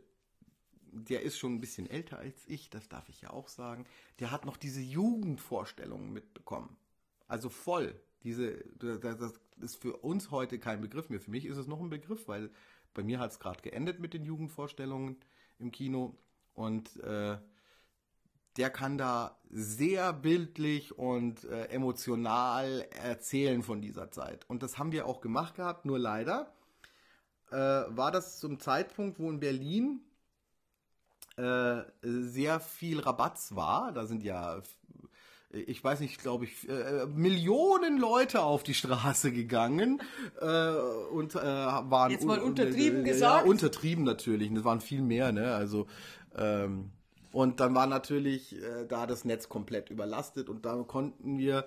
der 0.92 1.22
ist 1.22 1.38
schon 1.38 1.56
ein 1.56 1.62
bisschen 1.62 1.90
älter 1.90 2.20
als 2.20 2.44
ich, 2.48 2.70
das 2.70 2.88
darf 2.88 3.10
ich 3.10 3.22
ja 3.22 3.32
auch 3.32 3.48
sagen. 3.48 3.86
Der 4.20 4.32
hat 4.32 4.46
noch 4.46 4.58
diese 4.58 4.82
Jugendvorstellungen 4.82 6.12
mitbekommen. 6.12 6.78
Also 7.28 7.50
voll. 7.50 8.00
Diese, 8.24 8.64
das 8.78 9.40
ist 9.62 9.78
für 9.78 9.98
uns 9.98 10.32
heute 10.32 10.60
kein 10.60 10.82
Begriff 10.82 11.10
mehr. 11.10 11.22
Für 11.22 11.32
mich 11.32 11.46
ist 11.46 11.58
es 11.58 11.68
noch 11.68 11.80
ein 11.80 11.90
Begriff, 11.90 12.28
weil 12.28 12.52
bei 12.94 13.04
mir 13.04 13.20
hat 13.20 13.32
es 13.32 13.40
gerade 13.40 13.62
geendet 13.62 14.00
mit 14.00 14.14
den 14.14 14.26
Jugendvorstellungen 14.26 15.18
im 15.58 15.72
Kino. 15.72 16.18
Und 16.54 16.98
äh, 16.98 17.38
der 18.58 18.70
kann 18.70 18.98
da 18.98 19.40
sehr 19.50 20.12
bildlich 20.12 20.98
und 20.98 21.46
äh, 21.46 21.66
emotional 21.68 22.86
erzählen 22.92 23.64
von 23.64 23.82
dieser 23.82 24.12
Zeit. 24.12 24.50
Und 24.50 24.64
das 24.64 24.78
haben 24.78 24.92
wir 24.92 25.06
auch 25.06 25.22
gemacht 25.22 25.56
gehabt, 25.56 25.86
nur 25.86 26.00
leider 26.00 26.54
äh, 27.52 27.56
war 27.56 28.12
das 28.12 28.40
zum 28.40 28.60
Zeitpunkt, 28.60 29.20
wo 29.20 29.30
in 29.30 29.40
Berlin 29.40 30.02
äh, 31.40 31.84
sehr 32.02 32.60
viel 32.60 33.00
Rabatz 33.00 33.56
war. 33.56 33.92
Da 33.92 34.06
sind 34.06 34.24
ja 34.24 34.62
ich 35.52 35.84
weiß 35.84 36.00
nicht, 36.02 36.22
glaube 36.22 36.46
ich, 36.46 36.70
äh, 36.70 37.08
Millionen 37.08 37.98
Leute 37.98 38.44
auf 38.44 38.62
die 38.62 38.76
Straße 38.76 39.32
gegangen 39.32 40.00
äh, 40.40 40.70
und 41.12 41.34
äh, 41.34 41.40
waren 41.40 42.12
jetzt 42.12 42.26
mal 42.26 42.40
untertrieben 42.40 43.04
gesagt. 43.04 43.46
Ja, 43.46 43.50
untertrieben 43.50 44.04
natürlich. 44.04 44.54
Das 44.54 44.64
waren 44.64 44.80
viel 44.80 45.02
mehr, 45.02 45.32
ne? 45.32 45.56
Also 45.56 45.88
ähm, 46.38 46.92
und 47.32 47.60
dann 47.60 47.74
war 47.76 47.88
natürlich 47.88 48.56
äh, 48.62 48.86
da 48.88 49.08
das 49.08 49.26
Netz 49.26 49.50
komplett 49.50 49.90
überlastet 49.90 50.50
und 50.50 50.66
da 50.66 50.76
konnten 50.84 51.40
wir 51.40 51.66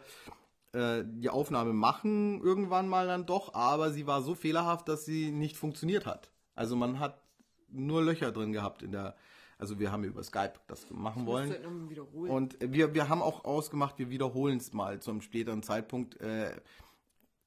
äh, 0.73 1.03
die 1.05 1.31
Aufnahme 1.31 1.73
machen 1.73 2.41
irgendwann 2.41 2.89
mal 2.89 3.07
dann 3.07 3.27
doch, 3.27 3.55
aber 3.55 3.91
sie 3.91 4.07
war 4.07 4.23
so 4.23 4.35
fehlerhaft, 4.35 4.89
dass 4.89 5.05
sie 5.05 5.31
nicht 5.31 5.57
funktioniert 5.57 6.07
hat. 6.07 6.31
Also 6.55 6.77
man 6.77 7.01
hat 7.01 7.21
nur 7.69 8.03
Löcher 8.03 8.33
drin 8.33 8.53
gehabt 8.53 8.83
in 8.83 8.93
der, 8.93 9.17
also 9.63 9.79
wir 9.79 9.93
haben 9.93 10.03
über 10.03 10.25
Skype 10.25 10.55
das 10.67 10.91
machen 10.91 11.25
wollen. 11.25 11.51
Halt 11.51 11.65
und 12.11 12.57
wir, 12.61 12.95
wir 12.95 13.09
haben 13.09 13.23
auch 13.23 13.45
ausgemacht, 13.45 13.97
wir 13.97 14.11
wiederholen 14.11 14.57
es 14.57 14.73
mal 14.73 14.99
zum 14.99 15.21
späteren 15.21 15.63
Zeitpunkt. 15.63 16.21
Äh, 16.21 16.61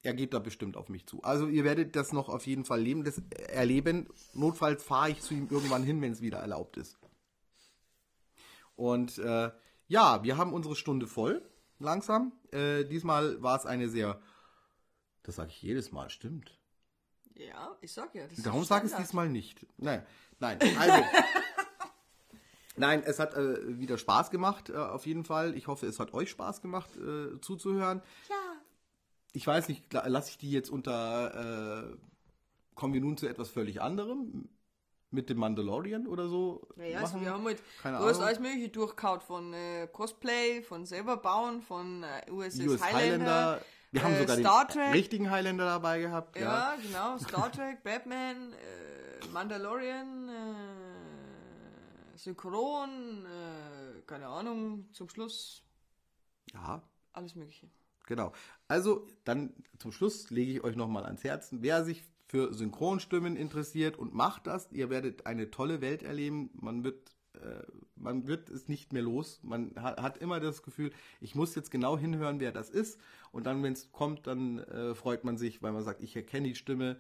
er 0.02 0.14
geht 0.14 0.34
da 0.34 0.40
bestimmt 0.40 0.78
auf 0.78 0.88
mich 0.88 1.06
zu. 1.08 1.22
Also 1.24 1.50
ihr 1.50 1.66
werdet 1.66 1.98
das 1.98 2.14
noch 2.14 2.30
auf 2.30 2.48
jeden 2.48 2.64
Fall 2.64 2.80
leben, 2.80 3.04
das 3.04 3.22
erleben. 3.50 4.08
Notfalls 4.34 4.82
fahre 4.82 5.10
ich 5.10 5.20
zu 5.20 5.34
ihm 5.34 5.50
irgendwann 5.52 5.84
hin, 5.84 6.02
wenn 6.02 6.14
es 6.14 6.22
wieder 6.22 6.38
erlaubt 6.38 6.78
ist. 6.78 6.98
Und 8.78 9.18
äh, 9.18 9.52
ja, 9.88 10.24
wir 10.24 10.38
haben 10.38 10.54
unsere 10.54 10.78
Stunde 10.78 11.08
voll, 11.08 11.42
langsam. 11.80 12.32
Äh, 12.52 12.86
diesmal 12.86 13.44
war 13.44 13.58
es 13.58 13.66
eine 13.66 13.90
sehr, 13.90 14.22
das 15.24 15.36
sage 15.36 15.50
ich 15.50 15.62
jedes 15.62 15.92
Mal, 15.92 16.10
stimmt. 16.10 16.58
Ja, 17.34 17.76
ich 17.82 17.92
sag 17.92 18.16
ja. 18.16 18.26
Das 18.26 18.42
Darum 18.42 18.64
sage 18.64 18.86
ich 18.86 18.94
es 18.94 18.98
diesmal 18.98 19.28
nicht. 19.28 19.66
Nein, 19.76 20.06
nein, 20.40 20.60
also. 20.80 21.04
nein, 22.78 23.04
es 23.06 23.20
hat 23.20 23.36
äh, 23.36 23.80
wieder 23.80 23.98
Spaß 23.98 24.32
gemacht, 24.32 24.70
äh, 24.70 24.76
auf 24.76 25.06
jeden 25.06 25.26
Fall. 25.26 25.56
Ich 25.56 25.68
hoffe, 25.68 25.88
es 25.88 26.00
hat 26.00 26.14
euch 26.14 26.30
Spaß 26.30 26.62
gemacht, 26.62 26.90
äh, 26.98 27.40
zuzuhören. 27.42 28.02
Ja. 28.30 28.36
Ich 29.34 29.46
weiß 29.46 29.68
nicht, 29.68 29.92
lasse 29.92 30.30
ich 30.30 30.38
die 30.38 30.52
jetzt 30.52 30.70
unter, 30.70 31.92
äh, 31.92 31.98
kommen 32.74 32.94
wir 32.94 33.02
nun 33.02 33.18
zu 33.18 33.28
etwas 33.28 33.50
völlig 33.50 33.82
anderem? 33.82 34.50
mit 35.16 35.30
dem 35.30 35.38
Mandalorian 35.38 36.08
oder 36.08 36.28
so. 36.28 36.68
Naja, 36.76 37.00
also 37.00 37.20
wir 37.22 37.32
haben 37.32 37.46
halt, 37.46 37.62
Keine 37.82 37.98
du 37.98 38.04
Ahnung. 38.04 38.14
hast 38.14 38.22
alles 38.22 38.40
mögliche 38.40 38.70
durchkaut, 38.70 39.24
von 39.24 39.54
äh, 39.54 39.88
Cosplay, 39.88 40.62
von 40.62 40.86
selber 40.86 41.18
bauen, 41.18 41.62
von 41.62 42.04
äh, 42.04 42.30
USS 42.30 42.60
US 42.68 42.82
Highlander. 42.82 42.94
Highlander. 42.94 43.62
Wir 43.92 44.04
haben 44.04 44.14
äh, 44.14 44.20
sogar 44.20 44.38
Star 44.38 44.66
den 44.68 44.74
Trek. 44.74 44.94
richtigen 44.94 45.32
Highlander 45.32 45.66
dabei 45.66 46.00
gehabt. 46.02 46.36
Ja, 46.38 46.44
ja. 46.44 46.76
genau. 46.82 47.18
Star 47.18 47.52
Trek, 47.52 47.82
Batman, 47.84 48.52
äh, 48.54 49.28
Mandalorian, 49.32 50.30
äh, 50.30 50.65
Synchron, 52.16 53.26
äh, 53.26 54.02
keine 54.08 54.28
Ahnung, 54.28 54.88
zum 54.94 55.10
Schluss. 55.10 55.64
Ja. 56.54 56.82
Alles 57.14 57.36
mögliche. 57.36 57.70
Genau. 58.08 58.34
Also, 58.68 59.08
dann 59.24 59.54
zum 59.80 59.92
Schluss 59.92 60.30
lege 60.30 60.52
ich 60.54 60.64
euch 60.64 60.76
nochmal 60.76 61.06
ans 61.06 61.24
Herzen. 61.24 61.62
Wer 61.62 61.84
sich 61.84 62.04
für 62.28 62.54
Synchronstimmen 62.54 63.36
interessiert 63.36 63.98
und 63.98 64.14
macht 64.14 64.48
das. 64.48 64.72
Ihr 64.72 64.90
werdet 64.90 65.26
eine 65.26 65.52
tolle 65.52 65.82
Welt 65.82 66.04
erleben. 66.04 66.50
Man 66.54 66.84
wird, 66.84 67.16
äh, 67.36 67.64
man 67.96 68.28
wird 68.28 68.50
es 68.50 68.68
nicht 68.68 68.94
mehr 68.94 69.04
los. 69.04 69.40
Man 69.44 69.74
hat, 69.76 70.02
hat, 70.02 70.18
immer 70.18 70.40
das 70.40 70.64
Gefühl, 70.64 70.92
ich 71.22 71.36
muss 71.36 71.56
jetzt 71.56 71.72
genau 71.72 71.98
hinhören, 71.98 72.40
wer 72.40 72.52
das 72.52 72.70
ist. 72.70 73.00
Und 73.32 73.46
dann, 73.46 73.62
wenn 73.64 73.74
es 73.74 73.92
kommt, 73.92 74.28
dann 74.28 74.60
äh, 74.60 74.96
freut 74.96 75.24
man 75.24 75.38
sich, 75.38 75.62
weil 75.62 75.72
man 75.72 75.84
sagt, 75.84 76.02
ich 76.02 76.16
erkenne 76.16 76.48
die 76.48 76.56
Stimme. 76.56 76.98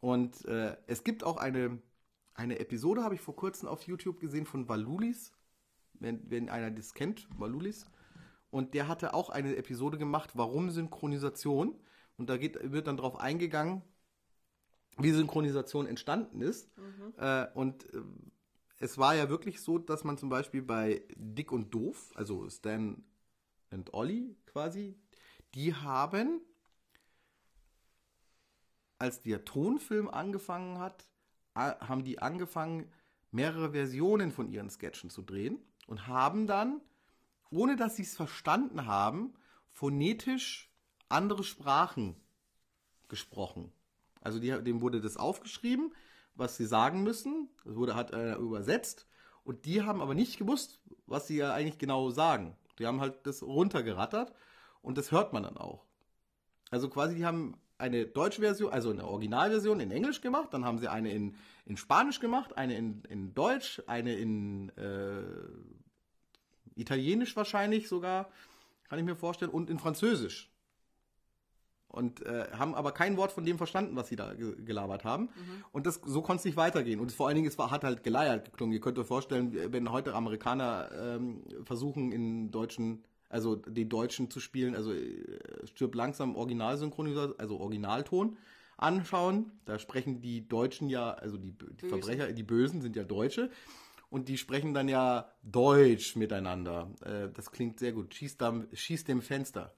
Und 0.00 0.44
äh, 0.44 0.76
es 0.86 1.04
gibt 1.04 1.24
auch 1.24 1.38
eine, 1.38 1.78
eine 2.36 2.58
Episode, 2.58 3.02
habe 3.02 3.14
ich 3.14 3.20
vor 3.20 3.34
kurzem 3.34 3.68
auf 3.68 3.82
YouTube 3.82 4.20
gesehen, 4.20 4.46
von 4.46 4.68
Valulis. 4.68 5.32
Wenn, 5.94 6.30
wenn 6.30 6.50
einer 6.50 6.70
das 6.70 6.92
kennt, 6.92 7.26
Valulis. 7.38 7.86
Und 8.50 8.74
der 8.74 8.88
hatte 8.88 9.14
auch 9.14 9.30
eine 9.30 9.56
Episode 9.56 9.98
gemacht, 9.98 10.30
warum 10.34 10.70
Synchronisation. 10.70 11.74
Und 12.18 12.28
da 12.28 12.36
geht, 12.36 12.72
wird 12.72 12.86
dann 12.86 12.98
darauf 12.98 13.18
eingegangen, 13.18 13.82
wie 14.98 15.10
Synchronisation 15.10 15.86
entstanden 15.86 16.42
ist. 16.42 16.68
Mhm. 16.76 17.14
Äh, 17.18 17.48
und 17.54 17.92
äh, 17.94 18.02
es 18.78 18.98
war 18.98 19.14
ja 19.14 19.28
wirklich 19.30 19.60
so, 19.60 19.78
dass 19.78 20.04
man 20.04 20.18
zum 20.18 20.28
Beispiel 20.28 20.62
bei 20.62 21.02
Dick 21.16 21.50
und 21.52 21.72
Doof, 21.72 22.12
also 22.14 22.48
Stan 22.50 23.02
und 23.70 23.94
Ollie 23.94 24.36
quasi, 24.46 24.96
die 25.54 25.74
haben, 25.74 26.40
als 28.98 29.22
der 29.22 29.44
Tonfilm 29.44 30.08
angefangen 30.08 30.78
hat, 30.78 31.06
haben 31.56 32.04
die 32.04 32.20
angefangen, 32.20 32.90
mehrere 33.30 33.72
Versionen 33.72 34.30
von 34.30 34.48
ihren 34.48 34.70
Sketchen 34.70 35.10
zu 35.10 35.22
drehen 35.22 35.58
und 35.86 36.06
haben 36.06 36.46
dann, 36.46 36.80
ohne 37.50 37.76
dass 37.76 37.96
sie 37.96 38.02
es 38.02 38.16
verstanden 38.16 38.86
haben, 38.86 39.34
phonetisch 39.70 40.70
andere 41.08 41.44
Sprachen 41.44 42.16
gesprochen. 43.08 43.72
Also 44.20 44.38
die, 44.38 44.50
dem 44.62 44.80
wurde 44.80 45.00
das 45.00 45.16
aufgeschrieben, 45.16 45.94
was 46.34 46.56
sie 46.56 46.66
sagen 46.66 47.02
müssen. 47.02 47.48
Das 47.64 47.76
wurde 47.76 47.94
hat 47.94 48.12
äh, 48.12 48.34
übersetzt. 48.34 49.06
Und 49.44 49.64
die 49.64 49.82
haben 49.82 50.00
aber 50.00 50.14
nicht 50.14 50.38
gewusst, 50.38 50.80
was 51.06 51.28
sie 51.28 51.36
ja 51.36 51.54
eigentlich 51.54 51.78
genau 51.78 52.10
sagen. 52.10 52.56
Die 52.78 52.86
haben 52.86 53.00
halt 53.00 53.26
das 53.26 53.42
runtergerattert 53.42 54.34
und 54.82 54.98
das 54.98 55.12
hört 55.12 55.32
man 55.32 55.44
dann 55.44 55.56
auch. 55.56 55.86
Also 56.70 56.88
quasi, 56.88 57.14
die 57.14 57.24
haben 57.24 57.56
eine 57.78 58.06
deutsche 58.06 58.40
Version, 58.40 58.72
also 58.72 58.90
eine 58.90 59.06
Originalversion 59.06 59.80
in 59.80 59.90
Englisch 59.90 60.20
gemacht, 60.20 60.48
dann 60.52 60.64
haben 60.64 60.78
sie 60.78 60.88
eine 60.88 61.12
in, 61.12 61.36
in 61.66 61.76
Spanisch 61.76 62.20
gemacht, 62.20 62.56
eine 62.56 62.76
in, 62.76 63.02
in 63.08 63.34
Deutsch, 63.34 63.82
eine 63.86 64.14
in 64.14 64.70
äh, 64.76 65.22
Italienisch 66.74 67.36
wahrscheinlich 67.36 67.88
sogar, 67.88 68.30
kann 68.88 68.98
ich 68.98 69.04
mir 69.04 69.16
vorstellen, 69.16 69.50
und 69.50 69.70
in 69.70 69.78
Französisch 69.78 70.50
und 71.88 72.24
äh, 72.26 72.48
haben 72.52 72.74
aber 72.74 72.92
kein 72.92 73.16
Wort 73.16 73.32
von 73.32 73.44
dem 73.44 73.56
verstanden, 73.56 73.96
was 73.96 74.08
sie 74.08 74.16
da 74.16 74.34
ge 74.34 74.54
gelabert 74.62 75.04
haben. 75.04 75.24
Mhm. 75.24 75.64
Und 75.72 75.86
das 75.86 76.00
so 76.04 76.20
konnte 76.20 76.40
es 76.40 76.44
nicht 76.44 76.56
weitergehen. 76.56 77.00
Und 77.00 77.10
vor 77.10 77.26
allen 77.26 77.36
Dingen, 77.36 77.48
es 77.48 77.56
war, 77.56 77.70
hat 77.70 77.84
halt 77.84 78.02
geleiert 78.02 78.44
geklungen. 78.44 78.74
Ihr 78.74 78.80
könnt 78.80 78.98
euch 78.98 79.06
vorstellen, 79.06 79.72
wenn 79.72 79.90
heute 79.90 80.14
Amerikaner 80.14 80.90
ähm, 80.94 81.42
versuchen, 81.64 82.12
in 82.12 82.50
deutschen, 82.50 83.04
also 83.28 83.56
die 83.56 83.88
Deutschen 83.88 84.30
zu 84.30 84.40
spielen, 84.40 84.74
also 84.74 84.92
äh, 84.92 85.66
stirbt 85.66 85.94
langsam 85.94 86.36
Originalsynchronisation, 86.36 87.38
also 87.38 87.58
Originalton 87.58 88.36
anschauen. 88.76 89.52
Da 89.64 89.78
sprechen 89.78 90.20
die 90.20 90.46
Deutschen 90.48 90.88
ja, 90.88 91.12
also 91.12 91.36
die, 91.36 91.52
die 91.52 91.88
Verbrecher, 91.88 92.32
die 92.32 92.42
Bösen 92.42 92.82
sind 92.82 92.96
ja 92.96 93.04
Deutsche. 93.04 93.50
Und 94.08 94.28
die 94.28 94.38
sprechen 94.38 94.72
dann 94.72 94.88
ja 94.88 95.32
Deutsch 95.42 96.14
miteinander. 96.14 96.92
Äh, 97.04 97.28
das 97.32 97.50
klingt 97.50 97.80
sehr 97.80 97.92
gut. 97.92 98.14
Schießt, 98.14 98.40
da, 98.40 98.64
schießt 98.72 99.08
dem 99.08 99.20
Fenster. 99.20 99.74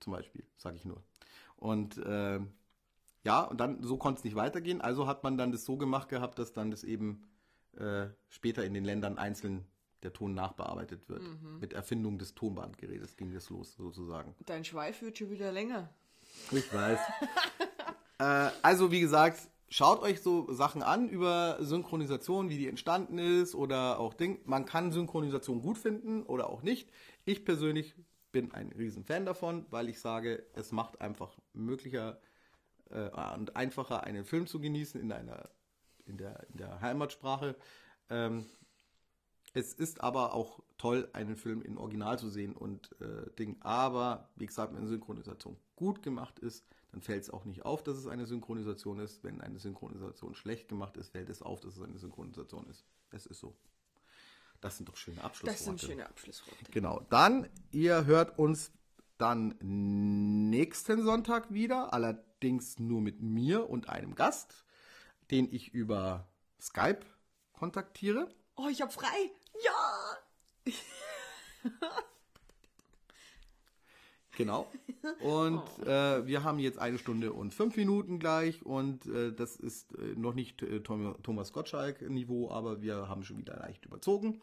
Zum 0.00 0.12
Beispiel, 0.12 0.44
sage 0.56 0.76
ich 0.76 0.84
nur. 0.84 1.02
Und 1.56 1.98
äh, 1.98 2.40
ja, 3.24 3.42
und 3.42 3.60
dann 3.60 3.82
so 3.82 3.98
konnte 3.98 4.20
es 4.20 4.24
nicht 4.24 4.36
weitergehen. 4.36 4.80
Also 4.80 5.06
hat 5.06 5.22
man 5.22 5.36
dann 5.36 5.52
das 5.52 5.64
so 5.64 5.76
gemacht 5.76 6.08
gehabt, 6.08 6.38
dass 6.38 6.52
dann 6.52 6.70
das 6.70 6.84
eben 6.84 7.24
äh, 7.76 8.06
später 8.28 8.64
in 8.64 8.72
den 8.72 8.84
Ländern 8.84 9.18
einzeln 9.18 9.66
der 10.06 10.12
Ton 10.12 10.34
nachbearbeitet 10.34 11.08
wird. 11.08 11.22
Mhm. 11.22 11.58
Mit 11.60 11.72
Erfindung 11.72 12.18
des 12.18 12.34
Tonbandgerätes 12.34 13.16
ging 13.16 13.32
das 13.32 13.50
los, 13.50 13.74
sozusagen. 13.74 14.34
Dein 14.46 14.64
Schweif 14.64 15.02
wird 15.02 15.18
schon 15.18 15.30
wieder 15.30 15.50
länger. 15.50 15.90
Ich 16.52 16.72
weiß. 16.72 16.98
äh, 18.18 18.50
also, 18.62 18.92
wie 18.92 19.00
gesagt, 19.00 19.40
schaut 19.68 20.00
euch 20.02 20.22
so 20.22 20.52
Sachen 20.52 20.82
an 20.82 21.08
über 21.08 21.58
Synchronisation, 21.60 22.48
wie 22.48 22.56
die 22.56 22.68
entstanden 22.68 23.18
ist 23.18 23.54
oder 23.56 23.98
auch 23.98 24.14
Ding. 24.14 24.38
Man 24.44 24.64
kann 24.64 24.92
Synchronisation 24.92 25.60
gut 25.60 25.76
finden 25.76 26.22
oder 26.22 26.48
auch 26.48 26.62
nicht. 26.62 26.88
Ich 27.24 27.44
persönlich 27.44 27.96
bin 28.30 28.52
ein 28.52 28.70
Riesenfan 28.72 29.26
davon, 29.26 29.66
weil 29.70 29.88
ich 29.88 30.00
sage, 30.00 30.46
es 30.54 30.70
macht 30.70 31.00
einfach 31.00 31.36
möglicher 31.52 32.20
äh, 32.90 33.08
und 33.34 33.56
einfacher, 33.56 34.04
einen 34.04 34.24
Film 34.24 34.46
zu 34.46 34.60
genießen 34.60 35.00
in 35.00 35.10
einer 35.10 35.50
in 36.04 36.18
der, 36.18 36.46
in 36.50 36.58
der 36.58 36.80
Heimatsprache. 36.80 37.56
Ähm, 38.10 38.46
es 39.56 39.72
ist 39.72 40.02
aber 40.02 40.34
auch 40.34 40.62
toll, 40.76 41.08
einen 41.14 41.34
Film 41.34 41.62
in 41.62 41.78
Original 41.78 42.18
zu 42.18 42.28
sehen 42.28 42.54
und 42.54 42.90
äh, 43.00 43.30
Ding. 43.38 43.56
Aber 43.60 44.28
wie 44.36 44.44
gesagt, 44.44 44.72
wenn 44.72 44.80
eine 44.80 44.88
Synchronisation 44.88 45.56
gut 45.76 46.02
gemacht 46.02 46.38
ist, 46.38 46.66
dann 46.92 47.00
fällt 47.00 47.22
es 47.22 47.30
auch 47.30 47.46
nicht 47.46 47.64
auf, 47.64 47.82
dass 47.82 47.96
es 47.96 48.06
eine 48.06 48.26
Synchronisation 48.26 48.98
ist. 48.98 49.24
Wenn 49.24 49.40
eine 49.40 49.58
Synchronisation 49.58 50.34
schlecht 50.34 50.68
gemacht 50.68 50.98
ist, 50.98 51.08
fällt 51.08 51.30
es 51.30 51.40
auf, 51.40 51.60
dass 51.60 51.78
es 51.78 51.82
eine 51.82 51.96
Synchronisation 51.96 52.66
ist. 52.68 52.84
Es 53.10 53.24
ist 53.24 53.40
so. 53.40 53.56
Das 54.60 54.76
sind 54.76 54.90
doch 54.90 54.96
schöne 54.96 55.24
Abschlussworte. 55.24 55.56
Das 55.58 55.64
sind 55.64 55.80
schöne 55.80 56.06
Abschlussworte. 56.06 56.70
Genau. 56.70 57.00
Dann, 57.08 57.48
ihr 57.70 58.04
hört 58.04 58.38
uns 58.38 58.72
dann 59.16 59.54
nächsten 60.50 61.02
Sonntag 61.02 61.50
wieder, 61.50 61.94
allerdings 61.94 62.78
nur 62.78 63.00
mit 63.00 63.22
mir 63.22 63.70
und 63.70 63.88
einem 63.88 64.14
Gast, 64.14 64.66
den 65.30 65.50
ich 65.50 65.72
über 65.72 66.28
Skype 66.60 67.00
kontaktiere. 67.54 68.28
Oh, 68.54 68.68
ich 68.68 68.82
hab 68.82 68.92
frei. 68.92 69.30
Ja. 69.64 70.16
Genau. 74.36 74.70
Und 75.20 75.62
oh. 75.80 75.88
äh, 75.88 76.26
wir 76.26 76.44
haben 76.44 76.58
jetzt 76.58 76.78
eine 76.78 76.98
Stunde 76.98 77.32
und 77.32 77.54
fünf 77.54 77.76
Minuten 77.76 78.18
gleich 78.18 78.64
und 78.64 79.06
äh, 79.06 79.32
das 79.32 79.56
ist 79.56 79.94
äh, 79.94 80.14
noch 80.14 80.34
nicht 80.34 80.62
äh, 80.62 80.80
Thomas 80.80 81.52
Gottschalk-Niveau, 81.52 82.50
aber 82.50 82.82
wir 82.82 83.08
haben 83.08 83.24
schon 83.24 83.38
wieder 83.38 83.56
leicht 83.56 83.86
überzogen. 83.86 84.42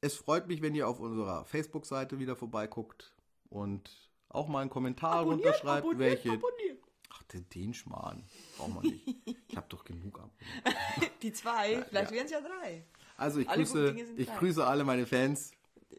Es 0.00 0.16
freut 0.16 0.48
mich, 0.48 0.60
wenn 0.60 0.74
ihr 0.74 0.88
auf 0.88 0.98
unserer 0.98 1.44
Facebook-Seite 1.44 2.18
wieder 2.18 2.34
vorbeiguckt 2.34 3.14
und 3.48 4.10
auch 4.28 4.48
mal 4.48 4.60
einen 4.62 4.70
Kommentar 4.70 5.12
abonniert, 5.12 5.46
runterschreibt, 5.46 5.86
abonniert, 5.86 5.98
welche. 6.00 6.32
Abonniert. 6.32 6.71
Den, 7.40 7.74
Schmarrn. 7.74 8.24
Brauchen 8.56 8.74
wir 8.74 8.90
nicht. 8.90 9.06
ich 9.48 9.56
habe 9.56 9.66
doch 9.68 9.84
genug 9.84 10.18
abonniert. 10.18 11.12
Die 11.22 11.32
zwei, 11.32 11.72
ja, 11.72 11.82
vielleicht 11.82 12.10
ja. 12.10 12.16
wären 12.16 12.26
es 12.26 12.32
ja 12.32 12.40
drei. 12.40 12.84
Also 13.16 13.40
ich 13.40 13.48
grüße, 13.48 13.96
ich 14.16 14.28
grüße 14.36 14.66
alle 14.66 14.84
meine 14.84 15.06
Fans. 15.06 15.52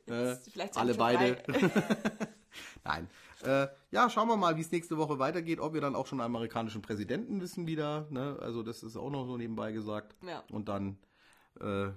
Äh, 0.07 0.35
alle 0.75 0.95
beide. 0.95 1.41
Nein. 2.83 3.09
Äh, 3.43 3.67
ja, 3.91 4.09
schauen 4.09 4.27
wir 4.27 4.37
mal, 4.37 4.55
wie 4.57 4.61
es 4.61 4.71
nächste 4.71 4.97
Woche 4.97 5.19
weitergeht, 5.19 5.59
ob 5.59 5.73
wir 5.73 5.81
dann 5.81 5.95
auch 5.95 6.07
schon 6.07 6.19
einen 6.19 6.27
amerikanischen 6.27 6.81
Präsidenten 6.81 7.41
wissen 7.41 7.67
wieder. 7.67 8.07
Ne? 8.09 8.37
Also 8.41 8.63
das 8.63 8.83
ist 8.83 8.95
auch 8.95 9.09
noch 9.09 9.25
so 9.25 9.37
nebenbei 9.37 9.71
gesagt. 9.71 10.15
Ja. 10.25 10.43
Und 10.51 10.69
dann 10.69 10.97
äh, 11.59 11.89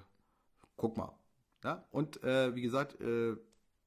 guck 0.77 0.97
mal. 0.97 1.17
Ja? 1.65 1.87
Und 1.91 2.23
äh, 2.23 2.55
wie 2.55 2.63
gesagt, 2.63 3.01
äh, 3.01 3.37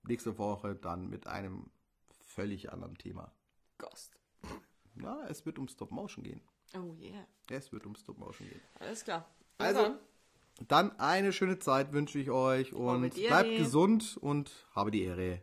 nächste 0.04 0.38
Woche 0.38 0.76
dann 0.76 1.10
mit 1.10 1.28
einem 1.28 1.70
völlig 2.26 2.72
anderen 2.72 2.95
Thema. 2.95 3.32
Ghost. 3.78 4.19
Na, 5.02 5.28
es 5.30 5.45
wird 5.45 5.60
um 5.60 5.68
Stop 5.68 5.91
Motion 5.91 6.24
gehen. 6.24 6.41
Oh 6.76 6.93
yeah. 7.00 7.26
Es 7.50 7.72
wird 7.72 7.86
um 7.86 7.95
Stop 7.95 8.18
Motion 8.18 8.47
gehen. 8.47 8.62
Alles 8.80 9.04
klar. 9.04 9.26
Also, 9.58 9.82
dann. 9.82 10.00
Dann 10.68 11.00
eine 11.00 11.32
schöne 11.32 11.58
Zeit 11.60 11.93
wünsche 11.93 12.20
ich 12.20 12.32
euch 12.32 12.74
und 12.74 13.10
bleibt 13.14 13.58
gesund 13.58 14.18
und 14.18 14.52
habe 14.76 14.91
die 14.91 15.04
Ehre. 15.04 15.41